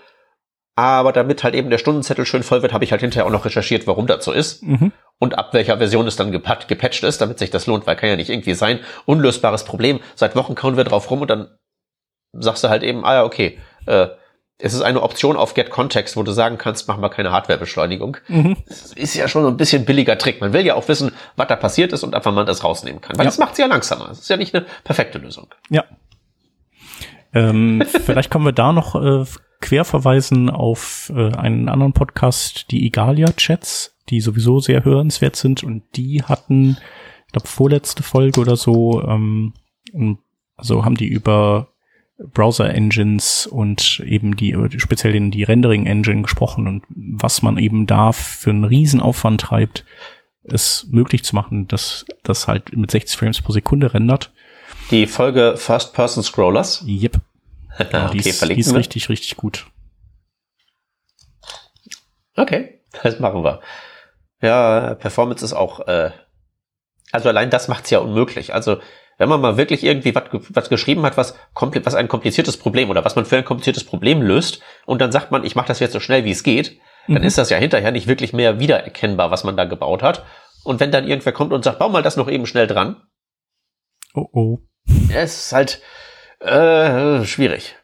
Aber 0.78 1.14
damit 1.14 1.43
halt 1.43 1.56
eben 1.56 1.70
der 1.70 1.78
Stundenzettel 1.78 2.26
schön 2.26 2.43
voll 2.43 2.62
wird, 2.62 2.74
habe 2.74 2.84
ich 2.84 2.91
halt 2.91 2.99
hinterher 3.01 3.26
auch 3.26 3.32
noch 3.32 3.45
recherchiert, 3.45 3.88
warum 3.88 4.08
das 4.08 4.26
so 4.26 4.34
ist. 4.34 4.62
Mhm. 4.64 4.91
Und 5.20 5.38
ab 5.38 5.53
welcher 5.53 5.78
Version 5.78 6.08
es 6.08 6.18
dann 6.18 6.34
gepatcht 6.34 7.03
ist, 7.03 7.22
damit 7.22 7.39
sich 7.39 7.49
das 7.49 7.66
lohnt, 7.66 7.88
weil 7.88 7.95
kann 7.95 8.10
ja 8.10 8.18
nicht 8.18 8.30
irgendwie 8.30 8.53
sein. 8.53 8.80
Unlösbares 9.06 9.64
Problem. 9.64 10.01
Seit 10.16 10.36
Wochen 10.36 10.56
kauen 10.56 10.76
wir 10.76 10.84
drauf 10.84 11.10
rum 11.10 11.22
und 11.22 11.30
dann 11.30 11.58
sagst 12.34 12.64
du 12.64 12.70
halt 12.70 12.84
eben, 12.84 13.06
ah 13.06 13.14
ja, 13.14 13.24
okay, 13.24 13.58
äh, 13.86 14.08
es 14.58 14.74
ist 14.74 14.82
eine 14.82 15.01
Option 15.01 15.36
auf 15.36 15.53
Get 15.53 15.70
Context, 15.70 16.16
wo 16.16 16.24
du 16.24 16.32
sagen 16.32 16.58
kannst, 16.58 16.88
mach 16.88 16.97
mal 16.97 17.10
keine 17.10 17.32
Hardwarebeschleunigung. 17.32 18.18
Mhm. 18.28 18.56
Ist 18.95 19.16
ja 19.16 19.28
schon 19.28 19.43
so 19.43 19.49
ein 19.49 19.58
bisschen 19.58 19.84
billiger 19.84 20.18
Trick. 20.18 20.39
Man 20.39 20.53
will 20.53 20.66
ja 20.66 20.76
auch 20.76 20.88
wissen, 20.88 21.12
was 21.36 21.47
da 21.47 21.58
passiert 21.58 21.91
ist 21.91 22.03
und 22.03 22.16
einfach 22.16 22.32
mal 22.32 22.45
das 22.45 22.64
rausnehmen 22.64 23.01
kann. 23.01 23.18
Weil 23.18 23.26
ja. 23.26 23.30
das 23.30 23.38
macht 23.38 23.53
es 23.53 23.58
ja 23.58 23.66
langsamer. 23.66 24.08
Das 24.08 24.20
ist 24.20 24.30
ja 24.30 24.38
nicht 24.38 24.56
eine 24.56 24.66
perfekte 24.86 25.18
Lösung. 25.18 25.47
Ja. 25.70 25.84
Ähm, 27.34 27.84
vielleicht 28.06 28.32
können 28.32 28.45
wir 28.45 28.53
da 28.53 28.72
noch 28.72 28.95
äh, 28.95 29.26
quer 29.60 29.84
verweisen 29.84 30.49
auf 30.49 31.12
äh, 31.14 31.36
einen 31.36 31.68
anderen 31.68 31.91
Podcast, 31.91 32.72
die 32.72 32.86
Igalia-Chats, 32.86 33.97
die 34.10 34.22
sowieso 34.22 34.60
sehr 34.60 34.86
hörenswert 34.86 35.36
sind 35.36 35.64
und 35.64 35.84
die 35.97 36.24
hatten, 36.24 36.78
ich 37.26 37.34
glaube, 37.34 37.47
vorletzte 37.47 38.03
Folge 38.03 38.39
oder 38.39 38.56
so, 38.56 39.03
ähm, 39.03 39.53
also 40.56 40.86
haben 40.86 40.95
die 40.95 41.08
über 41.08 41.74
Browser-Engines 42.18 43.47
und 43.47 44.01
eben 44.05 44.36
die, 44.36 44.55
speziell 44.78 45.16
in 45.16 45.32
die 45.32 45.43
Rendering-Engine 45.43 46.22
gesprochen 46.22 46.68
und 46.68 46.84
was 46.89 47.41
man 47.41 47.57
eben 47.57 47.88
da 47.88 48.11
für 48.11 48.51
einen 48.51 48.63
Riesenaufwand 48.63 49.41
treibt, 49.41 49.86
es 50.43 50.88
möglich 50.89 51.24
zu 51.24 51.36
machen, 51.36 51.68
dass 51.68 52.05
das 52.24 52.47
halt 52.47 52.76
mit 52.76 52.91
60 52.91 53.18
Frames 53.18 53.41
pro 53.41 53.51
Sekunde 53.51 53.93
rendert. 53.93 54.32
Die 54.91 55.07
Folge 55.07 55.55
First-Person-Scrollers? 55.57 56.86
Yep. 56.88 57.20
ja, 57.91 58.09
die 58.09 58.20
okay, 58.20 58.30
ist, 58.30 58.41
die 58.49 58.59
ist 58.59 58.76
richtig, 58.76 59.09
richtig 59.09 59.36
gut. 59.36 59.66
Okay, 62.38 62.82
das 63.03 63.20
machen 63.20 63.43
wir. 63.43 63.61
Ja, 64.41 64.95
Performance 64.95 65.43
ist 65.43 65.53
auch, 65.53 65.88
äh, 65.88 66.11
also 67.11 67.30
allein 67.30 67.49
das 67.49 67.68
macht's 67.68 67.89
ja 67.89 67.99
unmöglich. 67.99 68.53
Also 68.53 68.80
wenn 69.18 69.30
man 69.30 69.41
mal 69.41 69.57
wirklich 69.57 69.84
irgendwie 69.84 70.13
was, 70.13 70.24
was 70.49 70.70
geschrieben 70.70 71.03
hat, 71.03 71.18
was, 71.18 71.36
was 71.53 71.95
ein 71.95 72.07
kompliziertes 72.07 72.57
Problem 72.57 72.89
oder 72.89 73.05
was 73.05 73.16
man 73.16 73.26
für 73.26 73.38
ein 73.38 73.45
kompliziertes 73.45 73.84
Problem 73.84 74.22
löst 74.22 74.61
und 74.86 74.99
dann 75.01 75.11
sagt 75.11 75.32
man, 75.32 75.43
ich 75.43 75.55
mache 75.55 75.68
das 75.68 75.80
jetzt 75.80 75.93
so 75.93 75.99
schnell 75.99 76.26
wie 76.26 76.32
es 76.32 76.43
geht, 76.43 76.80
dann 77.07 77.20
mhm. 77.20 77.28
ist 77.28 77.38
das 77.38 77.49
ja 77.49 77.57
hinterher 77.57 77.91
nicht 77.91 78.07
wirklich 78.07 78.34
mehr 78.34 78.59
wiedererkennbar, 78.59 79.32
was 79.32 79.43
man 79.43 79.55
da 79.55 79.66
gebaut 79.66 80.01
hat. 80.01 80.26
Und 80.63 80.80
wenn 80.80 80.91
dann 80.91 81.07
irgendwer 81.07 81.34
kommt 81.34 81.53
und 81.53 81.63
sagt, 81.63 81.80
bau 81.80 81.89
mal 81.89 82.01
das 82.01 82.18
noch 82.18 82.30
eben 82.30 82.47
schnell 82.47 82.68
dran. 82.68 83.03
Oh 84.16 84.28
oh. 84.32 84.57
Es 85.13 85.45
ist 85.45 85.53
halt 85.53 85.82
äh, 86.39 87.24
schwierig. 87.26 87.76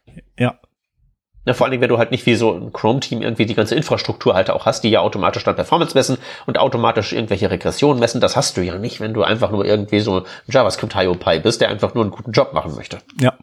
Ja. 1.46 1.54
Vor 1.54 1.66
allen 1.66 1.72
Dingen, 1.72 1.82
wenn 1.82 1.90
du 1.90 1.98
halt 1.98 2.12
nicht 2.12 2.26
wie 2.28 2.36
so 2.36 2.54
ein 2.54 2.72
Chrome-Team 2.72 3.22
irgendwie 3.22 3.46
die 3.48 3.56
ganze 3.56 3.74
Infrastruktur 3.76 4.36
halt 4.36 4.50
auch 4.52 4.66
hast, 4.66 4.84
die 4.84 4.90
ja 4.90 5.00
automatisch 5.00 5.44
dann 5.44 5.56
Performance 5.56 5.96
messen 5.96 6.18
und 6.46 6.60
automatisch 6.60 7.14
irgendwelche 7.14 7.50
Regressionen 7.50 8.00
messen. 8.00 8.22
Das 8.22 8.36
hast 8.36 8.58
du 8.58 8.62
ja 8.62 8.78
nicht, 8.78 9.00
wenn 9.00 9.14
du 9.14 9.24
einfach 9.24 9.50
nur 9.52 9.66
irgendwie 9.66 10.02
so 10.02 10.20
ein 10.20 10.24
JavaScript-IOPie 10.48 11.40
bist, 11.40 11.62
der 11.62 11.70
einfach 11.70 11.96
nur 11.96 12.04
einen 12.04 12.12
guten 12.12 12.32
Job 12.32 12.54
machen 12.54 12.76
möchte. 12.76 13.00
Ja. 13.20 13.34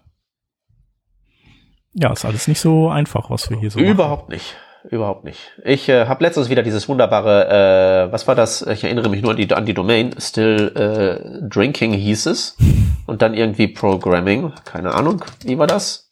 Ja, 1.94 2.12
ist 2.12 2.24
alles 2.24 2.46
nicht 2.46 2.60
so 2.60 2.88
einfach, 2.88 3.30
was 3.30 3.50
wir 3.50 3.58
hier 3.58 3.70
so 3.70 3.80
Überhaupt 3.80 4.28
machen. 4.28 4.34
nicht. 4.34 4.54
Überhaupt 4.88 5.24
nicht. 5.24 5.40
Ich 5.64 5.88
äh, 5.88 6.06
habe 6.06 6.22
letztens 6.22 6.48
wieder 6.48 6.62
dieses 6.62 6.88
wunderbare, 6.88 8.06
äh, 8.08 8.12
was 8.12 8.28
war 8.28 8.36
das? 8.36 8.62
Ich 8.62 8.84
erinnere 8.84 9.08
mich 9.08 9.22
nur 9.22 9.32
an 9.32 9.36
die, 9.36 9.52
an 9.52 9.66
die 9.66 9.74
Domain, 9.74 10.14
Still 10.20 10.72
äh, 10.76 11.48
Drinking 11.48 11.92
hieß 11.92 12.26
es. 12.26 12.56
Und 13.06 13.22
dann 13.22 13.34
irgendwie 13.34 13.68
Programming, 13.68 14.52
keine 14.64 14.94
Ahnung, 14.94 15.24
wie 15.44 15.58
war 15.58 15.66
das? 15.66 16.07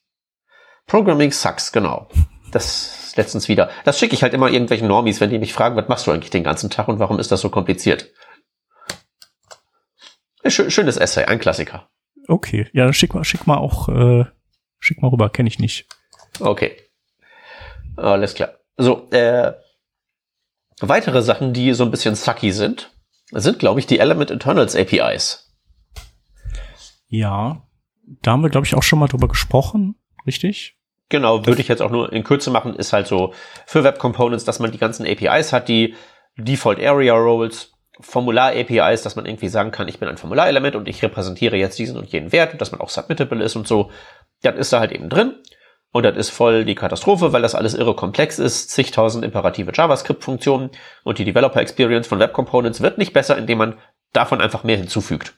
Programming 0.87 1.33
sucks, 1.33 1.73
genau. 1.73 2.09
Das 2.53 3.15
letztens 3.17 3.49
wieder. 3.49 3.71
Das 3.85 3.99
schicke 3.99 4.15
ich 4.15 4.23
halt 4.23 4.35
immer 4.35 4.51
irgendwelchen 4.51 4.89
Normies, 4.89 5.21
wenn 5.21 5.31
die 5.31 5.39
mich 5.39 5.53
fragen, 5.53 5.77
was 5.77 5.89
machst 5.89 6.07
du 6.07 6.13
eigentlich 6.13 6.31
den 6.31 6.45
ganzen 6.45 6.71
Tag 6.71 6.89
und 6.89 6.99
warum 6.99 7.19
ist 7.19 7.33
das 7.33 7.41
so 7.41 7.51
kompliziert? 7.51 8.13
schönes 10.49 10.97
Essay, 10.97 11.25
ein 11.25 11.41
Klassiker. 11.41 11.89
Okay, 12.29 12.69
ja, 12.73 12.85
dann 12.85 12.93
schick 12.93 13.15
mal, 13.15 13.25
schick 13.25 13.49
mal 13.49 13.57
auch, 13.57 13.89
äh, 13.89 14.25
schick 14.79 15.03
mal 15.03 15.09
rüber, 15.09 15.29
kenne 15.29 15.49
ich 15.49 15.59
nicht. 15.59 15.89
Okay. 16.39 16.77
Alles 17.97 18.35
klar. 18.35 18.51
So, 18.77 19.11
äh, 19.11 19.55
weitere 20.81 21.23
Sachen, 21.23 21.53
die 21.53 21.73
so 21.73 21.85
ein 21.85 21.91
bisschen 21.91 22.15
sucky 22.15 22.53
sind, 22.53 22.93
sind, 23.33 23.59
glaube 23.59 23.81
ich, 23.81 23.87
die 23.87 23.99
Element 23.99 24.31
Internals 24.31 24.77
APIs. 24.77 25.53
Ja, 27.09 27.67
da 28.23 28.33
haben 28.33 28.43
wir, 28.43 28.51
glaube 28.51 28.67
ich, 28.67 28.75
auch 28.75 28.83
schon 28.83 28.99
mal 28.99 29.09
drüber 29.09 29.29
gesprochen, 29.29 29.97
richtig? 30.27 30.76
Genau, 31.09 31.47
würde 31.47 31.61
ich 31.61 31.69
jetzt 31.69 31.83
auch 31.83 31.91
nur 31.91 32.13
in 32.13 32.25
Kürze 32.25 32.51
machen, 32.51 32.75
ist 32.75 32.93
halt 32.93 33.07
so 33.07 33.33
für 33.65 33.85
Web 33.85 33.99
Components, 33.99 34.45
dass 34.45 34.59
man 34.59 34.73
die 34.73 34.79
ganzen 34.79 35.07
APIs 35.07 35.53
hat, 35.53 35.69
die 35.69 35.95
Default 36.37 36.83
Area 36.83 37.15
Roles, 37.15 37.73
Formular 38.01 38.51
APIs, 38.51 39.03
dass 39.03 39.17
man 39.17 39.25
irgendwie 39.25 39.49
sagen 39.49 39.71
kann, 39.71 39.89
ich 39.89 39.99
bin 39.99 40.09
ein 40.09 40.19
Formularelement 40.19 40.77
und 40.77 40.87
ich 40.87 41.03
repräsentiere 41.03 41.57
jetzt 41.57 41.79
diesen 41.79 41.97
und 41.97 42.13
jenen 42.13 42.31
Wert 42.31 42.53
und 42.53 42.61
dass 42.61 42.71
man 42.71 42.81
auch 42.83 42.91
submittable 42.91 43.43
ist 43.43 43.57
und 43.57 43.67
so. 43.67 43.91
Das 44.43 44.55
ist 44.57 44.73
da 44.73 44.81
halt 44.81 44.93
eben 44.93 45.09
drin. 45.09 45.35
Und 45.93 46.03
das 46.03 46.15
ist 46.17 46.29
voll 46.29 46.67
die 46.67 46.75
Katastrophe, 46.75 47.33
weil 47.33 47.41
das 47.41 47.55
alles 47.55 47.73
irre 47.73 47.97
komplex 47.97 48.39
ist, 48.39 48.71
zigtausend 48.71 49.25
imperative 49.25 49.73
JavaScript-Funktionen 49.73 50.71
und 51.05 51.19
die 51.19 51.25
Developer 51.25 51.61
Experience 51.61 52.07
von 52.07 52.19
Web 52.19 52.35
Components 52.35 52.83
wird 52.83 52.99
nicht 52.99 53.15
besser, 53.15 53.39
indem 53.39 53.59
man 53.59 53.79
davon 54.13 54.43
einfach 54.43 54.63
mehr 54.63 54.77
hinzufügt. 54.77 55.33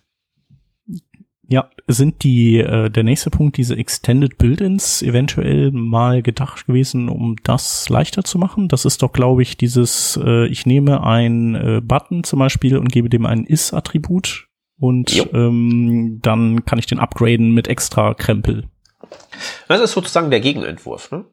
Ja, 1.51 1.71
sind 1.87 2.25
die 2.25 2.59
äh, 2.59 2.91
der 2.91 3.05
nächste 3.05 3.31
Punkt 3.31 3.57
diese 3.57 3.75
Extended 3.75 4.37
Build-ins 4.37 5.01
eventuell 5.01 5.71
mal 5.73 6.23
gedacht 6.23 6.67
gewesen, 6.67 7.09
um 7.09 7.37
das 7.43 7.89
leichter 7.89 8.23
zu 8.23 8.37
machen? 8.37 8.69
Das 8.69 8.85
ist 8.85 9.03
doch, 9.03 9.13
glaube 9.13 9.41
ich, 9.41 9.57
dieses, 9.57 10.21
äh, 10.23 10.47
ich 10.49 10.67
nehme 10.67 11.03
ein 11.05 11.55
äh, 11.55 11.81
Button 11.83 12.23
zum 12.23 12.39
Beispiel 12.39 12.77
und 12.77 12.93
gebe 12.93 13.09
dem 13.09 13.25
ein 13.25 13.45
is-Attribut 13.45 14.49
und 14.79 15.27
ähm, 15.33 16.19
dann 16.21 16.67
kann 16.67 16.79
ich 16.79 16.87
den 16.87 16.99
upgraden 16.99 17.53
mit 17.53 17.67
extra 17.67 18.13
Krempel. 18.13 18.65
Das 19.69 19.81
ist 19.81 19.93
sozusagen 19.93 20.31
der 20.31 20.41
Gegenentwurf, 20.41 21.11
ne? 21.11 21.25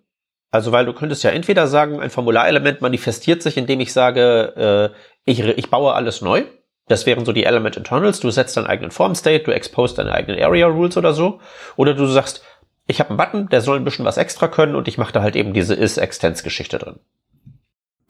Also, 0.49 0.71
weil 0.71 0.85
du 0.85 0.93
könntest 0.93 1.25
ja 1.25 1.31
entweder 1.31 1.67
sagen, 1.67 1.99
ein 1.99 2.09
Formularelement 2.09 2.79
manifestiert 2.79 3.41
sich, 3.43 3.57
indem 3.57 3.81
ich 3.81 3.91
sage, 3.91 4.93
äh, 4.95 5.29
ich, 5.29 5.41
ich 5.41 5.69
baue 5.69 5.93
alles 5.93 6.21
neu 6.21 6.45
das 6.87 7.05
wären 7.05 7.25
so 7.25 7.33
die 7.33 7.45
Element 7.45 7.77
Internals. 7.77 8.19
Du 8.19 8.29
setzt 8.29 8.57
deinen 8.57 8.67
eigenen 8.67 8.91
Form 8.91 9.15
State, 9.15 9.43
du 9.43 9.51
expost 9.51 9.97
deine 9.97 10.13
eigenen 10.13 10.41
Area 10.41 10.67
Rules 10.67 10.97
oder 10.97 11.13
so. 11.13 11.39
Oder 11.75 11.93
du 11.93 12.05
sagst, 12.05 12.43
ich 12.87 12.99
habe 12.99 13.09
einen 13.09 13.17
Button, 13.17 13.49
der 13.49 13.61
soll 13.61 13.77
ein 13.77 13.83
bisschen 13.83 14.05
was 14.05 14.17
extra 14.17 14.47
können 14.47 14.75
und 14.75 14.87
ich 14.87 14.97
mache 14.97 15.13
da 15.13 15.21
halt 15.21 15.35
eben 15.35 15.53
diese 15.53 15.73
is-extends-Geschichte 15.73 16.77
drin. 16.77 16.99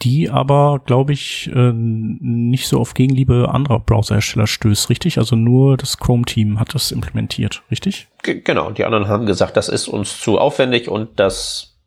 Die 0.01 0.29
aber, 0.29 0.81
glaube 0.85 1.13
ich, 1.13 1.49
äh, 1.55 1.71
nicht 1.73 2.67
so 2.67 2.81
auf 2.81 2.93
Gegenliebe 2.93 3.49
anderer 3.49 3.79
Browserhersteller 3.79 4.45
stößt, 4.45 4.89
richtig? 4.89 5.17
Also 5.17 5.37
nur 5.37 5.77
das 5.77 5.97
Chrome-Team 5.97 6.59
hat 6.59 6.75
das 6.75 6.91
implementiert, 6.91 7.63
richtig? 7.71 8.09
G 8.21 8.41
genau, 8.41 8.71
die 8.71 8.83
anderen 8.83 9.07
haben 9.07 9.25
gesagt, 9.25 9.55
das 9.55 9.69
ist 9.69 9.87
uns 9.87 10.19
zu 10.19 10.37
aufwendig 10.37 10.89
und 10.89 11.17
das, 11.17 11.77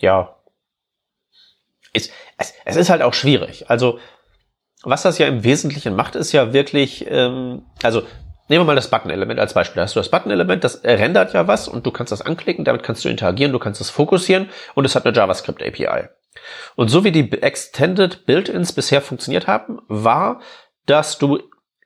ja, 0.00 0.34
ist, 1.92 2.10
es, 2.38 2.54
es 2.64 2.76
ist 2.76 2.88
halt 2.88 3.02
auch 3.02 3.14
schwierig. 3.14 3.68
Also 3.68 3.98
was 4.88 5.02
das 5.02 5.18
ja 5.18 5.26
im 5.26 5.44
Wesentlichen 5.44 5.94
macht, 5.94 6.14
ist 6.14 6.32
ja 6.32 6.52
wirklich, 6.52 7.06
ähm, 7.08 7.62
also 7.82 8.02
nehmen 8.48 8.62
wir 8.62 8.66
mal 8.66 8.76
das 8.76 8.90
Button-Element 8.90 9.38
als 9.38 9.54
Beispiel. 9.54 9.76
Da 9.76 9.82
hast 9.82 9.96
du 9.96 10.00
das 10.00 10.10
Button-Element, 10.10 10.64
das 10.64 10.82
rendert 10.84 11.34
ja 11.34 11.46
was 11.46 11.68
und 11.68 11.86
du 11.86 11.90
kannst 11.90 12.12
das 12.12 12.22
anklicken, 12.22 12.64
damit 12.64 12.82
kannst 12.82 13.04
du 13.04 13.08
interagieren, 13.08 13.52
du 13.52 13.58
kannst 13.58 13.80
es 13.80 13.90
fokussieren 13.90 14.48
und 14.74 14.84
es 14.84 14.94
hat 14.94 15.04
eine 15.04 15.14
JavaScript-API. 15.14 16.08
Und 16.76 16.88
so 16.88 17.04
wie 17.04 17.12
die 17.12 17.30
Extended 17.32 18.26
Build-ins 18.26 18.72
bisher 18.72 19.02
funktioniert 19.02 19.46
haben, 19.46 19.80
war, 19.88 20.40
dass 20.86 21.18
du 21.18 21.40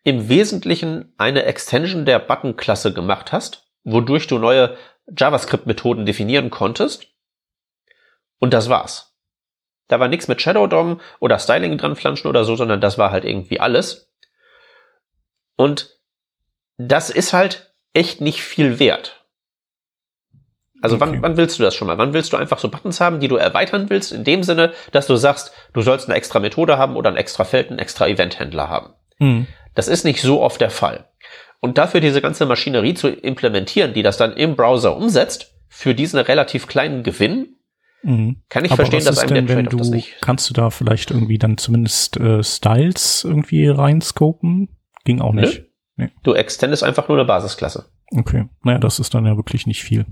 im 0.05 0.29
Wesentlichen 0.29 1.15
eine 1.17 1.45
Extension 1.45 2.05
der 2.05 2.19
Button-Klasse 2.19 2.93
gemacht 2.93 3.33
hast, 3.33 3.69
wodurch 3.85 4.27
du 4.27 4.39
neue 4.39 4.77
JavaScript-Methoden 5.17 6.07
definieren 6.07 6.51
konntest. 6.51 7.07
Und 8.39 8.53
das 8.53 8.69
war's. 8.69 9.12
Da 9.93 10.01
war 10.01 10.09
nichts 10.09 10.27
mit 10.27 10.41
Shadow 10.41 10.67
DOM 10.67 11.03
oder 11.21 11.39
Styling 11.39 11.77
dran 11.77 11.97
flanschen 11.97 12.27
oder 12.27 12.47
so, 12.47 12.57
sondern 12.57 12.81
das 12.81 12.97
war 12.97 13.11
halt 13.11 13.27
irgendwie 13.27 13.61
alles. 13.61 14.11
Und 15.57 16.01
das 16.79 17.11
ist 17.11 17.35
halt 17.35 17.75
echt 17.93 18.23
nicht 18.23 18.43
viel 18.43 18.79
wert. 18.79 19.27
Also 20.81 20.97
okay. 20.97 21.05
wann, 21.05 21.23
wann 21.23 21.37
willst 21.37 21.59
du 21.59 21.63
das 21.63 21.75
schon 21.75 21.89
mal? 21.89 21.99
Wann 21.99 22.15
willst 22.15 22.33
du 22.33 22.39
einfach 22.39 22.59
so 22.59 22.71
Buttons 22.71 23.03
haben, 23.03 23.21
die 23.21 23.29
du 23.29 23.37
erweitern 23.37 23.91
willst, 23.91 24.13
in 24.13 24.25
dem 24.25 24.43
Sinne, 24.43 24.73
dass 24.93 25.07
du 25.07 25.17
sagst, 25.17 25.53
du 25.75 25.83
sollst 25.83 26.09
eine 26.09 26.17
extra 26.17 26.41
Methode 26.41 26.79
haben 26.79 26.97
oder 26.97 27.11
ein 27.11 27.19
extra 27.19 27.45
Feld, 27.45 27.69
einen 27.69 27.79
extra 27.79 28.09
Eventhändler 28.09 28.71
haben. 28.71 28.95
Mhm. 29.19 29.47
Das 29.75 29.89
ist 29.89 30.05
nicht 30.05 30.23
so 30.23 30.41
oft 30.41 30.63
der 30.63 30.71
Fall. 30.71 31.11
Und 31.61 31.77
dafür 31.77 32.01
diese 32.01 32.23
ganze 32.23 32.47
Maschinerie 32.47 32.95
zu 32.95 33.09
implementieren, 33.09 33.93
die 33.93 34.03
das 34.03 34.17
dann 34.17 34.33
im 34.33 34.57
Browser 34.57 34.97
umsetzt, 34.97 35.53
für 35.69 35.95
diesen 35.95 36.19
relativ 36.19 36.67
kleinen 36.67 37.03
Gewinn, 37.03 37.59
Mhm. 38.03 38.43
Kann 38.49 38.65
ich 38.65 38.73
Aber 38.73 38.85
verstehen, 38.85 39.05
dass 39.05 39.19
einem 39.19 39.47
der 39.47 39.57
Trade-off 39.57 39.81
das 39.81 39.91
nicht. 39.91 40.17
Kannst 40.21 40.51
du 40.51 40.55
da 40.55 40.71
vielleicht 40.71 41.11
irgendwie 41.11 41.39
dann 41.39 41.57
zumindest 41.57 42.19
äh, 42.19 42.43
Styles 42.43 43.25
irgendwie 43.25 43.69
reinscopen? 43.69 44.69
Ging 45.05 45.21
auch 45.21 45.33
nicht. 45.33 45.61
Nö. 45.61 45.67
Nee. 45.97 46.11
Du 46.23 46.35
extendest 46.35 46.83
einfach 46.83 47.09
nur 47.09 47.19
eine 47.19 47.27
Basisklasse. 47.27 47.91
Okay. 48.11 48.49
Naja, 48.63 48.79
das 48.79 48.99
ist 48.99 49.15
dann 49.15 49.27
ja 49.27 49.37
wirklich 49.37 49.67
nicht 49.67 49.83
viel. 49.83 50.07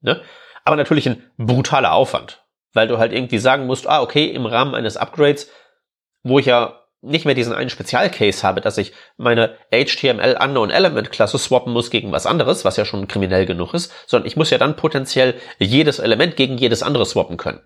Ne? 0.00 0.20
Aber 0.64 0.76
natürlich 0.76 1.08
ein 1.08 1.22
brutaler 1.36 1.92
Aufwand. 1.92 2.44
Weil 2.72 2.88
du 2.88 2.98
halt 2.98 3.12
irgendwie 3.12 3.38
sagen 3.38 3.66
musst, 3.66 3.88
ah, 3.88 4.02
okay, 4.02 4.26
im 4.26 4.44
Rahmen 4.44 4.74
eines 4.74 4.96
Upgrades, 4.96 5.50
wo 6.22 6.38
ich 6.38 6.46
ja 6.46 6.80
nicht 7.06 7.24
mehr 7.24 7.34
diesen 7.34 7.52
einen 7.52 7.70
Spezialcase 7.70 8.42
habe, 8.42 8.60
dass 8.60 8.78
ich 8.78 8.92
meine 9.16 9.56
HTML 9.70 10.38
Unknown 10.42 10.70
Element 10.70 11.10
Klasse 11.10 11.38
swappen 11.38 11.72
muss 11.72 11.90
gegen 11.90 12.12
was 12.12 12.26
anderes, 12.26 12.64
was 12.64 12.76
ja 12.76 12.84
schon 12.84 13.08
kriminell 13.08 13.46
genug 13.46 13.74
ist, 13.74 13.92
sondern 14.06 14.26
ich 14.26 14.36
muss 14.36 14.50
ja 14.50 14.58
dann 14.58 14.76
potenziell 14.76 15.34
jedes 15.58 15.98
Element 15.98 16.36
gegen 16.36 16.58
jedes 16.58 16.82
andere 16.82 17.06
swappen 17.06 17.36
können. 17.36 17.60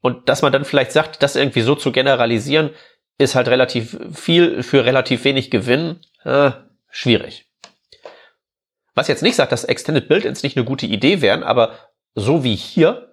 Und 0.00 0.28
dass 0.28 0.42
man 0.42 0.52
dann 0.52 0.64
vielleicht 0.64 0.92
sagt, 0.92 1.22
das 1.22 1.36
irgendwie 1.36 1.60
so 1.60 1.74
zu 1.74 1.92
generalisieren, 1.92 2.70
ist 3.18 3.34
halt 3.34 3.48
relativ 3.48 3.98
viel 4.14 4.62
für 4.62 4.84
relativ 4.84 5.24
wenig 5.24 5.50
Gewinn, 5.50 6.00
äh, 6.24 6.52
schwierig. 6.90 7.46
Was 8.94 9.08
jetzt 9.08 9.22
nicht 9.22 9.36
sagt, 9.36 9.52
dass 9.52 9.64
Extended 9.64 10.08
Build-ins 10.08 10.42
nicht 10.42 10.56
eine 10.56 10.64
gute 10.64 10.86
Idee 10.86 11.20
wären, 11.20 11.42
aber 11.42 11.74
so 12.14 12.44
wie 12.44 12.56
hier 12.56 13.09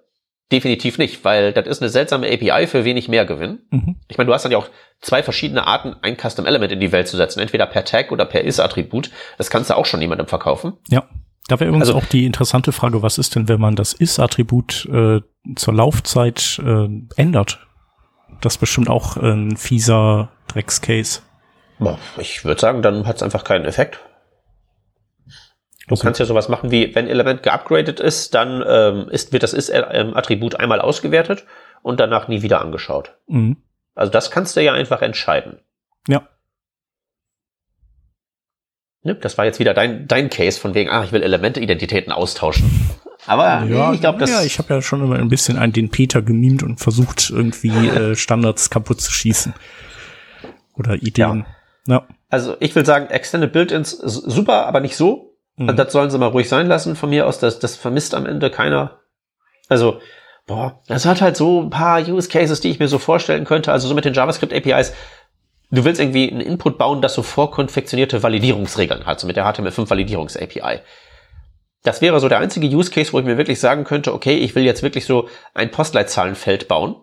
Definitiv 0.50 0.96
nicht, 0.96 1.24
weil 1.24 1.52
das 1.52 1.66
ist 1.66 1.82
eine 1.82 1.90
seltsame 1.90 2.26
API 2.26 2.66
für 2.66 2.84
wenig 2.84 3.08
mehr 3.08 3.26
Gewinn. 3.26 3.60
Mhm. 3.70 3.96
Ich 4.08 4.16
meine, 4.16 4.28
du 4.28 4.34
hast 4.34 4.44
dann 4.44 4.52
ja 4.52 4.58
auch 4.58 4.68
zwei 5.00 5.22
verschiedene 5.22 5.66
Arten, 5.66 5.96
ein 6.00 6.16
Custom 6.16 6.46
Element 6.46 6.72
in 6.72 6.80
die 6.80 6.90
Welt 6.90 7.06
zu 7.06 7.16
setzen, 7.16 7.40
entweder 7.40 7.66
per 7.66 7.84
Tag 7.84 8.12
oder 8.12 8.24
per 8.24 8.44
Is-Attribut. 8.44 9.10
Das 9.36 9.50
kannst 9.50 9.68
du 9.68 9.76
auch 9.76 9.84
schon 9.84 10.00
jemandem 10.00 10.26
verkaufen. 10.26 10.74
Ja. 10.88 11.04
Da 11.48 11.58
wäre 11.58 11.68
übrigens 11.68 11.88
also, 11.88 11.98
auch 11.98 12.04
die 12.04 12.26
interessante 12.26 12.72
Frage, 12.72 13.02
was 13.02 13.16
ist 13.16 13.34
denn, 13.34 13.48
wenn 13.48 13.58
man 13.58 13.74
das 13.74 13.94
Is-Attribut 13.94 14.86
äh, 14.92 15.20
zur 15.56 15.74
Laufzeit 15.74 16.60
äh, 16.62 16.88
ändert? 17.16 17.66
Das 18.42 18.54
ist 18.54 18.58
bestimmt 18.58 18.90
auch 18.90 19.16
ein 19.16 19.56
fieser 19.56 20.28
Dreckscase. 20.48 21.20
Ich 22.18 22.44
würde 22.44 22.60
sagen, 22.60 22.82
dann 22.82 23.06
hat 23.06 23.16
es 23.16 23.22
einfach 23.22 23.44
keinen 23.44 23.64
Effekt. 23.64 23.98
Du 25.88 25.96
kannst 25.96 26.20
ja 26.20 26.26
sowas 26.26 26.48
machen 26.48 26.70
wie, 26.70 26.94
wenn 26.94 27.08
Element 27.08 27.42
geupgradet 27.42 27.98
ist, 27.98 28.34
dann 28.34 28.62
ähm, 28.66 29.08
ist, 29.08 29.32
wird 29.32 29.42
das 29.42 29.54
Ist-Attribut 29.54 30.56
einmal 30.56 30.80
ausgewertet 30.80 31.44
und 31.82 31.98
danach 31.98 32.28
nie 32.28 32.42
wieder 32.42 32.60
angeschaut. 32.60 33.16
Mhm. 33.26 33.56
Also 33.94 34.12
das 34.12 34.30
kannst 34.30 34.56
du 34.56 34.62
ja 34.62 34.74
einfach 34.74 35.02
entscheiden. 35.02 35.58
Ja. 36.06 36.28
Ne, 39.02 39.14
das 39.14 39.38
war 39.38 39.44
jetzt 39.44 39.58
wieder 39.58 39.74
dein, 39.74 40.06
dein 40.06 40.28
Case 40.28 40.60
von 40.60 40.74
wegen, 40.74 40.90
ah, 40.90 41.04
ich 41.04 41.12
will 41.12 41.22
Elemente-Identitäten 41.22 42.12
austauschen. 42.12 42.70
Aber 43.26 43.64
ja, 43.64 43.92
ich 43.92 44.00
glaube, 44.00 44.18
das. 44.18 44.30
Ja, 44.30 44.42
ich 44.42 44.58
habe 44.58 44.74
ja 44.74 44.82
schon 44.82 45.02
immer 45.02 45.16
ein 45.16 45.28
bisschen 45.28 45.58
an 45.58 45.72
den 45.72 45.90
Peter 45.90 46.22
gemimt 46.22 46.62
und 46.62 46.78
versucht, 46.78 47.30
irgendwie 47.30 47.88
äh, 47.88 48.16
Standards 48.16 48.70
kaputt 48.70 49.00
zu 49.00 49.12
schießen. 49.12 49.54
Oder 50.74 50.94
Ideen. 50.94 51.46
Ja. 51.86 51.94
ja. 51.94 52.08
Also 52.28 52.56
ich 52.60 52.74
will 52.74 52.86
sagen, 52.86 53.08
Extended 53.10 53.52
Build-ins 53.52 53.90
super, 53.90 54.66
aber 54.66 54.80
nicht 54.80 54.96
so. 54.96 55.27
Mhm. 55.58 55.76
Das 55.76 55.92
sollen 55.92 56.10
sie 56.10 56.18
mal 56.18 56.26
ruhig 56.26 56.48
sein 56.48 56.66
lassen 56.66 56.96
von 56.96 57.10
mir 57.10 57.26
aus. 57.26 57.38
Das, 57.38 57.58
das 57.58 57.76
vermisst 57.76 58.14
am 58.14 58.26
Ende 58.26 58.50
keiner. 58.50 59.00
Also, 59.68 60.00
boah, 60.46 60.80
das 60.86 61.04
hat 61.04 61.20
halt 61.20 61.36
so 61.36 61.60
ein 61.60 61.70
paar 61.70 62.00
Use 62.00 62.28
Cases, 62.28 62.60
die 62.60 62.70
ich 62.70 62.78
mir 62.78 62.88
so 62.88 62.98
vorstellen 62.98 63.44
könnte. 63.44 63.72
Also 63.72 63.88
so 63.88 63.94
mit 63.94 64.04
den 64.04 64.14
JavaScript 64.14 64.54
APIs. 64.54 64.94
Du 65.70 65.84
willst 65.84 66.00
irgendwie 66.00 66.30
einen 66.30 66.40
Input 66.40 66.78
bauen, 66.78 67.02
das 67.02 67.12
so 67.12 67.22
vorkonfektionierte 67.22 68.22
Validierungsregeln 68.22 69.04
hat, 69.04 69.20
so 69.20 69.26
mit 69.26 69.36
der 69.36 69.44
HTML5 69.44 69.90
Validierungs 69.90 70.34
API. 70.34 70.80
Das 71.82 72.00
wäre 72.00 72.20
so 72.20 72.28
der 72.28 72.38
einzige 72.38 72.66
Use 72.66 72.90
Case, 72.90 73.12
wo 73.12 73.18
ich 73.18 73.26
mir 73.26 73.36
wirklich 73.36 73.60
sagen 73.60 73.84
könnte, 73.84 74.14
okay, 74.14 74.36
ich 74.36 74.54
will 74.54 74.64
jetzt 74.64 74.82
wirklich 74.82 75.04
so 75.04 75.28
ein 75.52 75.70
Postleitzahlenfeld 75.70 76.68
bauen. 76.68 76.96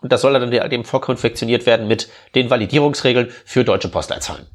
Und 0.00 0.12
das 0.12 0.20
soll 0.20 0.32
dann 0.34 0.52
eben 0.52 0.84
vorkonfektioniert 0.84 1.66
werden 1.66 1.88
mit 1.88 2.08
den 2.34 2.50
Validierungsregeln 2.50 3.30
für 3.44 3.64
deutsche 3.64 3.88
Postleitzahlen. 3.88 4.46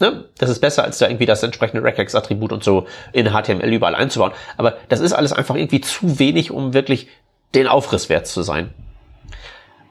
Ne? 0.00 0.24
Das 0.38 0.50
ist 0.50 0.60
besser, 0.60 0.84
als 0.84 0.98
da 0.98 1.06
irgendwie 1.06 1.26
das 1.26 1.42
entsprechende 1.42 1.84
Regex-Attribut 1.84 2.52
und 2.52 2.64
so 2.64 2.86
in 3.12 3.30
HTML 3.30 3.72
überall 3.72 3.94
einzubauen. 3.94 4.32
Aber 4.56 4.76
das 4.88 5.00
ist 5.00 5.12
alles 5.12 5.32
einfach 5.32 5.54
irgendwie 5.54 5.80
zu 5.80 6.18
wenig, 6.18 6.50
um 6.50 6.74
wirklich 6.74 7.08
den 7.54 7.68
Aufriss 7.68 8.08
wert 8.08 8.26
zu 8.26 8.42
sein. 8.42 8.72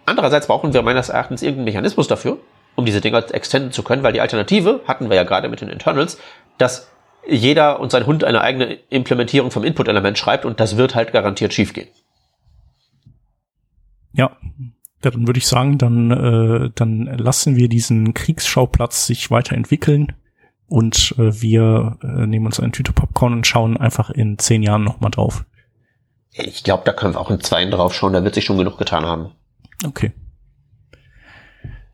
Andererseits 0.06 0.48
brauchen 0.48 0.74
wir 0.74 0.82
meines 0.82 1.10
Erachtens 1.10 1.42
irgendeinen 1.42 1.66
Mechanismus 1.66 2.08
dafür, 2.08 2.38
um 2.76 2.86
diese 2.86 3.02
Dinger 3.02 3.24
extenden 3.34 3.72
zu 3.72 3.84
können, 3.84 4.04
weil 4.04 4.14
die 4.14 4.22
Alternative, 4.22 4.82
hatten 4.88 5.10
wir 5.10 5.16
ja 5.16 5.24
gerade 5.24 5.48
mit 5.48 5.62
den 5.62 5.70
Internals, 5.70 6.18
dass 6.58 6.90
jeder 7.28 7.80
und 7.80 7.92
sein 7.92 8.06
Hund 8.06 8.24
eine 8.24 8.42
eigene 8.42 8.80
Implementierung 8.90 9.52
vom 9.52 9.64
Input-Element 9.64 10.18
schreibt 10.18 10.44
und 10.44 10.60
das 10.60 10.78
wird 10.78 10.96
halt 10.96 11.14
garantiert 11.14 11.54
schiefgehen. 11.54 11.88
Ja, 14.14 14.36
dann 15.02 15.28
würde 15.28 15.38
ich 15.38 15.48
sagen, 15.48 15.78
dann, 15.78 16.12
äh, 16.12 16.70
dann 16.76 17.06
lassen 17.06 17.56
wir 17.56 17.70
diesen 17.70 18.14
Kriegsschauplatz 18.14 19.06
sich 19.06 19.32
weiterentwickeln 19.32 20.14
und 20.68 21.16
äh, 21.18 21.42
wir 21.42 21.98
äh, 22.02 22.26
nehmen 22.28 22.46
uns 22.46 22.60
eine 22.60 22.72
Tüte 22.72 22.94
Popcorn 22.94 23.34
und 23.34 23.48
schauen 23.48 23.78
einfach 23.78 24.10
in 24.10 24.38
zehn 24.38 24.64
Jahren 24.64 24.84
nochmal 24.84 25.12
drauf. 25.12 25.46
Ich 26.32 26.64
glaube, 26.64 26.84
da 26.86 26.94
können 26.94 27.16
wir 27.16 27.20
auch 27.20 27.32
in 27.32 27.42
zwei 27.42 27.66
drauf 27.66 27.94
schauen, 27.94 28.14
da 28.14 28.24
wird 28.24 28.36
sich 28.36 28.46
schon 28.46 28.58
genug 28.58 28.78
getan 28.78 29.06
haben. 29.06 29.32
Okay. 29.86 30.14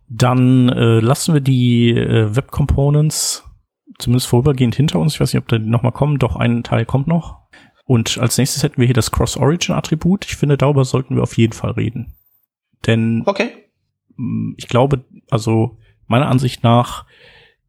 Dann 0.10 0.70
äh, 0.70 1.00
lassen 1.00 1.34
wir 1.34 1.42
die 1.42 1.90
äh, 1.90 2.36
Web 2.36 2.52
Components 2.52 3.44
zumindest 3.98 4.28
vorübergehend 4.28 4.76
hinter 4.76 5.00
uns. 5.00 5.14
Ich 5.14 5.20
weiß 5.20 5.34
nicht, 5.34 5.42
ob 5.42 5.48
da 5.48 5.58
nochmal 5.60 5.92
kommen. 5.92 6.20
Doch 6.20 6.36
ein 6.36 6.64
Teil 6.64 6.86
kommt 6.86 7.08
noch. 7.08 7.40
Und 7.86 8.18
als 8.18 8.38
nächstes 8.38 8.64
hätten 8.64 8.78
wir 8.78 8.86
hier 8.86 8.94
das 8.94 9.12
Cross-Origin-Attribut. 9.12 10.26
Ich 10.26 10.36
finde, 10.36 10.58
darüber 10.58 10.86
sollten 10.86 11.16
wir 11.16 11.24
auf 11.24 11.38
jeden 11.38 11.54
Fall 11.54 11.72
reden. 11.72 12.14
Denn 12.86 13.24
okay. 13.26 13.50
Ich 14.58 14.68
glaube, 14.68 15.06
also 15.30 15.78
meiner 16.08 16.28
Ansicht 16.28 16.64
nach 16.64 17.06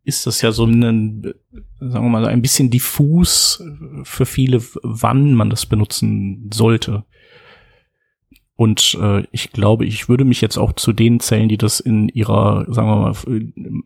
ist 0.05 0.27
das 0.27 0.41
ja 0.41 0.53
so 0.53 0.65
ein, 0.65 1.35
sagen 1.79 2.05
wir 2.07 2.09
mal, 2.09 2.27
ein 2.27 2.41
bisschen 2.41 2.71
diffus 2.71 3.63
für 4.05 4.25
viele, 4.25 4.63
wann 4.83 5.35
man 5.35 5.51
das 5.51 5.67
benutzen 5.67 6.49
sollte. 6.53 7.05
Und 8.57 8.99
äh, 9.01 9.23
ich 9.31 9.53
glaube, 9.53 9.85
ich 9.85 10.09
würde 10.09 10.25
mich 10.25 10.41
jetzt 10.41 10.57
auch 10.57 10.73
zu 10.73 10.93
denen 10.93 11.21
zählen, 11.21 11.49
die 11.49 11.59
das 11.59 11.79
in 11.79 12.09
ihrer, 12.09 12.65
sagen 12.73 12.89
wir 12.89 12.97
mal, 12.97 13.15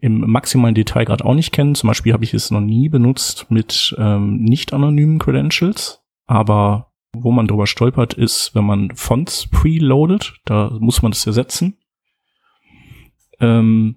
im 0.00 0.30
maximalen 0.30 0.74
Detail 0.74 1.04
gerade 1.04 1.24
auch 1.26 1.34
nicht 1.34 1.52
kennen. 1.52 1.74
Zum 1.74 1.88
Beispiel 1.88 2.12
habe 2.12 2.24
ich 2.24 2.32
es 2.32 2.50
noch 2.50 2.60
nie 2.60 2.88
benutzt 2.88 3.50
mit 3.50 3.94
ähm, 3.98 4.42
nicht 4.44 4.72
anonymen 4.72 5.18
Credentials. 5.18 6.00
Aber 6.26 6.91
wo 7.14 7.30
man 7.30 7.46
drüber 7.46 7.66
stolpert, 7.66 8.14
ist, 8.14 8.54
wenn 8.54 8.64
man 8.64 8.94
Fonts 8.94 9.48
preloadet, 9.48 10.34
da 10.44 10.70
muss 10.80 11.02
man 11.02 11.12
das 11.12 11.26
ersetzen. 11.26 11.78
Ähm, 13.40 13.96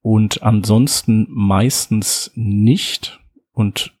und 0.00 0.42
ansonsten 0.42 1.26
meistens 1.30 2.32
nicht. 2.34 3.20
Und 3.52 3.96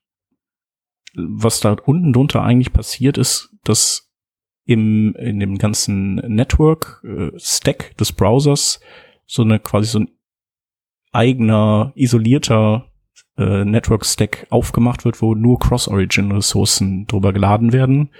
was 1.14 1.60
da 1.60 1.76
unten 1.84 2.12
drunter 2.12 2.42
eigentlich 2.42 2.72
passiert 2.72 3.18
ist, 3.18 3.54
dass 3.64 4.10
im, 4.64 5.14
in 5.16 5.40
dem 5.40 5.58
ganzen 5.58 6.14
Network 6.14 7.02
äh, 7.04 7.36
des 7.98 8.12
Browsers 8.12 8.80
so 9.26 9.42
eine 9.42 9.58
quasi 9.58 9.88
so 9.88 10.00
ein 10.00 10.08
eigener 11.10 11.92
isolierter 11.94 12.91
äh, 13.36 13.64
Network 13.64 14.04
Stack 14.04 14.46
aufgemacht 14.50 15.04
wird, 15.04 15.22
wo 15.22 15.34
nur 15.34 15.58
Cross-Origin-Ressourcen 15.58 17.06
drüber 17.06 17.32
geladen 17.32 17.72
werden. 17.72 18.10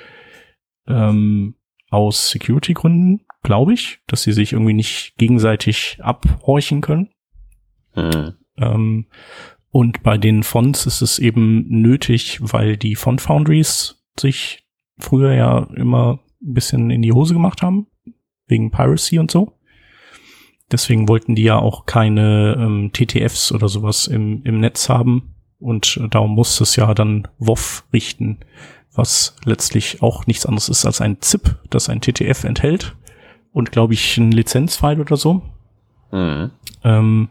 Ähm, 0.87 1.55
aus 1.91 2.31
Security-Gründen, 2.31 3.27
glaube 3.43 3.75
ich, 3.75 4.01
dass 4.07 4.23
sie 4.23 4.33
sich 4.33 4.53
irgendwie 4.53 4.73
nicht 4.73 5.15
gegenseitig 5.19 5.99
abhorchen 6.01 6.81
können. 6.81 7.11
Mhm. 7.95 8.35
Ähm, 8.57 9.07
und 9.71 10.03
bei 10.03 10.19
den 10.19 10.43
Fonts 10.43 10.87
ist 10.87 11.03
es 11.03 11.19
eben 11.19 11.67
nötig, 11.69 12.39
weil 12.41 12.77
die 12.77 12.95
Font 12.95 13.21
Foundries 13.21 14.03
sich 14.19 14.67
früher 14.99 15.35
ja 15.35 15.67
immer 15.75 16.21
ein 16.43 16.55
bisschen 16.55 16.91
in 16.91 17.03
die 17.03 17.13
Hose 17.13 17.35
gemacht 17.35 17.63
haben, 17.63 17.87
wegen 18.47 18.71
Piracy 18.71 19.19
und 19.19 19.31
so. 19.31 19.59
Deswegen 20.73 21.09
wollten 21.09 21.35
die 21.35 21.43
ja 21.43 21.59
auch 21.59 21.85
keine 21.85 22.57
ähm, 22.59 22.91
TTFs 22.93 23.53
oder 23.53 23.69
sowas 23.69 24.07
im, 24.07 24.43
im 24.45 24.59
Netz 24.61 24.89
haben. 24.89 25.35
Und 25.61 25.99
äh, 26.03 26.09
darum 26.09 26.35
muss 26.35 26.61
es 26.61 26.75
ja 26.77 26.93
dann 26.95 27.29
WOF 27.39 27.85
richten, 27.93 28.39
was 28.95 29.37
letztlich 29.45 30.03
auch 30.03 30.27
nichts 30.27 30.47
anderes 30.47 30.69
ist 30.69 30.87
als 30.87 31.01
ein 31.01 31.21
ZIP, 31.21 31.57
das 31.71 31.89
ein 31.89 32.01
TTF 32.01 32.45
enthält. 32.45 32.97
Und 33.53 33.71
glaube 33.71 33.93
ich 33.93 34.17
ein 34.17 34.33
Lizenzfile 34.33 35.03
oder 35.03 35.17
so. 35.17 35.43
Mhm. 36.11 36.51
Ähm, 36.85 37.29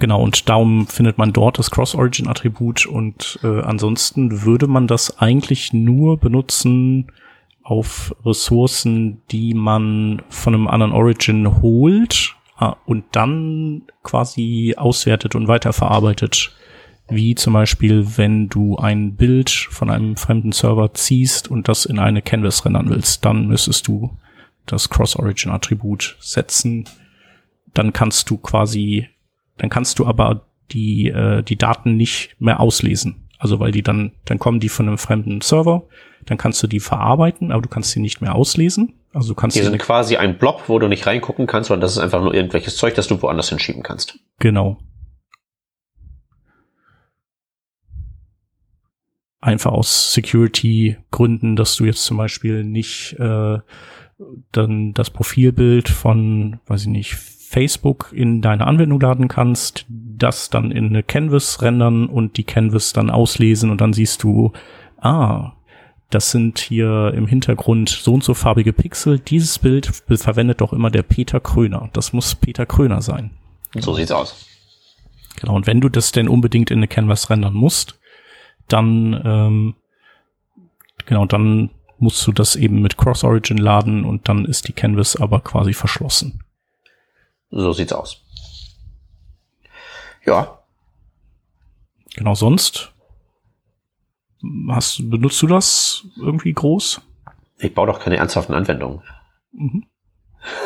genau, 0.00 0.20
und 0.20 0.48
darum 0.48 0.88
findet 0.88 1.18
man 1.18 1.32
dort 1.32 1.58
das 1.58 1.70
Cross-Origin-Attribut. 1.70 2.86
Und 2.86 3.38
äh, 3.44 3.60
ansonsten 3.60 4.42
würde 4.42 4.66
man 4.66 4.88
das 4.88 5.18
eigentlich 5.20 5.72
nur 5.72 6.18
benutzen, 6.18 7.12
auf 7.62 8.16
Ressourcen, 8.24 9.22
die 9.30 9.54
man 9.54 10.22
von 10.28 10.54
einem 10.54 10.66
anderen 10.66 10.92
Origin 10.92 11.62
holt 11.62 12.34
und 12.86 13.04
dann 13.12 13.82
quasi 14.02 14.74
auswertet 14.76 15.34
und 15.34 15.48
weiterverarbeitet. 15.48 16.54
Wie 17.08 17.34
zum 17.34 17.54
Beispiel, 17.54 18.16
wenn 18.16 18.48
du 18.48 18.76
ein 18.76 19.16
Bild 19.16 19.50
von 19.50 19.90
einem 19.90 20.16
fremden 20.16 20.52
Server 20.52 20.94
ziehst 20.94 21.50
und 21.50 21.66
das 21.66 21.84
in 21.84 21.98
eine 21.98 22.22
Canvas 22.22 22.64
rendern 22.64 22.88
willst, 22.88 23.24
dann 23.24 23.48
müsstest 23.48 23.88
du 23.88 24.16
das 24.66 24.90
Cross-Origin-Attribut 24.90 26.16
setzen. 26.20 26.84
Dann 27.74 27.92
kannst 27.92 28.30
du 28.30 28.36
quasi, 28.36 29.08
dann 29.58 29.70
kannst 29.70 29.98
du 29.98 30.06
aber 30.06 30.46
die, 30.70 31.08
äh, 31.08 31.42
die 31.42 31.56
Daten 31.56 31.96
nicht 31.96 32.36
mehr 32.38 32.60
auslesen. 32.60 33.28
Also 33.38 33.58
weil 33.58 33.72
die 33.72 33.82
dann, 33.82 34.12
dann 34.26 34.38
kommen 34.38 34.60
die 34.60 34.68
von 34.68 34.86
einem 34.86 34.98
fremden 34.98 35.40
Server 35.40 35.82
dann 36.26 36.38
kannst 36.38 36.62
du 36.62 36.66
die 36.66 36.80
verarbeiten, 36.80 37.52
aber 37.52 37.62
du 37.62 37.68
kannst 37.68 37.90
sie 37.90 38.00
nicht 38.00 38.20
mehr 38.20 38.34
auslesen. 38.34 38.94
Also 39.12 39.30
du 39.30 39.34
kannst 39.34 39.56
die 39.56 39.62
sind 39.62 39.78
quasi 39.78 40.16
ein 40.16 40.38
Blob, 40.38 40.64
wo 40.68 40.78
du 40.78 40.86
nicht 40.86 41.06
reingucken 41.06 41.46
kannst, 41.46 41.68
sondern 41.68 41.82
das 41.82 41.92
ist 41.92 41.98
einfach 41.98 42.22
nur 42.22 42.32
irgendwelches 42.32 42.76
Zeug, 42.76 42.94
das 42.94 43.08
du 43.08 43.20
woanders 43.20 43.48
hinschieben 43.48 43.82
kannst. 43.82 44.18
Genau. 44.38 44.78
Einfach 49.40 49.72
aus 49.72 50.12
Security-Gründen, 50.12 51.56
dass 51.56 51.74
du 51.76 51.86
jetzt 51.86 52.04
zum 52.04 52.18
Beispiel 52.18 52.62
nicht 52.62 53.16
äh, 53.18 53.58
dann 54.52 54.92
das 54.92 55.10
Profilbild 55.10 55.88
von, 55.88 56.60
weiß 56.66 56.82
ich 56.82 56.88
nicht, 56.88 57.14
Facebook 57.14 58.12
in 58.12 58.42
deine 58.42 58.66
Anwendung 58.66 59.00
laden 59.00 59.26
kannst, 59.26 59.86
das 59.88 60.50
dann 60.50 60.70
in 60.70 60.86
eine 60.86 61.02
Canvas 61.02 61.62
rendern 61.62 62.06
und 62.06 62.36
die 62.36 62.44
Canvas 62.44 62.92
dann 62.92 63.10
auslesen 63.10 63.70
und 63.70 63.80
dann 63.80 63.92
siehst 63.92 64.22
du, 64.22 64.52
ah, 64.98 65.52
das 66.10 66.32
sind 66.32 66.58
hier 66.58 67.12
im 67.14 67.26
Hintergrund 67.26 67.88
so 67.88 68.14
und 68.14 68.24
so 68.24 68.34
farbige 68.34 68.72
Pixel. 68.72 69.18
Dieses 69.18 69.58
Bild 69.58 69.86
verwendet 69.86 70.60
doch 70.60 70.72
immer 70.72 70.90
der 70.90 71.02
Peter 71.02 71.40
Kröner. 71.40 71.88
Das 71.92 72.12
muss 72.12 72.34
Peter 72.34 72.66
Kröner 72.66 73.00
sein. 73.00 73.30
So 73.74 73.94
sieht's 73.94 74.10
aus. 74.10 74.46
Genau, 75.36 75.54
und 75.54 75.66
wenn 75.66 75.80
du 75.80 75.88
das 75.88 76.12
denn 76.12 76.28
unbedingt 76.28 76.70
in 76.70 76.80
eine 76.80 76.88
Canvas 76.88 77.30
rendern 77.30 77.54
musst, 77.54 77.98
dann, 78.68 79.20
ähm, 79.24 79.74
genau, 81.06 81.26
dann 81.26 81.70
musst 81.98 82.26
du 82.26 82.32
das 82.32 82.56
eben 82.56 82.82
mit 82.82 82.96
Cross-Origin 82.96 83.58
laden 83.58 84.04
und 84.04 84.28
dann 84.28 84.44
ist 84.44 84.68
die 84.68 84.72
Canvas 84.72 85.16
aber 85.16 85.40
quasi 85.40 85.72
verschlossen. 85.72 86.42
So 87.50 87.72
sieht's 87.72 87.92
aus. 87.92 88.22
Ja. 90.24 90.58
Genau, 92.14 92.34
sonst 92.34 92.92
Hast, 94.68 95.10
benutzt 95.10 95.40
du 95.42 95.46
das 95.46 96.04
irgendwie 96.16 96.52
groß? 96.52 97.00
Ich 97.58 97.74
baue 97.74 97.86
doch 97.86 98.00
keine 98.00 98.16
ernsthaften 98.16 98.54
Anwendungen. 98.54 99.02
Mhm. 99.52 99.84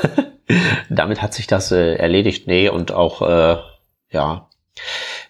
Damit 0.89 1.23
hat 1.23 1.35
sich 1.35 1.47
das 1.47 1.73
äh, 1.73 1.95
erledigt. 1.97 2.47
Nee, 2.47 2.69
und 2.69 2.93
auch, 2.93 3.23
äh, 3.23 3.59
ja. 4.11 4.49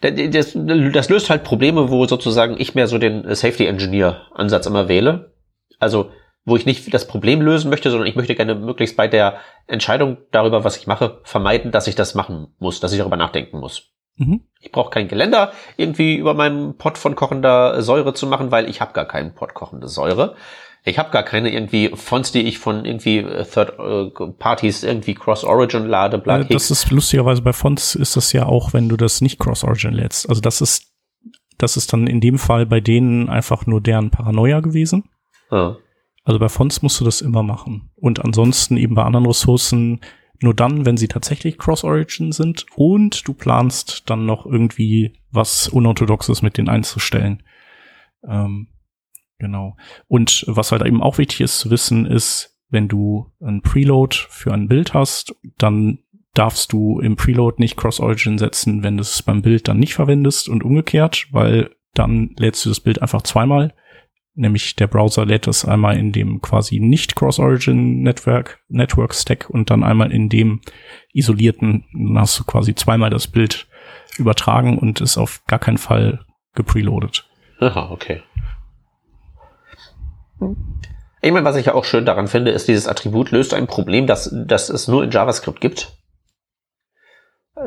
Das, 0.01 0.13
das, 0.15 0.53
das 0.93 1.09
löst 1.09 1.31
halt 1.31 1.45
Probleme, 1.45 1.91
wo 1.91 2.07
sozusagen 2.07 2.57
ich 2.59 2.75
mehr 2.75 2.87
so 2.87 2.99
den 2.99 3.35
Safety 3.35 3.67
Engineer 3.67 4.23
Ansatz 4.35 4.67
immer 4.67 4.89
wähle. 4.89 5.35
Also, 5.79 6.11
wo 6.45 6.57
ich 6.57 6.67
nicht 6.67 6.93
das 6.93 7.07
Problem 7.07 7.41
lösen 7.41 7.71
möchte, 7.71 7.91
sondern 7.91 8.09
ich 8.09 8.17
möchte 8.17 8.35
gerne 8.35 8.55
möglichst 8.55 8.97
bei 8.97 9.09
der 9.09 9.39
Entscheidung 9.67 10.19
darüber, 10.31 10.65
was 10.65 10.77
ich 10.77 10.87
mache, 10.87 11.21
vermeiden, 11.25 11.73
dass 11.73 11.87
ich 11.87 11.95
das 11.95 12.15
machen 12.15 12.49
muss, 12.59 12.81
dass 12.81 12.93
ich 12.93 12.99
darüber 12.99 13.17
nachdenken 13.17 13.61
muss. 13.61 13.94
Mhm. 14.17 14.43
Ich 14.61 14.73
brauche 14.73 14.91
kein 14.91 15.09
Geländer 15.09 15.53
irgendwie 15.77 16.17
über 16.17 16.35
meinem 16.35 16.77
Pot 16.77 16.99
von 16.99 17.17
kochender 17.17 17.83
Säure 17.83 18.15
zu 18.15 18.27
machen, 18.27 18.51
weil 18.51 18.69
ich 18.69 18.81
habe 18.81 18.93
gar 18.93 19.07
keinen 19.07 19.35
Pot 19.35 19.55
kochende 19.55 19.89
Säure. 19.89 20.37
Ich 20.87 20.99
habe 20.99 21.11
gar 21.11 21.23
keine 21.23 21.51
irgendwie 21.51 21.91
Fonts, 21.95 22.31
die 22.31 22.43
ich 22.43 22.59
von 22.59 22.85
irgendwie 22.85 23.19
äh, 23.19 23.45
Third 23.45 23.79
äh, 23.79 24.33
Parties 24.39 24.85
irgendwie 24.85 25.15
Cross 25.15 25.45
Origin 25.45 25.87
lade. 25.87 26.19
Bla, 26.19 26.41
äh, 26.41 26.45
das 26.45 26.71
ist 26.71 26.91
lustigerweise 26.91 27.41
bei 27.41 27.55
Fonts 27.55 27.95
ist 27.95 28.17
das 28.17 28.33
ja 28.33 28.47
auch, 28.47 28.75
wenn 28.75 28.89
du 28.89 28.97
das 28.97 29.23
nicht 29.23 29.39
Cross 29.39 29.65
Origin 29.65 29.93
lädst. 29.93 30.29
Also 30.29 30.43
das 30.43 30.61
ist 30.61 30.93
das 31.57 31.77
ist 31.77 31.93
dann 31.93 32.07
in 32.07 32.21
dem 32.21 32.39
Fall 32.39 32.67
bei 32.67 32.81
denen 32.81 33.29
einfach 33.29 33.67
nur 33.67 33.81
deren 33.81 34.11
Paranoia 34.11 34.61
gewesen. 34.61 35.05
Ja. 35.51 35.77
Also 36.25 36.39
bei 36.39 36.49
Fonts 36.49 36.83
musst 36.83 37.01
du 37.01 37.05
das 37.05 37.21
immer 37.21 37.43
machen. 37.43 37.91
Und 37.97 38.25
ansonsten 38.25 38.77
eben 38.77 38.95
bei 38.95 39.05
anderen 39.05 39.27
Ressourcen 39.27 40.01
nur 40.45 40.55
dann, 40.55 40.87
wenn 40.87 40.97
sie 40.97 41.09
tatsächlich 41.09 41.59
Cross-Origin 41.59 42.33
sind 42.33 42.67
und 42.77 43.27
du 43.27 43.35
planst 43.35 44.09
dann 44.09 44.27
noch 44.27 44.47
irgendwie 44.47 45.19
was 45.33 45.69
Unorthodoxes 45.69 46.43
mit 46.43 46.57
denen 46.57 46.69
einzustellen. 46.69 47.43
Ähm, 48.27 48.69
Genau. 49.39 49.77
Und 50.09 50.45
was 50.49 50.73
halt 50.73 50.83
eben 50.87 51.03
auch 51.03 51.19
wichtig 51.19 51.41
ist 51.41 51.59
zu 51.59 51.71
wissen, 51.71 52.07
ist, 52.07 52.57
wenn 52.71 52.89
du 52.89 53.31
ein 53.41 53.63
Preload 53.63 54.17
für 54.29 54.53
ein 54.53 54.69
Bild 54.69 54.95
hast, 54.95 55.35
dann 55.59 55.99
darfst 56.35 56.73
du 56.73 57.01
im 57.01 57.17
Preload 57.17 57.57
nicht 57.59 57.77
Cross-Origin 57.77 58.39
setzen, 58.39 58.83
wenn 58.83 58.97
du 58.97 59.03
es 59.03 59.23
beim 59.23 59.43
Bild 59.43 59.69
dann 59.69 59.79
nicht 59.79 59.95
verwendest 59.95 60.49
und 60.49 60.65
umgekehrt, 60.65 61.29
weil 61.31 61.71
dann 61.93 62.35
lädst 62.39 62.65
du 62.65 62.71
das 62.71 62.81
Bild 62.81 63.03
einfach 63.03 63.23
zweimal. 63.23 63.75
Nämlich 64.37 64.75
der 64.75 64.89
Browser 64.89 65.25
lädt 65.25 65.47
es 65.47 65.65
einmal 65.65 65.97
in 65.97 66.11
dem 66.11 66.41
quasi 66.41 66.81
nicht 66.81 67.15
Cross-Origin 67.15 68.03
Network, 68.03 68.61
Network 68.69 69.15
Stack 69.15 69.49
und 69.49 69.71
dann 69.71 69.85
einmal 69.85 70.11
in 70.11 70.29
dem 70.29 70.61
isolierten, 71.13 71.85
dann 71.93 72.19
hast 72.19 72.41
du 72.41 72.45
quasi 72.45 72.75
zweimal 72.75 73.11
das 73.11 73.29
Bild 73.29 73.69
übertragen 74.19 74.79
und 74.79 75.01
ist 75.01 75.19
auf 75.19 75.45
gar 75.47 75.61
keinen 75.61 75.79
Fall 75.79 76.25
gepreloadet. 76.55 77.29
Aha, 77.61 77.91
okay. 77.91 78.23
Ich 81.23 81.33
meine, 81.33 81.45
was 81.45 81.57
ich 81.57 81.67
ja 81.67 81.75
auch 81.75 81.85
schön 81.85 82.05
daran 82.05 82.29
finde, 82.29 82.51
ist, 82.51 82.69
dieses 82.69 82.89
Attribut 82.89 83.31
löst 83.31 83.55
ein 83.55 83.67
Problem, 83.67 84.07
das, 84.07 84.35
das 84.47 84.69
es 84.69 84.89
nur 84.89 85.05
in 85.05 85.11
JavaScript 85.11 85.61
gibt. 85.61 85.97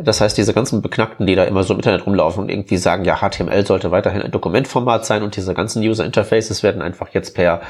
Das 0.03 0.19
heißt, 0.19 0.37
diese 0.37 0.53
ganzen 0.53 0.81
Beknackten, 0.81 1.25
die 1.25 1.35
da 1.35 1.45
immer 1.45 1.63
so 1.63 1.73
im 1.73 1.79
Internet 1.79 2.05
rumlaufen 2.05 2.43
und 2.43 2.49
irgendwie 2.49 2.77
sagen, 2.77 3.05
ja, 3.05 3.17
HTML 3.21 3.65
sollte 3.65 3.91
weiterhin 3.91 4.21
ein 4.21 4.31
Dokumentformat 4.31 5.05
sein 5.05 5.23
und 5.23 5.35
diese 5.35 5.53
ganzen 5.53 5.81
User 5.81 6.03
Interfaces 6.03 6.61
werden 6.61 6.81
einfach 6.81 7.09
jetzt 7.13 7.35
per, 7.35 7.61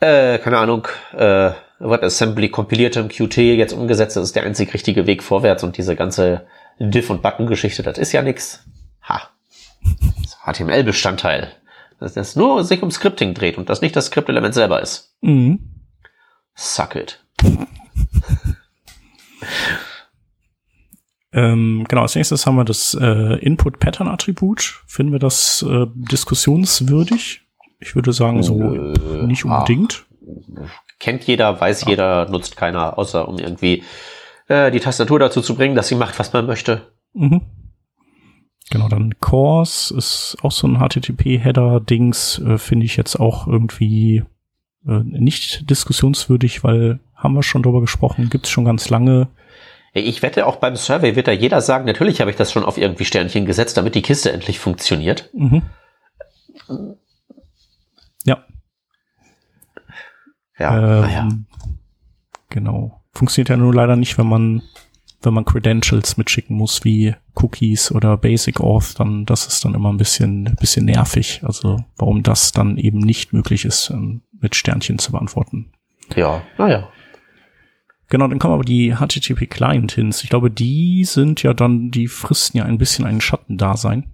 äh, 0.00 0.38
keine 0.38 0.58
Ahnung, 0.58 0.88
äh, 1.12 1.50
WebAssembly 1.80 2.48
kompiliertem 2.48 3.08
Qt 3.08 3.36
jetzt 3.36 3.74
umgesetzt. 3.74 4.16
Das 4.16 4.24
ist 4.24 4.36
der 4.36 4.44
einzig 4.44 4.72
richtige 4.72 5.06
Weg 5.06 5.22
vorwärts 5.22 5.64
und 5.64 5.76
diese 5.76 5.96
ganze 5.96 6.46
Diff- 6.78 7.10
und 7.10 7.22
Button-Geschichte, 7.22 7.82
das 7.82 7.98
ist 7.98 8.12
ja 8.12 8.22
nix. 8.22 8.64
Ha. 9.06 9.20
HTML-Bestandteil 10.46 11.52
dass 12.04 12.16
es 12.16 12.36
nur 12.36 12.64
sich 12.64 12.82
um 12.82 12.90
Scripting 12.90 13.34
dreht 13.34 13.58
und 13.58 13.68
das 13.68 13.80
nicht 13.80 13.96
das 13.96 14.06
Skriptelement 14.06 14.54
selber 14.54 14.80
ist. 14.82 15.14
Mhm. 15.20 15.70
Suck 16.54 16.96
it. 16.96 17.24
Ähm, 21.34 21.84
genau, 21.88 22.02
als 22.02 22.14
nächstes 22.14 22.46
haben 22.46 22.56
wir 22.56 22.64
das 22.64 22.94
äh, 22.94 23.38
Input-Pattern-Attribut. 23.40 24.82
Finden 24.86 25.12
wir 25.12 25.18
das 25.18 25.66
äh, 25.68 25.86
diskussionswürdig? 25.94 27.42
Ich 27.80 27.96
würde 27.96 28.12
sagen, 28.12 28.42
so 28.44 28.60
äh, 28.60 29.26
nicht 29.26 29.44
unbedingt. 29.44 30.06
Ah, 30.56 30.68
kennt 31.00 31.24
jeder, 31.24 31.60
weiß 31.60 31.84
ah. 31.84 31.90
jeder, 31.90 32.30
nutzt 32.30 32.56
keiner, 32.56 32.96
außer 32.98 33.26
um 33.28 33.38
irgendwie 33.38 33.82
äh, 34.46 34.70
die 34.70 34.78
Tastatur 34.78 35.18
dazu 35.18 35.40
zu 35.40 35.56
bringen, 35.56 35.74
dass 35.74 35.88
sie 35.88 35.96
macht, 35.96 36.18
was 36.20 36.32
man 36.32 36.46
möchte. 36.46 36.82
Mhm. 37.14 37.42
Genau, 38.70 38.88
dann 38.88 39.18
Cores 39.20 39.90
ist 39.90 40.36
auch 40.42 40.52
so 40.52 40.68
ein 40.68 40.78
HTTP-Header-Dings, 40.78 42.38
äh, 42.46 42.58
finde 42.58 42.86
ich 42.86 42.96
jetzt 42.96 43.16
auch 43.16 43.48
irgendwie 43.48 44.22
äh, 44.86 45.00
nicht 45.02 45.68
diskussionswürdig, 45.68 46.62
weil 46.62 47.00
haben 47.14 47.34
wir 47.34 47.42
schon 47.42 47.62
drüber 47.62 47.80
gesprochen, 47.80 48.30
gibt's 48.30 48.50
schon 48.50 48.64
ganz 48.64 48.88
lange. 48.88 49.28
Ich 49.96 50.22
wette, 50.22 50.46
auch 50.46 50.56
beim 50.56 50.74
Survey 50.74 51.14
wird 51.14 51.28
da 51.28 51.32
jeder 51.32 51.60
sagen, 51.60 51.84
natürlich 51.84 52.20
habe 52.20 52.30
ich 52.30 52.36
das 52.36 52.50
schon 52.50 52.64
auf 52.64 52.78
irgendwie 52.78 53.04
Sternchen 53.04 53.46
gesetzt, 53.46 53.76
damit 53.76 53.94
die 53.94 54.02
Kiste 54.02 54.32
endlich 54.32 54.58
funktioniert. 54.58 55.30
Mhm. 55.32 55.62
Ja. 58.24 58.44
Ja, 60.58 60.76
ähm, 60.76 61.00
naja. 61.00 61.28
Genau. 62.50 63.00
Funktioniert 63.12 63.50
ja 63.50 63.56
nur 63.56 63.72
leider 63.72 63.94
nicht, 63.94 64.18
wenn 64.18 64.26
man 64.26 64.62
wenn 65.24 65.34
man 65.34 65.44
Credentials 65.44 66.16
mitschicken 66.16 66.56
muss, 66.56 66.84
wie 66.84 67.14
Cookies 67.34 67.90
oder 67.90 68.16
Basic 68.16 68.60
Auth, 68.60 68.98
dann 68.98 69.24
das 69.24 69.46
ist 69.46 69.64
dann 69.64 69.74
immer 69.74 69.92
ein 69.92 69.96
bisschen, 69.96 70.54
bisschen 70.60 70.84
nervig. 70.84 71.40
Also 71.44 71.82
warum 71.96 72.22
das 72.22 72.52
dann 72.52 72.76
eben 72.76 72.98
nicht 72.98 73.32
möglich 73.32 73.64
ist, 73.64 73.90
ähm, 73.90 74.22
mit 74.38 74.54
Sternchen 74.54 74.98
zu 74.98 75.12
beantworten. 75.12 75.72
Ja, 76.14 76.42
naja. 76.58 76.88
Genau, 78.08 78.28
dann 78.28 78.38
kommen 78.38 78.54
aber 78.54 78.64
die 78.64 78.94
HTTP 78.94 79.46
Client 79.46 79.92
Hints. 79.92 80.22
Ich 80.22 80.30
glaube, 80.30 80.50
die 80.50 81.04
sind 81.04 81.42
ja 81.42 81.54
dann, 81.54 81.90
die 81.90 82.06
fristen 82.06 82.58
ja 82.58 82.64
ein 82.64 82.78
bisschen 82.78 83.06
einen 83.06 83.20
Schattendasein. 83.20 84.12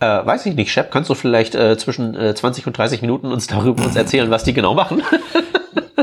Äh, 0.00 0.24
weiß 0.24 0.46
ich 0.46 0.54
nicht, 0.54 0.72
Shep, 0.72 0.90
kannst 0.90 1.10
du 1.10 1.14
vielleicht 1.14 1.54
äh, 1.54 1.76
zwischen 1.76 2.14
äh, 2.14 2.34
20 2.34 2.66
und 2.66 2.76
30 2.76 3.02
Minuten 3.02 3.26
uns 3.26 3.46
darüber 3.46 3.84
uns 3.84 3.96
erzählen, 3.96 4.30
was 4.30 4.44
die 4.44 4.54
genau 4.54 4.74
machen? 4.74 5.02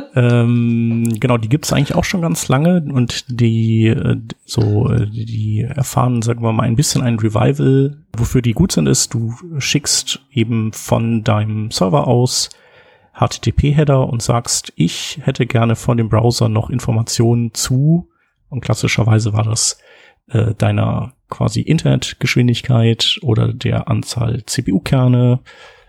ähm, 0.16 1.08
genau, 1.20 1.38
die 1.38 1.50
gibt's 1.50 1.74
eigentlich 1.74 1.96
auch 1.96 2.04
schon 2.04 2.22
ganz 2.22 2.48
lange 2.48 2.84
und 2.92 3.26
die 3.28 3.88
äh, 3.88 4.18
so 4.46 4.90
äh, 4.90 5.08
die 5.08 5.68
erfahren, 5.68 6.22
sagen 6.22 6.42
wir 6.42 6.52
mal, 6.52 6.64
ein 6.64 6.76
bisschen 6.76 7.02
ein 7.02 7.20
Revival. 7.20 7.98
Wofür 8.16 8.42
die 8.42 8.54
gut 8.54 8.72
sind, 8.72 8.88
ist, 8.88 9.14
du 9.14 9.34
schickst 9.60 10.20
eben 10.32 10.74
von 10.74 11.24
deinem 11.24 11.72
Server 11.72 12.08
aus 12.08 12.50
HTTP-Header 13.20 14.08
und 14.08 14.22
sagst, 14.22 14.74
ich 14.76 15.20
hätte 15.24 15.46
gerne 15.46 15.76
von 15.76 15.98
dem 15.98 16.10
Browser 16.10 16.50
noch 16.50 16.70
Informationen 16.70 17.54
zu, 17.54 18.10
und 18.50 18.62
klassischerweise 18.62 19.34
war 19.34 19.44
das 19.44 19.80
äh, 20.30 20.54
deiner 20.56 21.14
quasi 21.30 21.62
Internetgeschwindigkeit 21.62 23.20
oder 23.22 23.54
der 23.54 23.90
Anzahl 23.90 24.44
CPU-Kerne. 24.46 25.40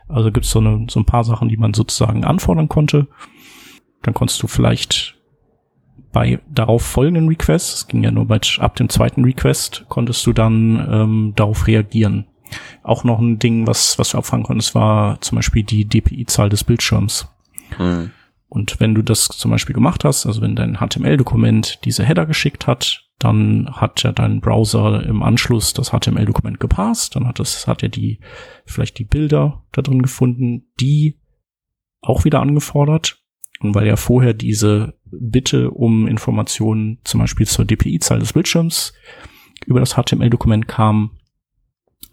Also 0.09 0.33
gibt's 0.33 0.51
so, 0.51 0.59
eine, 0.59 0.87
so 0.91 1.01
ein 1.01 1.07
paar 1.07 1.25
Sachen, 1.25 1.49
die 1.49 1.57
man 1.57 1.75
sozusagen 1.75 2.25
anfordern 2.25 2.69
konnte. 2.69 3.07
Dann 4.03 4.15
konntest 4.15 4.43
du 4.43 4.47
vielleicht 4.47 5.17
bei 6.13 6.41
darauf 6.49 6.83
folgenden 6.83 7.29
Requests, 7.29 7.75
es 7.75 7.87
ging 7.87 8.03
ja 8.03 8.11
nur 8.11 8.27
bei, 8.27 8.41
ab 8.59 8.77
dem 8.77 8.89
zweiten 8.89 9.25
Request, 9.25 9.85
konntest 9.89 10.27
du 10.27 10.33
dann 10.33 10.89
ähm, 10.91 11.33
darauf 11.37 11.67
reagieren. 11.67 12.27
Auch 12.83 13.05
noch 13.05 13.19
ein 13.19 13.39
Ding, 13.39 13.67
was, 13.67 13.99
was 13.99 14.11
du 14.11 14.19
abfangen 14.19 14.45
konntest, 14.45 14.75
war 14.75 15.21
zum 15.21 15.37
Beispiel 15.37 15.63
die 15.63 15.85
DPI-Zahl 15.85 16.49
des 16.49 16.65
Bildschirms. 16.65 17.29
Hm. 17.77 18.11
Und 18.49 18.81
wenn 18.81 18.95
du 18.95 19.03
das 19.03 19.27
zum 19.27 19.51
Beispiel 19.51 19.75
gemacht 19.75 20.05
hast, 20.05 20.27
also 20.27 20.41
wenn 20.41 20.57
dein 20.57 20.79
HTML-Dokument 20.79 21.81
diese 21.85 22.05
Header 22.05 22.25
geschickt 22.25 22.67
hat, 22.67 23.05
dann 23.19 23.69
hat 23.73 24.03
ja 24.05 24.13
dein 24.13 24.41
Browser 24.41 25.05
im 25.05 25.23
Anschluss 25.23 25.75
das 25.75 25.91
HTML-Dokument 25.91 26.61
gepasst, 26.61 27.17
dann 27.17 27.27
hat 27.27 27.41
es, 27.41 27.67
hat 27.67 27.83
er 27.83 27.89
die, 27.89 28.21
vielleicht 28.65 28.99
die 28.99 29.05
Bilder 29.05 29.65
da 29.73 29.83
drin 29.83 30.03
gefunden, 30.03 30.69
die 30.81 31.19
auch 32.01 32.25
wieder 32.25 32.41
angefordert 32.41 33.19
und 33.61 33.75
weil 33.75 33.87
ja 33.87 33.97
vorher 33.97 34.35
diese 34.35 34.95
Bitte 35.05 35.71
um 35.71 36.07
Informationen 36.07 36.99
zum 37.05 37.21
Beispiel 37.21 37.47
zur 37.47 37.65
DPI-Zahl 37.65 38.21
des 38.21 38.33
Bildschirms 38.33 38.93
über 39.67 39.81
das 39.81 39.95
HTML-Dokument 39.95 40.69
kam, 40.69 41.18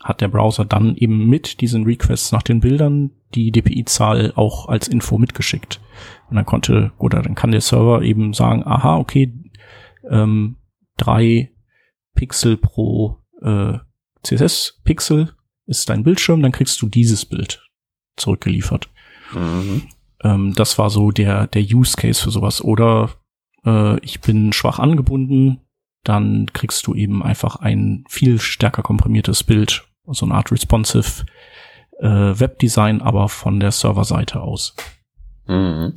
hat 0.05 0.21
der 0.21 0.27
Browser 0.27 0.65
dann 0.65 0.95
eben 0.95 1.27
mit 1.27 1.61
diesen 1.61 1.83
Requests 1.83 2.31
nach 2.31 2.43
den 2.43 2.59
Bildern 2.59 3.09
die 3.33 3.51
DPI-Zahl 3.51 4.33
auch 4.35 4.69
als 4.69 4.87
Info 4.87 5.17
mitgeschickt. 5.17 5.81
Und 6.29 6.35
dann 6.35 6.45
konnte, 6.45 6.91
oder 6.99 7.23
dann 7.23 7.33
kann 7.33 7.51
der 7.51 7.61
Server 7.61 8.03
eben 8.03 8.31
sagen, 8.33 8.61
aha, 8.63 8.97
okay, 8.97 9.33
ähm, 10.07 10.57
drei 10.95 11.51
Pixel 12.13 12.55
pro 12.55 13.17
äh, 13.41 13.79
CSS-Pixel 14.23 15.33
ist 15.65 15.89
dein 15.89 16.03
Bildschirm, 16.03 16.43
dann 16.43 16.51
kriegst 16.51 16.79
du 16.83 16.87
dieses 16.87 17.25
Bild 17.25 17.67
zurückgeliefert. 18.15 18.89
Mhm. 19.33 19.87
Ähm, 20.23 20.53
das 20.53 20.77
war 20.77 20.91
so 20.91 21.09
der, 21.09 21.47
der 21.47 21.63
Use 21.63 21.97
Case 21.97 22.21
für 22.21 22.29
sowas. 22.29 22.63
Oder 22.63 23.09
äh, 23.65 23.99
ich 24.01 24.21
bin 24.21 24.53
schwach 24.53 24.77
angebunden, 24.77 25.61
dann 26.03 26.45
kriegst 26.53 26.85
du 26.85 26.93
eben 26.93 27.23
einfach 27.23 27.55
ein 27.55 28.03
viel 28.07 28.39
stärker 28.39 28.83
komprimiertes 28.83 29.43
Bild, 29.43 29.87
so 30.07 30.25
eine 30.25 30.35
Art 30.35 30.51
responsive 30.51 31.25
äh, 31.99 32.07
Webdesign, 32.07 33.01
aber 33.01 33.29
von 33.29 33.59
der 33.59 33.71
Serverseite 33.71 34.41
aus. 34.41 34.75
Mhm. 35.47 35.93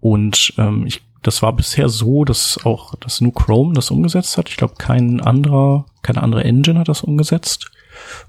Und 0.00 0.54
ähm, 0.56 0.86
ich, 0.86 1.02
das 1.22 1.42
war 1.42 1.54
bisher 1.54 1.88
so, 1.88 2.24
dass 2.24 2.64
auch 2.64 2.94
das 2.96 3.20
nur 3.20 3.34
Chrome 3.34 3.74
das 3.74 3.90
umgesetzt 3.90 4.38
hat. 4.38 4.48
Ich 4.48 4.56
glaube, 4.56 4.74
kein 4.78 5.20
anderer, 5.20 5.86
keine 6.02 6.22
andere 6.22 6.44
Engine 6.44 6.78
hat 6.78 6.88
das 6.88 7.02
umgesetzt. 7.02 7.70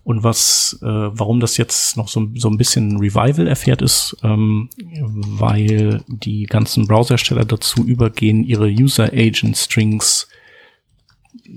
Und 0.03 0.23
was, 0.23 0.77
äh, 0.81 0.85
warum 0.85 1.39
das 1.39 1.55
jetzt 1.55 1.95
noch 1.95 2.09
so, 2.09 2.27
so 2.35 2.49
ein 2.49 2.57
bisschen 2.57 2.97
Revival 2.97 3.47
erfährt, 3.47 3.81
ist, 3.81 4.17
ähm, 4.23 4.69
weil 4.99 6.03
die 6.07 6.43
ganzen 6.43 6.87
Browsersteller 6.87 7.45
dazu 7.45 7.85
übergehen, 7.85 8.43
ihre 8.43 8.67
User 8.67 9.05
Agent 9.13 9.55
Strings 9.55 10.27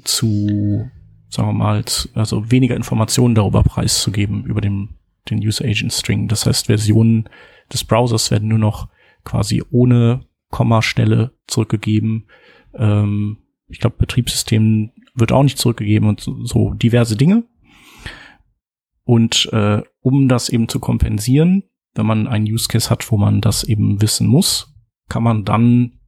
zu, 0.04 0.88
sagen 1.34 1.48
wir 1.48 1.52
mal, 1.52 1.84
also 2.14 2.50
weniger 2.50 2.76
Informationen 2.76 3.34
darüber 3.34 3.62
preiszugeben 3.62 4.44
über 4.44 4.60
den, 4.60 4.90
den 5.28 5.38
User 5.38 5.64
Agent 5.64 5.92
String. 5.92 6.28
Das 6.28 6.46
heißt, 6.46 6.66
Versionen 6.66 7.28
des 7.72 7.84
Browsers 7.84 8.30
werden 8.30 8.48
nur 8.48 8.58
noch 8.58 8.88
quasi 9.24 9.62
ohne 9.70 10.26
Kommastelle 10.50 11.32
zurückgegeben. 11.46 12.26
Ähm, 12.74 13.38
ich 13.66 13.80
glaube, 13.80 13.96
Betriebssystem 13.98 14.92
wird 15.14 15.32
auch 15.32 15.42
nicht 15.42 15.58
zurückgegeben 15.58 16.08
und 16.08 16.20
so, 16.20 16.44
so 16.44 16.74
diverse 16.74 17.16
Dinge. 17.16 17.44
Und 19.04 19.48
äh, 19.52 19.82
um 20.00 20.28
das 20.28 20.48
eben 20.48 20.68
zu 20.68 20.78
kompensieren, 20.78 21.64
wenn 21.94 22.06
man 22.06 22.26
einen 22.26 22.46
Use 22.46 22.68
Case 22.68 22.90
hat, 22.90 23.10
wo 23.10 23.16
man 23.16 23.40
das 23.40 23.64
eben 23.64 24.00
wissen 24.00 24.26
muss, 24.26 24.74
kann 25.08 25.22
man 25.22 25.44
dann 25.44 25.98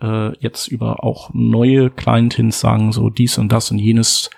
äh, 0.00 0.36
jetzt 0.38 0.68
über 0.68 1.02
auch 1.04 1.30
neue 1.32 1.90
Client-Hints 1.90 2.60
sagen, 2.60 2.92
so 2.92 3.10
dies 3.10 3.38
und 3.38 3.50
das 3.50 3.70
und 3.70 3.78
jenes 3.78 4.30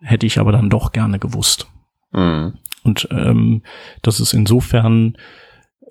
hätte 0.00 0.26
ich 0.26 0.38
aber 0.38 0.52
dann 0.52 0.70
doch 0.70 0.92
gerne 0.92 1.18
gewusst. 1.18 1.68
Mhm. 2.12 2.54
Und 2.82 3.08
ähm, 3.10 3.62
das 4.02 4.20
ist 4.20 4.32
insofern 4.32 5.16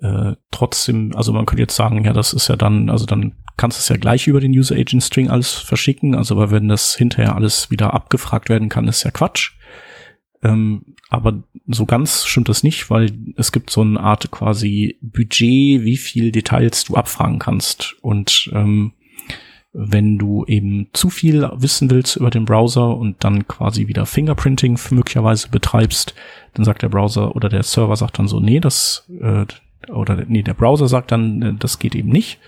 äh, 0.00 0.34
trotzdem, 0.50 1.14
also 1.14 1.32
man 1.32 1.46
könnte 1.46 1.62
jetzt 1.62 1.76
sagen, 1.76 2.04
ja, 2.04 2.12
das 2.12 2.32
ist 2.32 2.48
ja 2.48 2.56
dann, 2.56 2.90
also 2.90 3.06
dann 3.06 3.34
kannst 3.56 3.78
du 3.78 3.80
es 3.80 3.88
ja 3.88 3.96
gleich 3.96 4.26
über 4.26 4.40
den 4.40 4.52
User 4.52 4.74
Agent 4.74 5.02
String 5.02 5.28
alles 5.28 5.52
verschicken, 5.52 6.14
also 6.14 6.36
weil 6.36 6.50
wenn 6.50 6.68
das 6.68 6.94
hinterher 6.94 7.36
alles 7.36 7.70
wieder 7.70 7.92
abgefragt 7.94 8.48
werden 8.48 8.68
kann, 8.68 8.88
ist 8.88 9.02
ja 9.04 9.10
Quatsch. 9.10 9.52
Ähm, 10.42 10.94
aber 11.10 11.42
so 11.66 11.84
ganz 11.84 12.24
stimmt 12.24 12.48
das 12.48 12.62
nicht, 12.62 12.88
weil 12.88 13.12
es 13.36 13.52
gibt 13.52 13.68
so 13.68 13.82
eine 13.82 14.00
Art 14.00 14.30
quasi 14.30 14.98
Budget, 15.02 15.84
wie 15.84 15.96
viel 15.96 16.32
Details 16.32 16.84
du 16.84 16.94
abfragen 16.94 17.38
kannst. 17.38 17.96
Und 18.00 18.50
ähm, 18.54 18.92
wenn 19.72 20.18
du 20.18 20.44
eben 20.46 20.88
zu 20.92 21.10
viel 21.10 21.48
wissen 21.54 21.90
willst 21.90 22.16
über 22.16 22.30
den 22.30 22.44
Browser 22.44 22.96
und 22.96 23.22
dann 23.22 23.46
quasi 23.46 23.86
wieder 23.86 24.04
Fingerprinting 24.04 24.78
möglicherweise 24.90 25.48
betreibst, 25.48 26.14
dann 26.54 26.64
sagt 26.64 26.82
der 26.82 26.88
Browser 26.88 27.36
oder 27.36 27.48
der 27.48 27.62
Server 27.62 27.94
sagt 27.96 28.18
dann 28.18 28.26
so, 28.26 28.40
nee, 28.40 28.58
das 28.58 29.08
äh, 29.20 29.46
oder 29.88 30.24
nee, 30.26 30.42
der 30.42 30.54
Browser 30.54 30.88
sagt 30.88 31.12
dann, 31.12 31.42
äh, 31.42 31.54
das 31.54 31.78
geht 31.78 31.94
eben 31.94 32.08
nicht. 32.08 32.38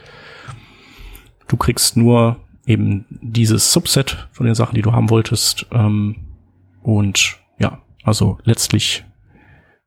Du 1.49 1.57
kriegst 1.57 1.97
nur 1.97 2.39
eben 2.66 3.05
dieses 3.11 3.73
Subset 3.73 4.29
von 4.33 4.47
den 4.47 4.55
Sachen, 4.55 4.75
die 4.75 4.83
du 4.83 4.93
haben 4.93 5.11
wolltest. 5.11 5.66
Ähm, 5.73 6.16
und 6.83 7.39
ja, 7.59 7.81
also 8.03 8.39
letztlich 8.45 9.05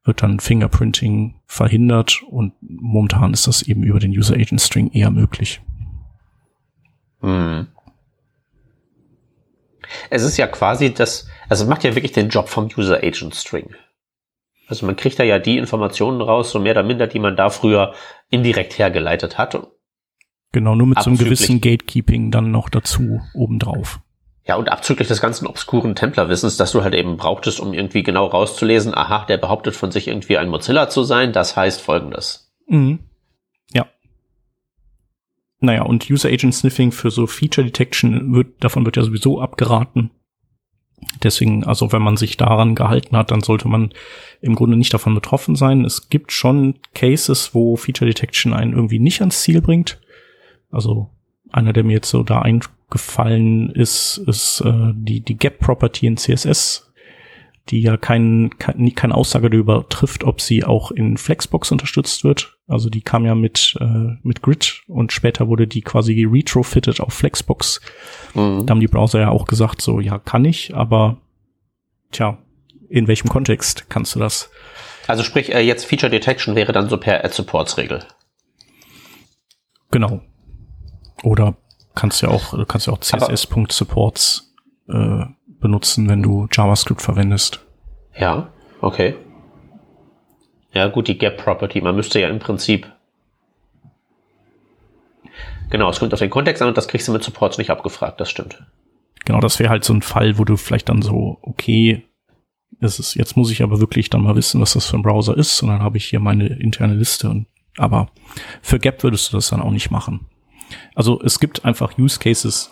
wird 0.04 0.22
dann 0.22 0.40
Fingerprinting 0.40 1.36
verhindert 1.48 2.22
und 2.30 2.54
momentan 2.62 3.34
ist 3.34 3.48
das 3.48 3.64
eben 3.64 3.84
über 3.84 4.00
den 4.00 4.12
User 4.12 4.36
Agent 4.36 4.62
String 4.62 4.92
eher 4.92 5.12
möglich. 5.12 5.62
Hm. 7.26 7.68
Es 10.12 10.22
ist 10.22 10.38
ja 10.38 10.46
quasi 10.46 10.94
das, 10.94 11.28
also 11.50 11.64
es 11.64 11.70
macht 11.70 11.84
ja 11.84 11.96
wirklich 11.96 12.12
den 12.12 12.30
Job 12.30 12.50
vom 12.50 12.70
User 12.78 12.98
Agent 12.98 13.34
String. 13.34 13.74
Also 14.68 14.86
man 14.86 14.96
kriegt 14.96 15.20
da 15.20 15.24
ja 15.24 15.40
die 15.40 15.58
Informationen 15.58 16.22
raus, 16.22 16.52
so 16.52 16.60
mehr 16.60 16.74
oder 16.74 16.84
minder, 16.84 17.08
die 17.08 17.20
man 17.20 17.36
da 17.36 17.50
früher 17.50 17.94
indirekt 18.30 18.78
hergeleitet 18.78 19.38
hat. 19.38 19.58
Genau, 20.52 20.76
nur 20.76 20.88
mit 20.88 21.02
so 21.02 21.10
einem 21.10 21.18
gewissen 21.18 21.62
Gatekeeping 21.62 22.32
dann 22.32 22.52
noch 22.52 22.70
dazu 22.70 23.22
obendrauf. 23.34 24.00
Ja, 24.48 24.56
und 24.56 24.72
abzüglich 24.72 25.08
des 25.08 25.22
ganzen 25.22 25.48
obskuren 25.48 25.96
Templerwissens, 25.96 26.58
das 26.58 26.72
du 26.72 26.84
halt 26.84 26.94
eben 26.94 27.18
brauchtest, 27.18 27.60
um 27.60 27.74
irgendwie 27.74 28.04
genau 28.04 28.28
rauszulesen, 28.28 28.96
aha, 28.96 29.26
der 29.26 29.38
behauptet 29.38 29.76
von 29.76 29.92
sich 29.92 30.08
irgendwie 30.08 30.38
ein 30.38 30.50
Mozilla 30.50 30.90
zu 30.90 31.04
sein, 31.04 31.34
das 31.34 31.58
heißt 31.58 31.82
folgendes. 31.82 32.54
Mhm. 32.68 33.00
Ja. 35.66 35.74
Naja, 35.74 35.84
und 35.84 36.10
User 36.10 36.30
Agent 36.30 36.54
Sniffing 36.54 36.92
für 36.92 37.12
so 37.12 37.28
Feature 37.28 37.66
Detection 37.66 38.34
wird, 38.34 38.64
davon 38.64 38.86
wird 38.86 38.98
ja 38.98 39.04
sowieso 39.04 39.42
abgeraten. 39.42 40.12
Deswegen, 41.24 41.64
also 41.64 41.92
wenn 41.92 42.02
man 42.02 42.18
sich 42.18 42.38
daran 42.38 42.76
gehalten 42.76 43.18
hat, 43.18 43.32
dann 43.32 43.42
sollte 43.42 43.68
man 43.68 43.90
im 44.42 44.56
Grunde 44.56 44.78
nicht 44.78 44.94
davon 44.94 45.14
betroffen 45.14 45.56
sein. 45.56 45.84
Es 45.84 46.10
gibt 46.10 46.32
schon 46.32 46.76
Cases, 46.94 47.54
wo 47.54 47.76
Feature 47.76 48.10
Detection 48.10 48.54
einen 48.54 48.74
irgendwie 48.74 49.00
nicht 49.00 49.22
ans 49.22 49.42
Ziel 49.42 49.62
bringt. 49.62 50.00
Also 50.72 51.10
einer, 51.52 51.74
der 51.74 51.84
mir 51.84 51.94
jetzt 51.94 52.10
so 52.10 52.24
da 52.24 52.42
eingefallen 52.42 53.70
ist, 53.72 54.18
ist 54.26 54.62
äh, 54.62 54.94
die, 54.94 55.22
die 55.22 55.38
Gap 55.38 55.60
Property 55.60 56.08
in 56.08 56.18
CSS, 56.18 56.92
die 57.70 57.82
ja 57.82 57.98
kein, 57.98 58.52
kein, 58.60 58.94
keine 58.94 59.16
Aussage 59.16 59.50
darüber 59.50 59.90
trifft, 59.90 60.24
ob 60.24 60.40
sie 60.40 60.64
auch 60.64 60.92
in 60.92 61.18
Flexbox 61.18 61.72
unterstützt 61.72 62.24
wird. 62.24 62.58
Also 62.68 62.90
die 62.90 63.02
kam 63.02 63.26
ja 63.26 63.34
mit, 63.34 63.76
äh, 63.80 64.18
mit 64.22 64.42
Grid 64.42 64.84
und 64.88 65.12
später 65.12 65.48
wurde 65.48 65.68
die 65.68 65.82
quasi 65.82 66.26
retrofitted 66.26 67.00
auf 67.00 67.14
Flexbox. 67.14 67.82
Mhm. 68.36 68.66
Da 68.66 68.72
haben 68.72 68.80
die 68.80 68.88
Browser 68.88 69.20
ja 69.20 69.30
auch 69.30 69.46
gesagt, 69.48 69.82
so, 69.82 70.00
ja, 70.00 70.20
kann 70.20 70.46
ich, 70.46 70.76
aber 70.76 71.18
tja, 72.12 72.38
in 72.90 73.08
welchem 73.08 73.30
Kontext 73.30 73.90
kannst 73.90 74.14
du 74.16 74.20
das? 74.20 74.52
Also 75.08 75.24
sprich, 75.24 75.54
äh, 75.54 75.62
jetzt 75.62 75.86
Feature 75.86 76.10
Detection 76.10 76.56
wäre 76.56 76.72
dann 76.72 76.90
so 76.90 76.98
per 76.98 77.24
Ad-Supports-Regel. 77.24 78.06
Genau. 79.92 80.22
Oder 81.24 81.56
kannst 81.96 82.22
ja 82.22 82.30
auch, 82.30 82.68
kannst 82.68 82.88
ja 82.88 82.94
auch 82.94 83.00
CSS.supports 83.00 84.54
äh, 84.90 85.26
benutzen, 85.66 86.08
wenn 86.08 86.22
du 86.22 86.48
JavaScript 86.52 87.02
verwendest. 87.02 87.66
Ja, 88.16 88.50
okay. 88.82 89.16
Ja, 90.74 90.88
gut, 90.90 91.08
die 91.08 91.18
Gap 91.18 91.38
Property. 91.38 91.82
Man 91.82 91.96
müsste 91.96 92.20
ja 92.20 92.30
im 92.30 92.38
Prinzip. 92.38 92.92
Genau, 95.72 95.90
es 95.90 95.98
kommt 95.98 96.14
auf 96.14 96.20
den 96.20 96.30
Kontext 96.30 96.62
an 96.62 96.68
und 96.68 96.78
das 96.78 96.88
kriegst 96.88 97.08
du 97.08 97.14
mit 97.14 97.24
Supports 97.24 97.58
nicht 97.58 97.72
abgefragt, 97.72 98.20
das 98.20 98.30
stimmt. 98.30 98.64
Genau, 99.26 99.40
das 99.40 99.58
wäre 99.58 99.72
halt 99.72 99.84
so 99.84 99.94
ein 99.94 100.04
Fall, 100.04 100.38
wo 100.38 100.44
du 100.46 100.56
vielleicht 100.56 100.88
dann 100.88 101.02
so, 101.02 101.40
okay, 101.42 102.06
es 102.80 103.00
ist, 103.00 103.16
jetzt 103.16 103.36
muss 103.36 103.50
ich 103.50 103.64
aber 103.64 103.80
wirklich 103.80 104.12
dann 104.12 104.22
mal 104.22 104.36
wissen, 104.36 104.62
was 104.62 104.74
das 104.74 104.86
für 104.86 104.98
ein 104.98 105.02
Browser 105.02 105.36
ist, 105.36 105.64
und 105.64 105.70
dann 105.70 105.82
habe 105.82 105.98
ich 105.98 106.06
hier 106.06 106.20
meine 106.20 106.46
interne 106.46 106.94
Liste 106.94 107.30
und 107.30 107.48
aber 107.78 108.10
für 108.62 108.78
Gap 108.78 109.02
würdest 109.02 109.34
du 109.34 109.38
das 109.38 109.50
dann 109.50 109.62
auch 109.62 109.72
nicht 109.72 109.90
machen. 109.90 110.28
Also 110.94 111.20
es 111.22 111.40
gibt 111.40 111.66
einfach 111.66 111.98
Use 111.98 112.20
Cases, 112.20 112.72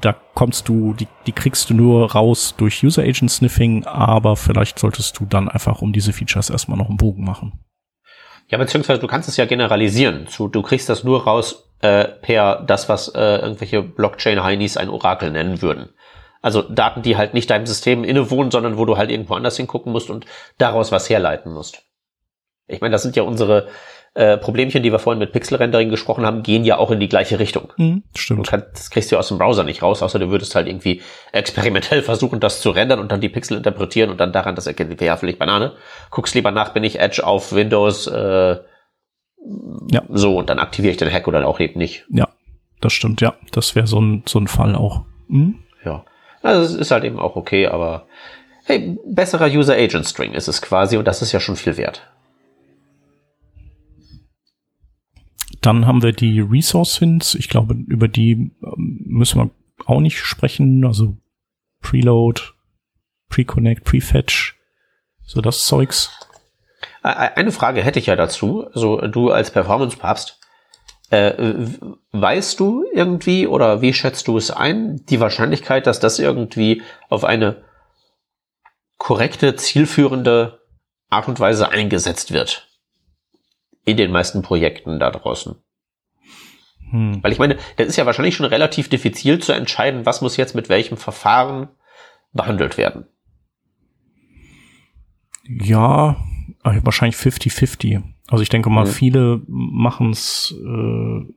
da 0.00 0.14
kommst 0.34 0.68
du, 0.68 0.94
die, 0.94 1.08
die 1.26 1.32
kriegst 1.32 1.70
du 1.70 1.74
nur 1.74 2.12
raus 2.12 2.54
durch 2.56 2.82
User 2.84 3.02
Agent 3.02 3.30
Sniffing, 3.30 3.84
aber 3.84 4.36
vielleicht 4.36 4.78
solltest 4.78 5.18
du 5.18 5.24
dann 5.24 5.48
einfach 5.48 5.82
um 5.82 5.92
diese 5.92 6.12
Features 6.12 6.50
erstmal 6.50 6.78
noch 6.78 6.88
einen 6.88 6.96
Bogen 6.96 7.24
machen. 7.24 7.60
Ja, 8.48 8.58
beziehungsweise 8.58 9.00
du 9.00 9.06
kannst 9.06 9.28
es 9.28 9.36
ja 9.36 9.44
generalisieren. 9.44 10.26
Du 10.36 10.62
kriegst 10.62 10.88
das 10.88 11.04
nur 11.04 11.24
raus 11.24 11.70
äh, 11.80 12.04
per 12.04 12.62
das, 12.62 12.88
was 12.88 13.08
äh, 13.08 13.36
irgendwelche 13.38 13.82
Blockchain-Heinis 13.82 14.76
ein 14.76 14.88
Orakel 14.88 15.30
nennen 15.30 15.60
würden. 15.60 15.90
Also 16.40 16.62
Daten, 16.62 17.02
die 17.02 17.16
halt 17.16 17.34
nicht 17.34 17.50
deinem 17.50 17.66
System 17.66 18.04
innewohnen, 18.04 18.50
sondern 18.50 18.78
wo 18.78 18.84
du 18.84 18.96
halt 18.96 19.10
irgendwo 19.10 19.34
anders 19.34 19.56
hingucken 19.56 19.92
musst 19.92 20.08
und 20.08 20.24
daraus 20.56 20.92
was 20.92 21.10
herleiten 21.10 21.52
musst. 21.52 21.82
Ich 22.68 22.80
meine, 22.80 22.92
das 22.92 23.02
sind 23.02 23.16
ja 23.16 23.22
unsere 23.22 23.68
äh, 24.18 24.36
Problemchen, 24.36 24.82
die 24.82 24.90
wir 24.90 24.98
vorhin 24.98 25.20
mit 25.20 25.30
Pixel-Rendering 25.30 25.90
gesprochen 25.90 26.26
haben, 26.26 26.42
gehen 26.42 26.64
ja 26.64 26.76
auch 26.76 26.90
in 26.90 26.98
die 26.98 27.08
gleiche 27.08 27.38
Richtung. 27.38 27.72
Mhm, 27.76 28.02
stimmt. 28.16 28.46
Du 28.46 28.50
kannst, 28.50 28.66
das 28.72 28.90
kriegst 28.90 29.12
du 29.12 29.16
aus 29.16 29.28
dem 29.28 29.38
Browser 29.38 29.62
nicht 29.62 29.80
raus, 29.80 30.02
außer 30.02 30.18
du 30.18 30.28
würdest 30.28 30.56
halt 30.56 30.66
irgendwie 30.66 31.02
experimentell 31.30 32.02
versuchen, 32.02 32.40
das 32.40 32.60
zu 32.60 32.70
rendern 32.70 32.98
und 32.98 33.12
dann 33.12 33.20
die 33.20 33.28
Pixel 33.28 33.56
interpretieren 33.56 34.10
und 34.10 34.18
dann 34.18 34.32
daran 34.32 34.56
das 34.56 34.66
erkennen, 34.66 34.96
ja, 34.98 35.16
vielleicht 35.16 35.38
Banane. 35.38 35.74
Guckst 36.10 36.34
lieber 36.34 36.50
nach, 36.50 36.70
bin 36.70 36.82
ich 36.82 36.98
Edge 36.98 37.24
auf 37.24 37.52
Windows, 37.52 38.08
äh, 38.08 38.56
ja. 39.92 40.02
so, 40.08 40.36
und 40.36 40.50
dann 40.50 40.58
aktiviere 40.58 40.90
ich 40.90 40.96
den 40.96 41.12
Hack 41.12 41.28
oder 41.28 41.46
auch 41.46 41.60
eben 41.60 41.78
nicht. 41.78 42.04
Ja, 42.10 42.26
das 42.80 42.92
stimmt, 42.92 43.20
ja. 43.20 43.34
Das 43.52 43.76
wäre 43.76 43.86
so 43.86 44.00
ein, 44.00 44.24
so 44.26 44.40
ein 44.40 44.48
Fall 44.48 44.74
auch. 44.74 45.02
Mhm. 45.28 45.60
Ja. 45.84 46.04
Also 46.42 46.62
es 46.62 46.74
ist 46.74 46.90
halt 46.90 47.04
eben 47.04 47.20
auch 47.20 47.36
okay, 47.36 47.68
aber 47.68 48.08
hey, 48.64 48.98
besserer 49.06 49.46
User 49.46 49.74
Agent 49.74 50.06
String 50.06 50.32
ist 50.32 50.48
es 50.48 50.60
quasi 50.60 50.96
und 50.96 51.06
das 51.06 51.22
ist 51.22 51.30
ja 51.30 51.38
schon 51.38 51.54
viel 51.54 51.76
wert. 51.76 52.02
Dann 55.68 55.86
haben 55.86 56.02
wir 56.02 56.12
die 56.12 56.40
Resource-Hints. 56.40 57.34
Ich 57.34 57.50
glaube, 57.50 57.74
über 57.74 58.08
die 58.08 58.32
ähm, 58.32 59.00
müssen 59.04 59.38
wir 59.38 59.50
auch 59.84 60.00
nicht 60.00 60.18
sprechen. 60.18 60.82
Also 60.86 61.18
Preload, 61.82 62.40
Preconnect, 63.28 63.84
Prefetch, 63.84 64.56
so 65.26 65.42
das 65.42 65.66
Zeugs. 65.66 66.10
Eine 67.02 67.52
Frage 67.52 67.82
hätte 67.82 67.98
ich 67.98 68.06
ja 68.06 68.16
dazu. 68.16 68.66
Also 68.72 68.96
du 69.08 69.30
als 69.30 69.50
Performance-Papst, 69.50 70.40
äh, 71.10 71.34
weißt 72.12 72.58
du 72.58 72.86
irgendwie 72.94 73.46
oder 73.46 73.82
wie 73.82 73.92
schätzt 73.92 74.26
du 74.26 74.38
es 74.38 74.50
ein, 74.50 75.04
die 75.10 75.20
Wahrscheinlichkeit, 75.20 75.86
dass 75.86 76.00
das 76.00 76.18
irgendwie 76.18 76.80
auf 77.10 77.24
eine 77.24 77.62
korrekte, 78.96 79.54
zielführende 79.54 80.62
Art 81.10 81.28
und 81.28 81.38
Weise 81.40 81.68
eingesetzt 81.68 82.32
wird? 82.32 82.67
In 83.84 83.96
den 83.96 84.10
meisten 84.10 84.42
Projekten 84.42 84.98
da 84.98 85.10
draußen. 85.10 85.56
Hm. 86.90 87.22
Weil 87.22 87.32
ich 87.32 87.38
meine, 87.38 87.56
das 87.76 87.88
ist 87.88 87.96
ja 87.96 88.06
wahrscheinlich 88.06 88.36
schon 88.36 88.46
relativ 88.46 88.88
diffizil 88.88 89.38
zu 89.40 89.52
entscheiden, 89.52 90.06
was 90.06 90.20
muss 90.20 90.36
jetzt 90.36 90.54
mit 90.54 90.68
welchem 90.68 90.96
Verfahren 90.96 91.68
behandelt 92.32 92.78
werden. 92.78 93.06
Ja, 95.48 96.16
äh, 96.64 96.80
wahrscheinlich 96.82 97.16
50-50. 97.16 98.02
Also 98.28 98.42
ich 98.42 98.48
denke 98.48 98.70
mal, 98.70 98.84
mhm. 98.84 98.90
viele 98.90 99.42
machen 99.46 100.10
es 100.10 100.54
äh, 100.58 101.32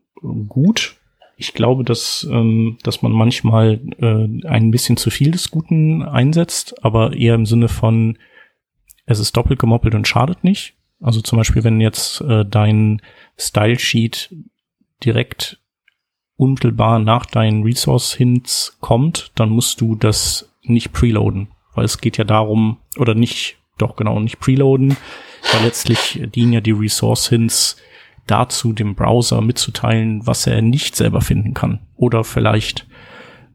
gut. 0.47 0.97
Ich 1.37 1.53
glaube, 1.53 1.83
dass, 1.83 2.27
ähm, 2.29 2.77
dass 2.83 3.01
man 3.01 3.11
manchmal 3.11 3.81
äh, 3.99 4.47
ein 4.47 4.69
bisschen 4.69 4.97
zu 4.97 5.09
viel 5.09 5.31
des 5.31 5.49
Guten 5.49 6.03
einsetzt, 6.03 6.83
aber 6.83 7.13
eher 7.13 7.35
im 7.35 7.45
Sinne 7.45 7.67
von, 7.67 8.17
es 9.05 9.19
ist 9.19 9.35
doppelt 9.35 9.59
gemoppelt 9.59 9.95
und 9.95 10.07
schadet 10.07 10.43
nicht. 10.43 10.75
Also 11.01 11.21
zum 11.21 11.37
Beispiel, 11.37 11.63
wenn 11.63 11.81
jetzt 11.81 12.21
äh, 12.21 12.45
dein 12.45 13.01
Style 13.37 13.79
Sheet 13.79 14.33
direkt 15.03 15.59
unmittelbar 16.37 16.99
nach 16.99 17.25
deinen 17.25 17.63
Resource 17.63 18.13
Hints 18.13 18.77
kommt, 18.79 19.31
dann 19.35 19.49
musst 19.49 19.81
du 19.81 19.95
das 19.95 20.49
nicht 20.63 20.93
preloaden, 20.93 21.49
weil 21.73 21.85
es 21.85 21.99
geht 21.99 22.17
ja 22.17 22.23
darum, 22.23 22.77
oder 22.97 23.15
nicht, 23.15 23.57
doch 23.77 23.95
genau, 23.95 24.19
nicht 24.19 24.39
preloaden, 24.39 24.95
weil 25.51 25.63
letztlich 25.63 26.21
dienen 26.33 26.53
ja 26.53 26.61
die 26.61 26.71
Resource 26.71 27.29
Hints 27.29 27.77
dazu, 28.27 28.73
dem 28.73 28.95
Browser 28.95 29.41
mitzuteilen, 29.41 30.25
was 30.25 30.47
er 30.47 30.61
nicht 30.61 30.95
selber 30.95 31.21
finden 31.21 31.53
kann. 31.53 31.79
Oder 31.95 32.23
vielleicht, 32.23 32.87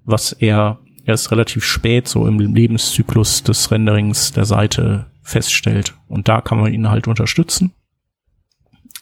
was 0.04 0.32
er 0.32 0.78
erst 1.04 1.30
relativ 1.30 1.64
spät 1.64 2.08
so 2.08 2.26
im 2.26 2.38
Lebenszyklus 2.38 3.44
des 3.44 3.70
Renderings 3.70 4.32
der 4.32 4.44
Seite 4.44 5.06
feststellt. 5.26 5.94
Und 6.06 6.28
da 6.28 6.40
kann 6.40 6.60
man 6.60 6.72
ihn 6.72 6.88
halt 6.88 7.08
unterstützen 7.08 7.74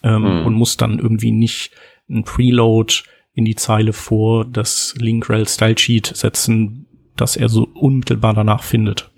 ähm, 0.03 0.23
hm. 0.23 0.45
und 0.45 0.53
muss 0.55 0.75
dann 0.75 0.99
irgendwie 0.99 1.31
nicht 1.31 1.71
ein 2.09 2.23
Preload 2.23 2.93
in 3.33 3.45
die 3.45 3.55
Zeile 3.55 3.93
vor 3.93 4.45
das 4.45 4.95
Link-Rel 4.97 5.47
Style 5.47 5.77
Sheet 5.77 6.07
setzen, 6.07 6.87
dass 7.15 7.37
er 7.37 7.47
so 7.47 7.67
unmittelbar 7.73 8.33
danach 8.33 8.63
findet. 8.63 9.11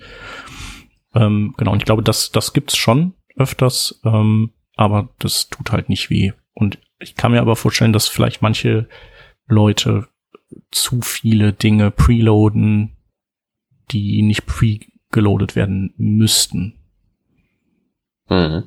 Ähm, 1.14 1.54
genau, 1.58 1.72
und 1.72 1.80
ich 1.80 1.86
glaube, 1.86 2.04
das, 2.04 2.32
das 2.32 2.54
gibt's 2.54 2.76
schon 2.76 3.14
öfters, 3.36 4.02
ähm, 4.04 4.52
aber 4.76 5.10
das 5.20 5.48
tut 5.50 5.72
halt 5.72 5.90
nicht 5.90 6.10
weh. 6.10 6.34
Und 6.54 6.80
ich 7.00 7.16
kann 7.16 7.32
mir 7.32 7.42
aber 7.42 7.56
vorstellen, 7.56 7.94
dass 7.94 8.08
vielleicht 8.08 8.42
manche 8.42 8.90
Leute 9.48 10.08
zu 10.72 11.02
viele 11.02 11.54
Dinge 11.54 11.92
preloaden, 11.92 12.98
die 13.92 14.22
nicht 14.24 14.46
pre-geloadet 14.46 15.56
werden 15.56 15.94
müssten. 15.98 16.78
Mhm. 18.30 18.64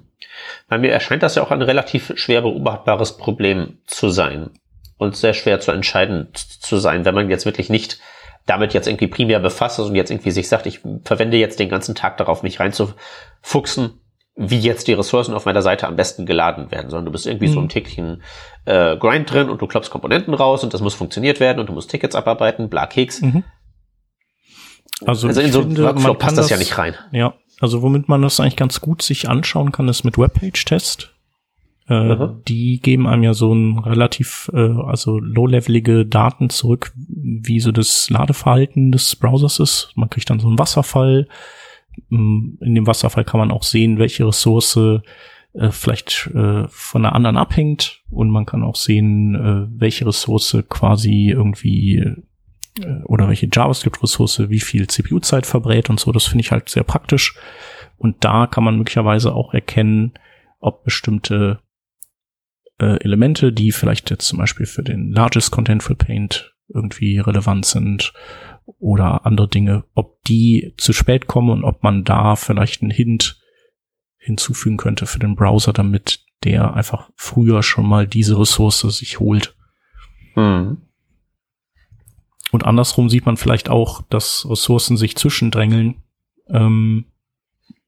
Bei 0.69 0.79
mir 0.79 0.93
erscheint 0.93 1.23
das 1.23 1.35
ja 1.35 1.43
auch 1.43 1.51
ein 1.51 1.63
relativ 1.63 2.13
schwer 2.17 2.43
beobachtbares 2.43 3.17
Problem 3.17 3.79
zu 3.87 4.11
sein 4.11 4.51
und 4.99 5.17
sehr 5.17 5.35
schwer 5.35 5.61
zu 5.61 5.73
entscheiden 5.73 6.29
zu 6.35 6.79
sein, 6.79 7.05
wenn 7.05 7.15
man 7.15 7.31
jetzt 7.31 7.47
wirklich 7.47 7.71
nicht 7.71 7.99
damit 8.47 8.75
jetzt 8.75 8.87
irgendwie 8.87 9.07
primär 9.07 9.39
befasst 9.39 9.79
ist 9.79 9.87
und 9.87 9.95
jetzt 9.95 10.11
irgendwie 10.11 10.31
sich 10.31 10.49
sagt, 10.49 10.67
ich 10.67 10.81
verwende 11.05 11.37
jetzt 11.37 11.61
den 11.61 11.69
ganzen 11.69 11.95
Tag 11.95 12.17
darauf, 12.17 12.43
mich 12.43 12.59
reinzufuchsen, 12.59 14.01
wie 14.37 14.59
jetzt 14.59 14.89
die 14.89 14.93
Ressourcen 14.93 15.35
auf 15.35 15.45
meiner 15.45 15.63
Seite 15.63 15.87
am 15.87 15.97
besten 15.97 16.27
geladen 16.27 16.71
werden, 16.71 16.91
sondern 16.91 17.07
du 17.07 17.13
bist 17.13 17.27
irgendwie 17.27 17.49
mhm. 17.49 17.53
so 17.53 17.61
ein 17.61 17.69
Tickchen 17.69 18.23
äh, 18.65 18.97
Grind 18.97 19.31
drin 19.31 19.51
und 19.51 19.61
du 19.61 19.67
klopfst 19.67 19.91
Komponenten 19.91 20.35
raus 20.35 20.65
und 20.65 20.73
das 20.73 20.81
muss 20.81 20.95
funktioniert 20.95 21.41
werden 21.41 21.61
und 21.61 21.69
du 21.69 21.73
musst 21.73 21.91
Tickets 21.91 22.15
abarbeiten, 22.15 22.69
bla 22.69 22.87
Keks. 22.87 23.21
Mhm. 23.21 23.45
Also, 25.05 25.29
also 25.29 25.41
in 25.41 25.53
so 25.53 25.61
einem 25.63 25.77
Workflow 25.79 26.15
passt 26.15 26.39
das, 26.39 26.47
das 26.47 26.51
ja 26.51 26.57
nicht 26.57 26.77
rein. 26.77 26.95
Ja, 27.13 27.35
also 27.61 27.83
womit 27.83 28.09
man 28.09 28.23
das 28.23 28.41
eigentlich 28.41 28.57
ganz 28.57 28.81
gut 28.81 29.03
sich 29.03 29.29
anschauen 29.29 29.71
kann, 29.71 29.87
ist 29.89 30.03
mit 30.03 30.19
Webpage-Test. 30.19 31.15
Äh, 31.89 32.29
die 32.49 32.81
geben 32.81 33.07
einem 33.07 33.23
ja 33.23 33.35
so 33.35 33.53
ein 33.53 33.79
relativ, 33.79 34.51
äh, 34.55 34.71
also 34.87 35.19
low-levelige 35.19 36.07
Daten 36.07 36.49
zurück, 36.49 36.93
wie 36.97 37.61
so 37.61 37.71
das 37.71 38.09
Ladeverhalten 38.09 38.93
des 38.93 39.15
Browsers 39.15 39.59
ist. 39.59 39.93
Man 39.95 40.09
kriegt 40.09 40.31
dann 40.31 40.41
so 40.41 40.49
einen 40.49 40.59
Wasserfall. 40.59 41.29
Mm, 42.09 42.55
in 42.61 42.75
dem 42.75 42.87
Wasserfall 42.87 43.25
kann 43.25 43.41
man 43.41 43.51
auch 43.51 43.65
sehen, 43.65 43.99
welche 43.99 44.27
Ressource 44.27 44.79
äh, 45.53 45.71
vielleicht 45.71 46.29
äh, 46.29 46.67
von 46.69 47.05
einer 47.05 47.15
anderen 47.15 47.37
abhängt 47.37 48.03
und 48.09 48.31
man 48.31 48.47
kann 48.47 48.63
auch 48.63 48.77
sehen, 48.77 49.35
äh, 49.35 49.67
welche 49.81 50.07
Ressource 50.07 50.57
quasi 50.69 51.31
irgendwie 51.31 52.15
oder 53.05 53.29
welche 53.29 53.49
JavaScript-Ressource 53.53 54.49
wie 54.49 54.61
viel 54.61 54.87
CPU-Zeit 54.87 55.47
verbrät 55.47 55.91
und 55.91 56.01
so. 56.01 56.13
Das 56.13 56.27
finde 56.27 56.43
ich 56.43 56.53
halt 56.53 56.69
sehr 56.69 56.85
praktisch. 56.85 57.37
Und 57.97 58.25
da 58.25 58.47
kann 58.47 58.65
man 58.65 58.77
möglicherweise 58.77 59.35
auch 59.35 59.53
erkennen, 59.53 60.15
ob 60.59 60.85
bestimmte 60.85 61.61
äh, 62.79 63.03
Elemente, 63.03 63.53
die 63.53 63.73
vielleicht 63.73 64.11
jetzt 64.11 64.27
zum 64.27 64.39
Beispiel 64.39 64.67
für 64.67 64.83
den 64.83 65.13
Largest 65.13 65.51
Contentful 65.51 65.97
Paint 65.97 66.55
irgendwie 66.69 67.19
relevant 67.19 67.67
sind 67.67 68.13
oder 68.79 69.27
andere 69.27 69.49
Dinge, 69.49 69.85
ob 69.95 70.23
die 70.25 70.75
zu 70.77 70.93
spät 70.93 71.27
kommen 71.27 71.51
und 71.51 71.65
ob 71.65 71.83
man 71.83 72.05
da 72.05 72.37
vielleicht 72.37 72.83
einen 72.83 72.91
Hint 72.91 73.41
hinzufügen 74.17 74.77
könnte 74.77 75.07
für 75.07 75.19
den 75.19 75.35
Browser, 75.35 75.73
damit 75.73 76.21
der 76.45 76.75
einfach 76.75 77.11
früher 77.17 77.63
schon 77.63 77.87
mal 77.87 78.07
diese 78.07 78.39
Ressource 78.39 78.81
sich 78.81 79.19
holt. 79.19 79.57
Mhm. 80.37 80.79
Und 82.53 82.65
andersrum 82.65 83.09
sieht 83.09 83.27
man 83.27 83.37
vielleicht 83.37 83.69
auch, 83.69 84.03
dass 84.11 84.47
Ressourcen 84.49 84.97
sich 84.97 85.17
zwischendrängeln 85.17 85.97
ähm, 86.49 87.05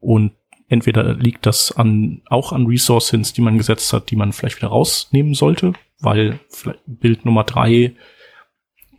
und 0.01 0.33
entweder 0.69 1.15
liegt 1.15 1.47
das 1.47 1.73
an 1.73 2.23
auch 2.29 2.53
an 2.53 2.67
Resource 2.67 3.11
Hints, 3.11 3.33
die 3.33 3.43
man 3.43 3.59
gesetzt 3.59 3.93
hat, 3.93 4.11
die 4.11 4.17
man 4.17 4.33
vielleicht 4.33 4.57
wieder 4.57 4.69
rausnehmen 4.69 5.35
sollte, 5.35 5.75
weil 6.01 6.41
Bild 6.87 7.25
Nummer 7.25 7.45
drei 7.45 7.95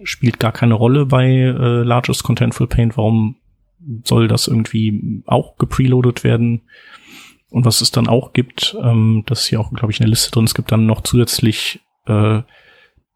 spielt 0.03 0.39
gar 0.39 0.51
keine 0.51 0.73
Rolle 0.73 1.05
bei 1.05 1.25
äh, 1.27 1.83
Largest 1.83 2.23
Contentful 2.23 2.67
Paint. 2.67 2.97
Warum 2.97 3.37
soll 4.03 4.27
das 4.27 4.47
irgendwie 4.47 5.23
auch 5.25 5.57
gepreloadet 5.57 6.23
werden? 6.23 6.61
Und 7.49 7.65
was 7.65 7.81
es 7.81 7.91
dann 7.91 8.07
auch 8.07 8.33
gibt, 8.33 8.75
ähm, 8.81 9.23
das 9.27 9.41
ist 9.41 9.47
hier 9.47 9.59
auch, 9.59 9.71
glaube 9.73 9.91
ich, 9.91 9.99
eine 9.99 10.09
Liste 10.09 10.31
drin, 10.31 10.45
es 10.45 10.55
gibt 10.55 10.71
dann 10.71 10.85
noch 10.85 11.01
zusätzlich 11.01 11.81
äh, 12.07 12.41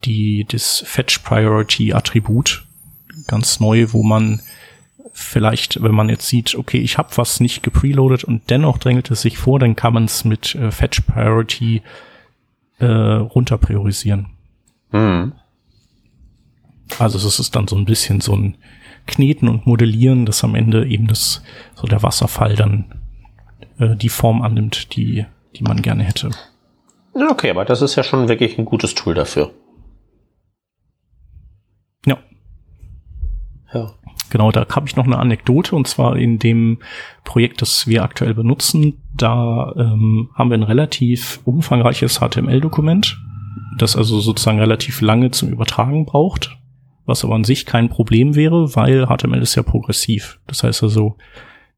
die, 0.06 0.46
das 0.48 0.84
Fetch 0.86 1.20
Priority 1.20 1.94
Attribut, 1.94 2.66
ganz 3.28 3.60
neu, 3.60 3.88
wo 3.92 4.04
man 4.04 4.42
vielleicht, 5.12 5.82
wenn 5.82 5.96
man 5.96 6.10
jetzt 6.10 6.28
sieht, 6.28 6.56
okay, 6.56 6.78
ich 6.78 6.98
habe 6.98 7.10
was 7.16 7.40
nicht 7.40 7.64
gepreloadet 7.64 8.24
und 8.24 8.50
dennoch 8.50 8.78
drängelt 8.78 9.10
es 9.10 9.22
sich 9.22 9.38
vor, 9.38 9.60
dann 9.60 9.76
kann 9.76 9.94
man 9.94 10.06
es 10.06 10.24
mit 10.24 10.54
äh, 10.56 10.72
Fetch 10.72 11.02
Priority 11.02 11.82
äh, 12.80 12.86
runter 12.86 13.58
priorisieren. 13.58 14.28
Mhm. 14.92 15.34
Also 17.00 17.18
es 17.18 17.40
ist 17.40 17.56
dann 17.56 17.68
so 17.68 17.76
ein 17.76 17.86
bisschen 17.86 18.22
so 18.22 18.36
ein 18.36 18.56
Kneten 19.08 19.50
und 19.50 19.66
Modellieren, 19.66 20.26
dass 20.26 20.44
am 20.44 20.56
Ende 20.56 20.86
eben 20.88 21.08
das 21.08 21.42
so 21.76 21.88
der 21.88 22.04
Wasserfall 22.04 22.56
dann 22.56 22.86
äh, 23.80 23.96
die 23.96 24.10
Form 24.10 24.42
annimmt, 24.42 24.96
die 24.96 25.26
die 25.58 25.64
man 25.64 25.82
gerne 25.82 26.04
hätte. 26.04 26.32
Okay, 27.14 27.50
aber 27.50 27.66
das 27.66 27.82
ist 27.82 27.96
ja 27.96 28.04
schon 28.04 28.28
wirklich 28.28 28.58
ein 28.58 28.66
gutes 28.66 28.94
Tool 28.94 29.14
dafür. 29.14 29.52
Ja. 32.06 32.18
Ja. 33.74 33.94
Genau, 34.30 34.52
da 34.52 34.66
habe 34.70 34.88
ich 34.88 34.96
noch 34.96 35.06
eine 35.06 35.18
Anekdote 35.18 35.76
und 35.76 35.88
zwar 35.88 36.18
in 36.18 36.38
dem 36.38 36.80
Projekt, 37.24 37.62
das 37.62 37.88
wir 37.88 38.04
aktuell 38.04 38.34
benutzen, 38.34 39.02
da 39.16 39.74
ähm, 39.78 40.30
haben 40.36 40.50
wir 40.50 40.58
ein 40.58 40.64
relativ 40.64 41.40
umfangreiches 41.46 42.20
HTML-Dokument, 42.20 43.18
das 43.78 43.96
also 43.96 44.20
sozusagen 44.20 44.60
relativ 44.60 45.02
lange 45.02 45.32
zum 45.32 45.50
Übertragen 45.50 46.06
braucht, 46.06 46.58
was 47.06 47.24
aber 47.24 47.36
an 47.36 47.46
sich 47.46 47.66
kein 47.66 47.90
Problem 47.90 48.36
wäre, 48.36 48.76
weil 48.76 49.08
HTML 49.08 49.42
ist 49.42 49.56
ja 49.56 49.64
progressiv. 49.64 50.40
Das 50.48 50.64
heißt 50.64 50.84
also, 50.84 51.16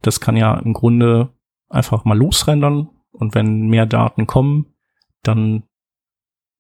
das 0.02 0.20
kann 0.20 0.36
ja 0.36 0.56
im 0.58 0.74
Grunde 0.74 1.30
einfach 1.70 2.04
mal 2.04 2.18
losrendern 2.18 2.90
und 3.12 3.36
wenn 3.36 3.68
mehr 3.68 3.86
Daten 3.86 4.26
kommen, 4.26 4.74
dann 5.22 5.64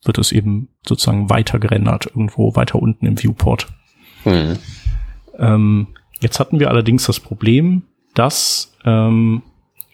wird 0.03 0.17
es 0.19 0.32
eben 0.32 0.69
sozusagen 0.86 1.30
weiter 1.30 1.59
gerendert, 1.59 2.05
irgendwo 2.05 2.55
weiter 2.55 2.80
unten 2.80 3.05
im 3.05 3.17
Viewport. 3.17 3.67
Mhm. 4.23 4.59
Ähm, 5.39 5.95
jetzt 6.19 6.39
hatten 6.39 6.59
wir 6.59 6.69
allerdings 6.69 7.05
das 7.05 7.19
Problem, 7.19 7.83
dass 8.13 8.73
ähm, 8.85 9.41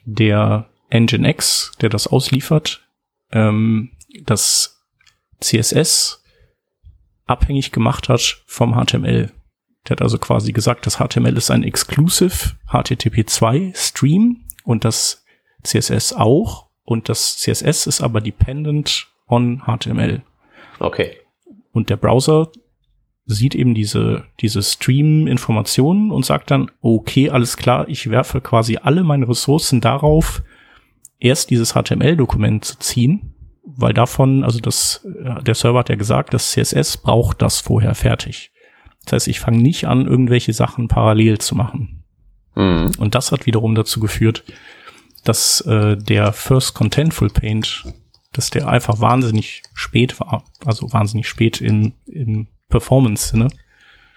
der 0.06 0.70
Nginx, 0.90 1.74
der 1.82 1.90
das 1.90 2.08
ausliefert, 2.08 2.88
ähm, 3.32 3.92
das 4.24 4.86
CSS 5.40 6.24
abhängig 7.26 7.72
gemacht 7.72 8.10
hat 8.10 8.44
vom 8.46 8.74
HTML. 8.74 9.32
Der 9.88 9.92
hat 9.92 10.02
also 10.02 10.18
quasi 10.18 10.52
gesagt, 10.52 10.86
das 10.86 10.98
HTML 10.98 11.38
ist 11.38 11.52
ein 11.52 11.64
Exclusive 11.64 12.56
HTTP2 12.70 13.76
Stream 13.76 14.46
und 14.64 14.84
das 14.86 15.24
CSS 15.64 16.14
auch 16.14 16.70
und 16.84 17.10
das 17.10 17.38
CSS 17.38 17.88
ist 17.88 18.02
aber 18.02 18.22
dependent 18.22 19.08
on 19.28 19.64
HTML. 19.66 20.22
Okay. 20.80 21.18
Und 21.72 21.90
der 21.90 21.98
Browser 21.98 22.52
sieht 23.26 23.56
eben 23.56 23.74
diese, 23.74 24.26
diese 24.40 24.62
Stream-Informationen 24.62 26.12
und 26.12 26.26
sagt 26.26 26.52
dann, 26.52 26.70
okay, 26.82 27.30
alles 27.30 27.58
klar, 27.58 27.88
ich 27.90 28.10
werfe 28.10 28.40
quasi 28.42 28.78
alle 28.78 29.04
meine 29.04 29.28
Ressourcen 29.28 29.82
darauf, 29.82 30.44
erst 31.20 31.50
dieses 31.50 31.74
HTML-Dokument 31.74 32.64
zu 32.64 32.78
ziehen, 32.78 33.34
weil 33.64 33.94
davon, 33.94 34.44
also 34.44 34.60
das, 34.60 35.06
äh, 35.24 35.42
der 35.44 35.56
Server 35.56 35.80
hat 35.80 35.90
ja 35.90 35.96
gesagt, 35.96 36.34
das 36.34 36.52
CSS 36.52 36.98
braucht 36.98 37.42
das 37.42 37.62
vorher 37.62 37.96
fertig. 37.96 38.52
Das 39.06 39.14
heißt, 39.14 39.28
ich 39.28 39.40
fange 39.40 39.58
nicht 39.58 39.86
an, 39.86 40.06
irgendwelche 40.06 40.54
Sachen 40.54 40.88
parallel 40.88 41.40
zu 41.40 41.56
machen. 41.56 42.04
Mhm. 42.56 42.92
Und 43.00 43.16
das 43.16 43.32
hat 43.32 43.48
wiederum 43.48 43.74
dazu 43.74 44.00
geführt, 44.00 44.44
dass 45.24 45.62
äh, 45.62 45.98
der 45.98 46.32
First 46.32 46.76
Contentful 46.76 47.30
Paint, 47.30 47.86
dass 48.34 48.52
der 48.52 48.68
einfach 48.68 49.00
wahnsinnig 49.00 49.64
spät 49.74 50.20
war, 50.20 50.44
also 50.64 50.92
wahnsinnig 50.94 51.28
spät 51.28 51.60
in, 51.60 51.94
in 52.06 52.48
Performance-Sinne. 52.70 53.48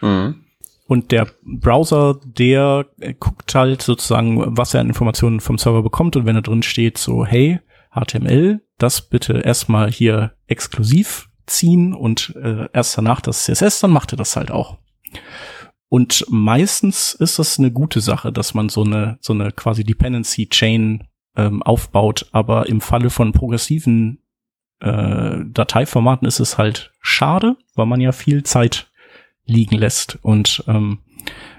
Mhm. 0.00 0.44
Und 0.86 1.12
der 1.12 1.28
Browser, 1.42 2.18
der 2.24 2.86
guckt 3.20 3.54
halt 3.54 3.82
sozusagen, 3.82 4.56
was 4.56 4.72
er 4.72 4.80
an 4.80 4.88
Informationen 4.88 5.40
vom 5.40 5.58
Server 5.58 5.82
bekommt. 5.82 6.16
Und 6.16 6.24
wenn 6.24 6.34
da 6.34 6.40
drin 6.40 6.62
steht, 6.62 6.96
so, 6.96 7.26
hey, 7.26 7.60
HTML, 7.92 8.62
das 8.78 9.02
bitte 9.02 9.40
erstmal 9.40 9.90
hier 9.90 10.32
exklusiv 10.46 11.28
ziehen 11.46 11.92
und 11.92 12.34
äh, 12.36 12.68
erst 12.72 12.96
danach 12.96 13.20
das 13.20 13.44
CSS, 13.44 13.80
dann 13.80 13.90
macht 13.90 14.12
er 14.12 14.16
das 14.16 14.36
halt 14.36 14.50
auch. 14.50 14.78
Und 15.88 16.24
meistens 16.28 17.14
ist 17.14 17.38
das 17.38 17.58
eine 17.58 17.70
gute 17.70 18.00
Sache, 18.00 18.32
dass 18.32 18.54
man 18.54 18.68
so 18.68 18.82
eine, 18.82 19.18
so 19.20 19.32
eine 19.32 19.52
quasi 19.52 19.84
Dependency 19.84 20.48
Chain 20.48 21.04
ähm, 21.36 21.62
aufbaut. 21.62 22.26
Aber 22.32 22.66
im 22.68 22.80
Falle 22.80 23.10
von 23.10 23.32
progressiven 23.32 24.22
äh, 24.80 25.38
Dateiformaten 25.44 26.26
ist 26.26 26.40
es 26.40 26.58
halt 26.58 26.92
schade, 27.00 27.56
weil 27.74 27.86
man 27.86 28.00
ja 28.00 28.12
viel 28.12 28.42
Zeit 28.42 28.88
liegen 29.44 29.76
lässt. 29.76 30.18
Und 30.22 30.62
ähm, 30.68 30.98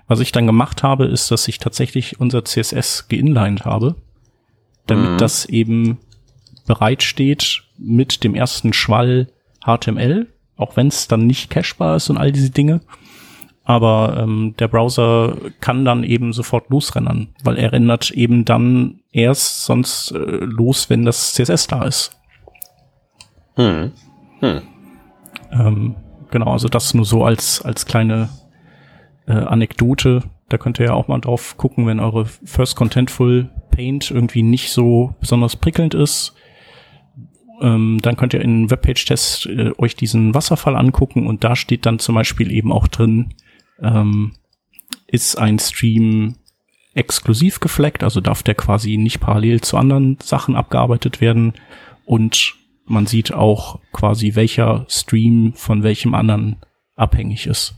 was 0.07 0.20
ich 0.20 0.32
dann 0.32 0.47
gemacht 0.47 0.84
habe, 0.84 1.05
ist, 1.05 1.32
dass 1.32 1.47
ich 1.47 1.57
tatsächlich 1.59 2.20
unser 2.20 2.45
CSS 2.45 3.07
geinlined 3.09 3.65
habe, 3.65 3.95
damit 4.88 5.11
mhm. 5.11 5.17
das 5.17 5.45
eben 5.45 5.99
bereitsteht 6.65 7.63
mit 7.78 8.24
dem 8.24 8.36
ersten 8.36 8.74
Schwall 8.74 9.28
HTML, 9.63 10.28
auch 10.55 10.76
wenn 10.76 10.88
es 10.88 11.07
dann 11.07 11.28
nicht 11.28 11.49
cachebar 11.49 11.95
ist 11.95 12.09
und 12.09 12.17
all 12.17 12.32
diese 12.32 12.51
Dinge. 12.51 12.82
Aber 13.63 14.17
ähm, 14.17 14.55
der 14.57 14.67
Browser 14.67 15.38
kann 15.59 15.86
dann 15.86 16.03
eben 16.03 16.34
sofort 16.34 16.70
losrennen, 16.70 17.30
weil 17.43 17.57
er 17.57 17.72
rendert 17.72 18.09
eben 18.11 18.43
dann 18.45 19.01
erst 19.11 19.65
sonst 19.65 20.11
äh, 20.11 20.17
los, 20.17 20.89
wenn 20.89 21.05
das 21.05 21.34
CSS 21.34 21.67
da 21.67 21.84
ist. 21.84 22.18
Hm. 23.60 23.91
Hm. 24.39 24.62
Ähm, 25.51 25.95
genau, 26.32 26.53
also 26.53 26.70
das 26.70 26.93
nur 26.93 27.03
so 27.03 27.26
als, 27.26 27.62
als 27.62 27.86
kleine 27.86 28.30
äh, 29.28 29.34
Anekdote. 29.34 30.24
Da 30.47 30.57
könnt 30.57 30.80
ihr 30.80 30.86
ja 30.86 30.93
auch 30.93 31.10
mal 31.10 31.20
drauf 31.20 31.57
gucken, 31.57 31.86
wenn 31.86 31.99
eure 31.99 32.26
First 32.26 32.78
Contentful 32.78 33.49
Paint 33.70 34.12
irgendwie 34.12 34.43
nicht 34.43 34.72
so 34.72 35.14
besonders 35.20 35.57
prickelnd 35.57 35.93
ist. 35.93 36.36
Ähm, 37.62 37.99
dann 38.01 38.16
könnt 38.16 38.34
ihr 38.34 38.39
in 38.41 38.72
Webpage-Test 38.72 39.47
äh, 39.47 39.72
euch 39.78 39.97
diesen 39.97 40.34
Wasserfall 40.34 40.78
angucken 40.78 41.28
und 41.28 41.43
da 41.43 41.57
steht 41.57 41.86
dann 41.86 41.99
zum 41.99 42.16
Beispiel 42.16 42.53
eben 42.53 42.72
auch 42.72 42.88
drin, 42.88 43.34
ähm, 43.82 44.36
ist 45.07 45.38
ein 45.38 45.60
Stream 45.60 46.38
exklusiv 46.93 47.60
gefleckt, 47.60 48.05
also 48.05 48.22
darf 48.22 48.41
der 48.41 48.55
quasi 48.55 48.95
nicht 48.95 49.20
parallel 49.20 49.60
zu 49.60 49.76
anderen 49.76 50.18
Sachen 50.24 50.55
abgearbeitet 50.55 51.20
werden 51.20 51.53
und 52.05 52.55
man 52.90 53.06
sieht 53.06 53.34
auch 53.34 53.80
quasi, 53.94 54.36
welcher 54.36 54.86
Stream 54.90 55.54
von 55.56 55.84
welchem 55.84 56.14
anderen 56.16 56.58
abhängig 56.96 57.48
ist. 57.48 57.76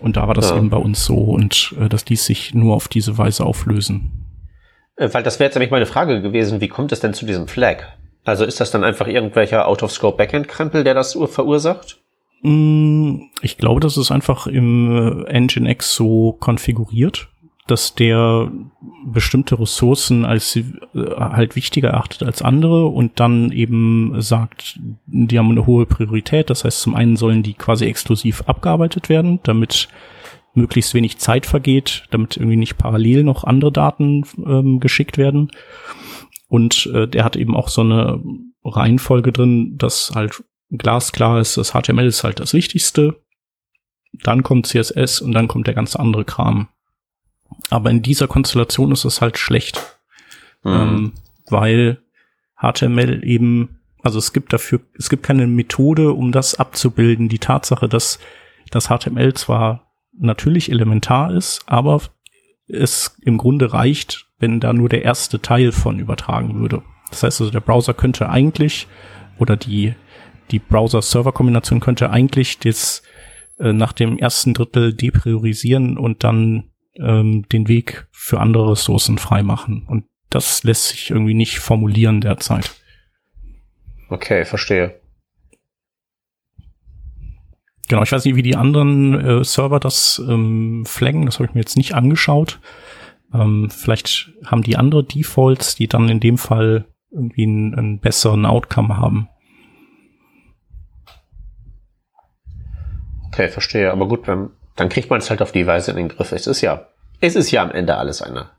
Und 0.00 0.16
da 0.16 0.26
war 0.26 0.34
das 0.34 0.50
ja. 0.50 0.56
eben 0.56 0.70
bei 0.70 0.76
uns 0.76 1.04
so 1.04 1.16
und 1.16 1.74
äh, 1.78 1.88
das 1.88 2.08
ließ 2.08 2.24
sich 2.24 2.54
nur 2.54 2.74
auf 2.74 2.88
diese 2.88 3.18
Weise 3.18 3.44
auflösen. 3.44 4.24
Äh, 4.96 5.08
weil 5.12 5.22
das 5.22 5.38
wäre 5.38 5.48
jetzt 5.48 5.54
nämlich 5.54 5.70
meine 5.70 5.86
Frage 5.86 6.22
gewesen, 6.22 6.60
wie 6.60 6.68
kommt 6.68 6.92
es 6.92 7.00
denn 7.00 7.14
zu 7.14 7.26
diesem 7.26 7.48
Flag? 7.48 7.84
Also 8.24 8.44
ist 8.44 8.60
das 8.60 8.70
dann 8.70 8.84
einfach 8.84 9.06
irgendwelcher 9.06 9.66
Out-of-Scope-Backend-Krempel, 9.66 10.84
der 10.84 10.94
das 10.94 11.18
verursacht? 11.28 11.98
Mm, 12.42 13.22
ich 13.42 13.58
glaube, 13.58 13.80
das 13.80 13.96
ist 13.96 14.10
einfach 14.10 14.46
im 14.46 15.26
äh, 15.26 15.40
Nginx 15.40 15.94
so 15.94 16.36
konfiguriert 16.38 17.28
dass 17.70 17.94
der 17.94 18.50
bestimmte 19.06 19.58
Ressourcen 19.58 20.24
als 20.24 20.56
äh, 20.56 20.64
halt 20.94 21.56
wichtiger 21.56 21.90
erachtet 21.90 22.24
als 22.24 22.42
andere 22.42 22.86
und 22.86 23.20
dann 23.20 23.52
eben 23.52 24.20
sagt, 24.20 24.78
die 25.06 25.38
haben 25.38 25.50
eine 25.50 25.66
hohe 25.66 25.86
Priorität. 25.86 26.50
Das 26.50 26.64
heißt, 26.64 26.80
zum 26.80 26.94
einen 26.94 27.16
sollen 27.16 27.42
die 27.42 27.54
quasi 27.54 27.86
exklusiv 27.86 28.42
abgearbeitet 28.46 29.08
werden, 29.08 29.40
damit 29.42 29.88
möglichst 30.54 30.94
wenig 30.94 31.18
Zeit 31.18 31.46
vergeht, 31.46 32.04
damit 32.10 32.36
irgendwie 32.36 32.56
nicht 32.56 32.78
parallel 32.78 33.22
noch 33.24 33.44
andere 33.44 33.72
Daten 33.72 34.24
ähm, 34.44 34.80
geschickt 34.80 35.18
werden. 35.18 35.50
Und 36.48 36.86
äh, 36.92 37.06
der 37.06 37.24
hat 37.24 37.36
eben 37.36 37.54
auch 37.54 37.68
so 37.68 37.82
eine 37.82 38.22
Reihenfolge 38.64 39.32
drin, 39.32 39.76
dass 39.78 40.12
halt 40.14 40.42
glasklar 40.70 41.40
ist, 41.40 41.56
das 41.56 41.72
HTML 41.72 42.06
ist 42.06 42.24
halt 42.24 42.40
das 42.40 42.52
Wichtigste, 42.52 43.22
dann 44.12 44.42
kommt 44.42 44.66
CSS 44.66 45.20
und 45.20 45.32
dann 45.32 45.48
kommt 45.48 45.66
der 45.66 45.74
ganze 45.74 45.98
andere 45.98 46.24
Kram. 46.24 46.68
Aber 47.70 47.90
in 47.90 48.02
dieser 48.02 48.28
Konstellation 48.28 48.92
ist 48.92 49.04
es 49.04 49.20
halt 49.20 49.38
schlecht. 49.38 49.98
Mhm. 50.64 50.72
Ähm, 50.72 51.12
weil 51.48 51.98
HTML 52.60 53.24
eben, 53.24 53.78
also 54.02 54.18
es 54.18 54.32
gibt 54.32 54.52
dafür, 54.52 54.80
es 54.98 55.08
gibt 55.08 55.22
keine 55.22 55.46
Methode, 55.46 56.12
um 56.12 56.32
das 56.32 56.54
abzubilden. 56.54 57.28
Die 57.28 57.38
Tatsache, 57.38 57.88
dass 57.88 58.18
das 58.70 58.88
HTML 58.88 59.34
zwar 59.34 59.86
natürlich 60.18 60.70
elementar 60.70 61.32
ist, 61.32 61.62
aber 61.66 62.00
es 62.66 63.16
im 63.22 63.38
Grunde 63.38 63.72
reicht, 63.72 64.26
wenn 64.38 64.60
da 64.60 64.72
nur 64.72 64.88
der 64.88 65.04
erste 65.04 65.40
Teil 65.40 65.72
von 65.72 65.98
übertragen 65.98 66.60
würde. 66.60 66.82
Das 67.10 67.22
heißt 67.22 67.40
also, 67.40 67.50
der 67.50 67.60
Browser 67.60 67.94
könnte 67.94 68.28
eigentlich 68.28 68.86
oder 69.38 69.56
die, 69.56 69.94
die 70.50 70.58
Browser-Server-Kombination 70.58 71.80
könnte 71.80 72.10
eigentlich 72.10 72.58
das 72.58 73.02
äh, 73.58 73.72
nach 73.72 73.92
dem 73.92 74.18
ersten 74.18 74.54
Drittel 74.54 74.92
depriorisieren 74.92 75.96
und 75.96 76.24
dann 76.24 76.64
ähm, 77.00 77.46
den 77.48 77.68
Weg 77.68 78.06
für 78.10 78.40
andere 78.40 78.72
Ressourcen 78.72 79.18
freimachen. 79.18 79.84
Und 79.86 80.04
das 80.30 80.62
lässt 80.64 80.88
sich 80.88 81.10
irgendwie 81.10 81.34
nicht 81.34 81.58
formulieren 81.58 82.20
derzeit. 82.20 82.70
Okay, 84.08 84.44
verstehe. 84.44 85.00
Genau, 87.88 88.02
ich 88.02 88.12
weiß 88.12 88.24
nicht, 88.24 88.36
wie 88.36 88.42
die 88.42 88.56
anderen 88.56 89.14
äh, 89.14 89.44
Server 89.44 89.80
das 89.80 90.22
ähm, 90.28 90.84
flaggen, 90.86 91.24
das 91.24 91.36
habe 91.36 91.46
ich 91.46 91.54
mir 91.54 91.60
jetzt 91.60 91.78
nicht 91.78 91.94
angeschaut. 91.94 92.60
Ähm, 93.32 93.70
vielleicht 93.70 94.30
haben 94.44 94.62
die 94.62 94.76
andere 94.76 95.04
Defaults, 95.04 95.74
die 95.74 95.88
dann 95.88 96.08
in 96.08 96.20
dem 96.20 96.36
Fall 96.36 96.86
irgendwie 97.10 97.44
einen, 97.44 97.74
einen 97.74 98.00
besseren 98.00 98.44
Outcome 98.44 98.96
haben. 98.96 99.28
Okay, 103.28 103.48
verstehe. 103.48 103.90
Aber 103.90 104.08
gut, 104.08 104.26
wenn, 104.26 104.50
dann 104.78 104.88
kriegt 104.88 105.10
man 105.10 105.18
es 105.18 105.28
halt 105.28 105.42
auf 105.42 105.50
die 105.50 105.66
Weise 105.66 105.90
in 105.90 105.96
den 105.96 106.08
Griff. 106.08 106.30
Es 106.30 106.46
ist 106.46 106.60
ja, 106.60 106.86
es 107.20 107.34
ist 107.34 107.50
ja 107.50 107.62
am 107.62 107.72
Ende 107.72 107.96
alles 107.96 108.22
eine 108.22 108.50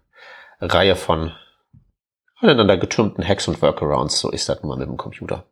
Reihe 0.59 0.97
von 0.97 1.32
aneinander 2.36 2.78
getürmten 2.78 3.26
Hacks 3.26 3.47
und 3.47 3.61
Workarounds. 3.61 4.20
So 4.20 4.30
ist 4.30 4.49
das 4.49 4.61
nun 4.61 4.70
mal 4.70 4.78
mit 4.78 4.89
dem 4.89 4.97
Computer. 4.97 5.45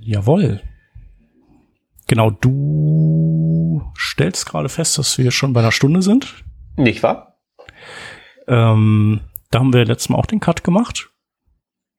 Jawohl. 0.00 0.62
Genau, 2.06 2.30
du 2.30 3.82
stellst 3.98 4.46
gerade 4.46 4.68
fest, 4.68 4.98
dass 4.98 5.18
wir 5.18 5.32
schon 5.32 5.52
bei 5.52 5.60
einer 5.60 5.72
Stunde 5.72 6.02
sind. 6.02 6.44
Nicht 6.76 7.02
wahr? 7.02 7.40
Ähm, 8.46 9.22
da 9.50 9.58
haben 9.58 9.72
wir 9.72 9.84
letztes 9.84 10.08
Mal 10.08 10.18
auch 10.18 10.26
den 10.26 10.40
Cut 10.40 10.62
gemacht. 10.62 11.10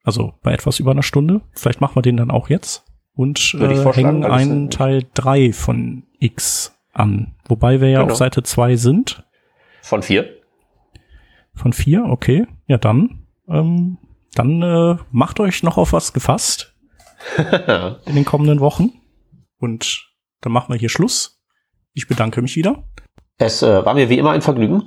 Also 0.06 0.34
bei 0.44 0.54
etwas 0.54 0.80
über 0.80 0.91
einer 0.91 1.04
Stunde. 1.04 1.41
Vielleicht 1.52 1.82
machen 1.82 1.95
wir 1.95 2.02
den 2.02 2.16
dann 2.16 2.32
auch 2.32 2.50
jetzt 2.50 2.86
und 3.15 3.56
äh, 3.60 3.94
hängen 3.94 4.23
einen 4.26 4.69
Teil 4.69 5.03
3 5.14 5.53
von 5.53 6.03
X 6.19 6.76
an. 6.94 7.35
Wobei 7.48 7.81
wir 7.81 7.90
ja 7.90 8.02
genau. 8.02 8.11
auf 8.11 8.18
Seite 8.18 8.44
2 8.44 8.76
sind. 8.76 9.23
Von 9.81 10.02
4. 10.02 10.30
Von 11.53 11.73
4, 11.73 12.06
okay. 12.06 12.48
Ja, 12.68 12.77
dann, 12.77 13.27
ähm, 13.48 13.98
dann 14.34 14.61
äh, 14.61 14.98
macht 15.11 15.40
euch 15.40 15.64
noch 15.64 15.77
auf 15.77 15.94
was 15.94 16.14
gefasst 16.14 16.76
in 18.06 18.15
den 18.15 18.26
kommenden 18.26 18.60
Wochen. 18.60 18.91
Und 19.60 20.10
dann 20.41 20.52
machen 20.52 20.73
wir 20.73 20.80
hier 20.80 20.90
Schluss. 20.90 21.41
Ich 21.94 22.07
bedanke 22.07 22.41
mich 22.41 22.56
wieder. 22.56 22.84
Es 23.38 23.61
äh, 23.61 23.85
war 23.85 23.94
mir 23.94 24.10
wie 24.10 24.18
immer 24.18 24.31
ein 24.31 24.41
Vergnügen. 24.41 24.84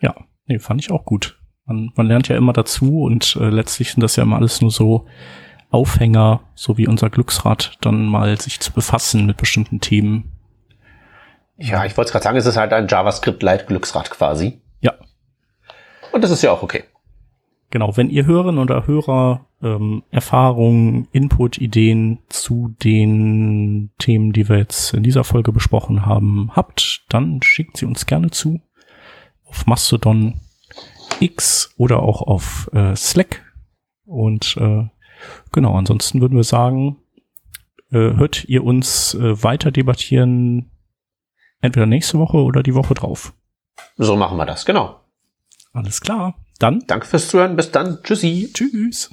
Ja, 0.00 0.14
nee, 0.46 0.58
fand 0.58 0.80
ich 0.80 0.90
auch 0.90 1.04
gut. 1.04 1.38
Man, 1.66 1.92
man 1.96 2.06
lernt 2.06 2.28
ja 2.28 2.36
immer 2.36 2.52
dazu 2.52 3.02
und 3.02 3.36
äh, 3.40 3.48
letztlich 3.48 3.92
sind 3.92 4.02
das 4.02 4.16
ja 4.16 4.22
immer 4.22 4.36
alles 4.36 4.60
nur 4.60 4.70
so 4.70 5.06
Aufhänger, 5.74 6.40
so 6.54 6.78
wie 6.78 6.86
unser 6.86 7.10
Glücksrad, 7.10 7.76
dann 7.80 8.06
mal 8.06 8.40
sich 8.40 8.60
zu 8.60 8.72
befassen 8.72 9.26
mit 9.26 9.36
bestimmten 9.36 9.80
Themen. 9.80 10.32
Ja, 11.56 11.84
ich 11.84 11.96
wollte 11.96 12.12
gerade 12.12 12.22
sagen, 12.22 12.38
es 12.38 12.46
ist 12.46 12.56
halt 12.56 12.72
ein 12.72 12.88
JavaScript-Light-Glücksrad 12.88 14.10
quasi. 14.10 14.60
Ja. 14.80 14.94
Und 16.12 16.22
das 16.22 16.30
ist 16.30 16.42
ja 16.42 16.52
auch 16.52 16.62
okay. 16.62 16.84
Genau, 17.70 17.96
wenn 17.96 18.08
ihr 18.08 18.24
Hörerinnen 18.24 18.60
oder 18.60 18.86
Hörer 18.86 19.46
ähm, 19.60 20.04
Erfahrungen, 20.10 21.08
Input, 21.10 21.58
Ideen 21.58 22.20
zu 22.28 22.74
den 22.84 23.90
Themen, 23.98 24.32
die 24.32 24.48
wir 24.48 24.58
jetzt 24.58 24.94
in 24.94 25.02
dieser 25.02 25.24
Folge 25.24 25.50
besprochen 25.50 26.06
haben, 26.06 26.50
habt, 26.54 27.04
dann 27.08 27.42
schickt 27.42 27.76
sie 27.76 27.86
uns 27.86 28.06
gerne 28.06 28.30
zu 28.30 28.60
auf 29.54 29.66
Mastodon 29.66 30.40
X 31.20 31.74
oder 31.76 32.02
auch 32.02 32.22
auf 32.22 32.70
äh, 32.72 32.94
Slack. 32.94 33.42
Und 34.04 34.56
äh, 34.58 34.84
Genau, 35.52 35.76
ansonsten 35.76 36.20
würden 36.20 36.36
wir 36.36 36.44
sagen, 36.44 36.96
äh, 37.90 38.16
hört 38.16 38.44
ihr 38.44 38.64
uns 38.64 39.14
äh, 39.14 39.42
weiter 39.42 39.70
debattieren 39.70 40.70
entweder 41.60 41.86
nächste 41.86 42.18
Woche 42.18 42.38
oder 42.38 42.62
die 42.62 42.74
Woche 42.74 42.94
drauf. 42.94 43.32
So 43.96 44.16
machen 44.16 44.36
wir 44.36 44.46
das, 44.46 44.66
genau. 44.66 45.00
Alles 45.72 46.00
klar. 46.00 46.34
Dann 46.58 46.84
Danke 46.86 47.06
fürs 47.06 47.28
Zuhören. 47.28 47.56
Bis 47.56 47.70
dann. 47.70 48.02
Tschüssi. 48.02 48.50
tschüss. 48.52 49.10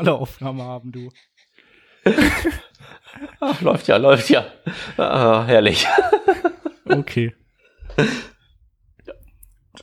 Lokale 0.00 0.20
Aufnahme 0.20 0.64
haben, 0.64 0.92
du. 0.92 1.10
Ach, 3.40 3.60
läuft 3.60 3.88
ja, 3.88 3.96
läuft 3.96 4.30
ja. 4.30 4.46
Ah, 4.96 5.44
herrlich. 5.44 5.86
Okay. 6.86 7.34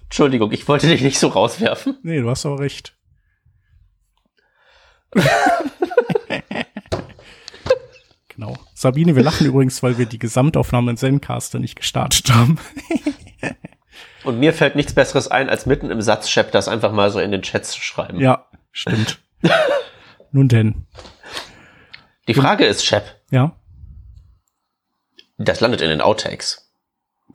Entschuldigung, 0.03 0.51
ich 0.51 0.67
wollte 0.67 0.87
dich 0.87 1.01
nicht 1.01 1.19
so 1.19 1.29
rauswerfen. 1.29 1.97
Nee, 2.03 2.19
du 2.19 2.29
hast 2.29 2.45
aber 2.45 2.59
recht. 2.59 2.97
genau. 8.27 8.57
Sabine, 8.73 9.15
wir 9.15 9.23
lachen 9.23 9.47
übrigens, 9.47 9.81
weil 9.83 9.97
wir 9.97 10.05
die 10.05 10.19
Gesamtaufnahme 10.19 10.91
in 10.91 10.97
Zencaster 10.97 11.59
nicht 11.59 11.77
gestartet 11.77 12.29
haben. 12.33 12.59
Und 14.25 14.39
mir 14.39 14.51
fällt 14.51 14.75
nichts 14.75 14.93
Besseres 14.93 15.29
ein, 15.29 15.49
als 15.49 15.65
mitten 15.65 15.89
im 15.89 16.01
Satz 16.01 16.29
das 16.51 16.67
einfach 16.67 16.91
mal 16.91 17.09
so 17.09 17.21
in 17.21 17.31
den 17.31 17.41
Chat 17.41 17.65
zu 17.65 17.79
schreiben. 17.79 18.19
Ja, 18.19 18.47
stimmt. 18.73 19.19
Nun 20.31 20.47
denn. 20.47 20.87
Die 22.27 22.33
Frage 22.33 22.65
ist, 22.65 22.85
Shep, 22.85 23.03
Ja, 23.31 23.55
das 25.37 25.59
landet 25.61 25.81
in 25.81 25.89
den 25.89 26.01
Outtakes. 26.01 26.69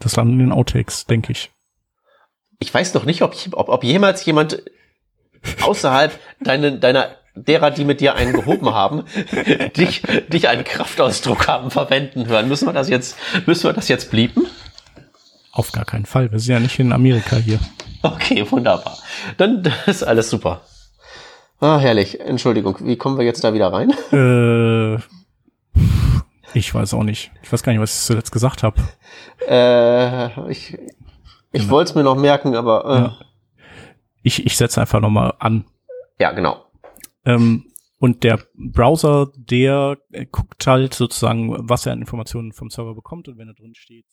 das 0.01 0.17
landen 0.17 0.35
in 0.35 0.39
den 0.41 0.53
Outtakes, 0.53 1.07
denke 1.07 1.33
ich. 1.33 1.51
Ich 2.59 2.73
weiß 2.73 2.95
noch 2.95 3.05
nicht, 3.05 3.23
ob, 3.23 3.35
ob, 3.53 3.69
ob 3.69 3.85
jemals 3.85 4.25
jemand 4.25 4.63
außerhalb 5.63 6.19
deine, 6.41 6.79
deiner 6.79 7.17
derer, 7.35 7.71
die 7.71 7.85
mit 7.85 8.01
dir 8.01 8.15
einen 8.15 8.33
gehoben 8.35 8.75
haben, 8.75 9.05
dich, 9.77 10.03
dich 10.29 10.49
einen 10.49 10.65
Kraftausdruck 10.65 11.49
haben 11.49 11.71
verwenden 11.71 12.27
hören. 12.27 12.49
Müssen 12.49 12.67
wir 12.69 12.73
das 12.75 12.89
jetzt, 12.89 13.17
müssen 13.47 13.65
wir 13.65 13.73
das 13.73 13.89
jetzt 13.89 14.11
blieben? 14.11 14.47
Auf 15.53 15.73
gar 15.73 15.85
keinen 15.85 16.07
Fall. 16.07 16.31
Wir 16.31 16.39
sind 16.39 16.53
ja 16.53 16.61
nicht 16.61 16.79
in 16.79 16.93
Amerika 16.93 17.37
hier. 17.37 17.59
Okay, 18.03 18.45
wunderbar. 18.51 18.99
Dann 19.39 19.63
ist 19.87 20.03
alles 20.03 20.29
super. 20.29 20.63
Ah, 21.63 21.79
herrlich. 21.79 22.19
Entschuldigung, 22.19 22.77
wie 22.81 22.97
kommen 22.97 23.17
wir 23.19 23.25
jetzt 23.25 23.45
da 23.45 23.55
wieder 23.55 23.73
rein? 23.73 23.93
Äh, 24.13 24.97
ich 26.59 26.75
weiß 26.75 26.93
auch 26.95 27.05
nicht. 27.05 27.31
Ich 27.43 27.53
weiß 27.53 27.63
gar 27.63 27.73
nicht, 27.73 27.81
was 27.81 28.01
ich 28.01 28.05
zuletzt 28.07 28.33
gesagt 28.33 28.65
habe. 28.65 28.83
Äh, 29.49 30.51
ich 30.51 30.77
ich 31.53 31.71
wollte 31.71 31.91
es 31.91 31.95
mir 31.95 32.03
noch 32.03 32.17
merken, 32.17 32.57
aber 32.57 32.85
äh, 32.85 32.99
Ja. 32.99 33.19
Ich, 34.25 34.45
ich 34.45 34.57
setze 34.57 34.81
einfach 34.81 35.01
nochmal 35.01 35.35
an. 35.39 35.65
ja, 36.19 36.33
genau. 36.33 36.65
Ähm, 37.25 37.67
und 37.99 38.25
der 38.25 38.41
Browser, 38.55 39.31
der 39.37 39.99
guckt 40.33 40.67
halt 40.67 40.95
sozusagen, 40.95 41.69
was 41.69 41.87
er 41.87 41.93
an 41.93 42.01
Informationen 42.01 42.53
vom 42.53 42.71
Server 42.71 42.97
bekommt 42.97 43.29
und 43.29 43.39
wenn 43.39 43.47
da 43.47 43.53
drin 43.53 43.75
steht, 43.77 44.07